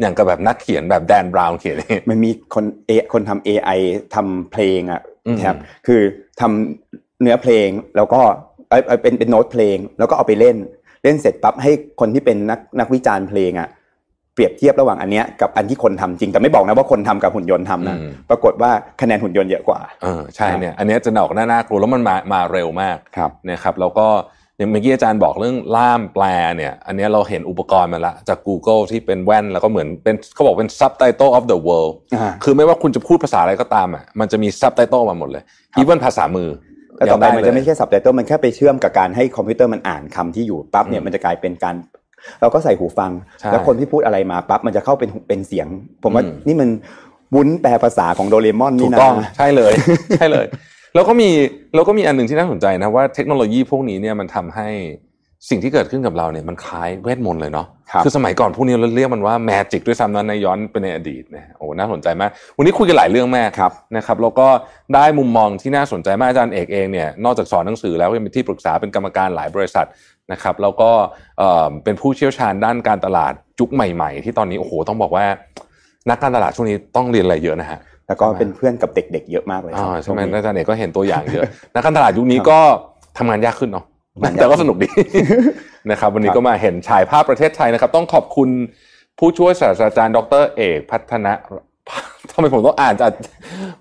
[0.00, 3.78] อย่างกับแบบนักเขียนแบบแดนบราวน์เขียนนี่มันมีคนเอคนทำ AI
[4.14, 5.56] ทำเพลงอะ อืมครับ
[5.86, 6.00] คือ
[6.40, 8.20] ทำเนื้อเพลงแล้วก็
[8.68, 10.56] เอ้ยเอ้ยเป็นเป็นโน้ตเพลง แล้วก็เอาไปเล่น
[11.02, 11.70] เล่นเสร็จปั๊บให้
[12.00, 13.68] คนที่เป็นนักนักวิจารณ์เพลงอะ
[14.34, 18.70] เปรียบเทียบระหว่างอันเนี้ยกับอันที่คนทำจริงแต่ไม่บอกนะว่าคนทำกับหุ่นยนต์ทำนะอืมปรากฏว่า
[19.00, 24.06] คะแนนหุ่นยนต์เยอะกว่าเออใช่เนี่ยอันเนี้ยจะออกหน้าน่ากลัวแล้วมันมามาเร็วมากครับนะครับแล้วก็
[24.62, 26.24] อย่างเมื่อกี้อาจารย์บอกเรื่องล่ามแปล
[26.56, 35.42] เนี่ย อันเนี้ยเราเห็นอุปกรณ์มาละจาก Google ที่เป็นแว่นแล้วก็เหมือนเป็นเขาบอกเป็น subtitle of the world อ่าคือไม่ว่าคุณจะพูดภาษาอะไรก็ตามอะมันจะมี subtitle มาหมดเลย
[35.76, 36.48] อีเวนภาษามือ
[36.96, 41.74] แต่ต่อไปยังด้มันเลยจะไม่ใช่สับไตเติลมันแค่ไปเชื่อมกับการให้คอมพิวเตอร์มันอ่านคำที่อยู่ปั๊บเนี่ยอืมมันจะกลายเป็นการ
[42.40, 43.10] เราก็ใส่หูฟัง
[43.40, 45.66] ใช่แล้วคนที่พูดอะไรมาปั๊บมันจะเข้าเป็นเป็นเสียง
[46.02, 46.68] ผมว่าอืมนี่มัน
[47.34, 49.72] วุ้นแปลภาษาของโดเรมอนถูนี่กนะต้องใช่เลย
[50.18, 50.46] ใช่เลย
[50.94, 51.28] แล้วก็มี
[51.74, 54.68] แล้วก็มีอันหนึ่งที่น่าสนใจนะว่าเทคโนโลยีพวกนี้เนี่ยมันทำให้
[55.50, 64.48] สิ่งที่เกิดขึ้นกับเราเนี่ยมันคล้ายเวทมนต์เลยเนาะครับอสมัยก่อนพวกนี้เราเรียกมันว่าแมจิกด้วยซ้ำนะในย้อนไปในอดีตนะโอ้น่าสนใจมาก วันนี้คุยกันหลายเรื่องมากครับนะครับแล้วก็
[64.94, 69.86] ได้มุมมองที่น่าสนใจมากอาจารย์เอกเองเนี่ยนอกจากสอนหนังสือแล้วก็ยังเป็นที่ปรึกษาเป็นกรรมการหลายบริษัท
[70.32, 70.90] นะครับแล้วก็
[71.38, 75.26] เอ่อเป็นผู้เชี่ยวชาญด้านการตลาดยุคใหม่ ๆ ที่ตอนนี้โอ้โหต้องบอกว่า
[76.10, 77.78] นักการตลาดช่วงนี้ต้องเรียนอะไรเยอะนะฮะ
[78.12, 81.44] แล้วก็เป็นเพื่อนกับเด็ก ๆ เยอะมากเลยคอ่ารับใช่ไหมช่วงนี้อาจารย์เอกก็เห็นตัวอย่างเยอะ
[81.74, 82.58] นักการตลาดยุคนี้ก็
[83.18, 83.84] ทำงานยากขึ้นเนาะ
[84.14, 84.88] ทำงานยากแต่ก็สนุกดี
[85.90, 88.48] นะครับ วันนี้ครับก็มาเห็นฉายภาพประเทศไทยนะครับ ต้องขอบคุณ
[89.18, 91.32] ผู้ช่วยศาสตราจารย์ดรเอกพัฒนะ
[92.32, 93.10] ทำไมผมต้องอ่านจาก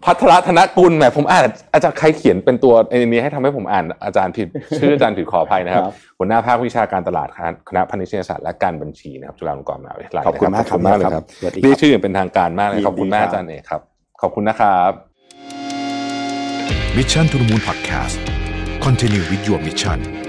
[0.05, 13.81] พัทรธนกุลแหมผมอ่านอาจารย์ใครเขียนเป็นตัวไอ้นี้ให้ทำให้ผมอ่านอาจารย์ผิด ชื่ออาจารย์ผิดขออภัยนะครับครับหัวหน้าภาควิชาการตลาดคณะคณะพาณิชยศาสตร์และการบัญชีนะครับจุฬาลงกรณ์มหาวิทยาลัยขอบคุณมากนะขอบคุณมากเลยครับสวัสดีเรียกครับชื่ออย่างเป็นทางการมากเลยขอบคุณมากยินดีครับอาจารย์เอกครับ
[14.21, 14.91] ขอบคุณนะครับ
[16.97, 18.17] Mission to the Moon Podcast
[18.85, 20.20] Continue with your mission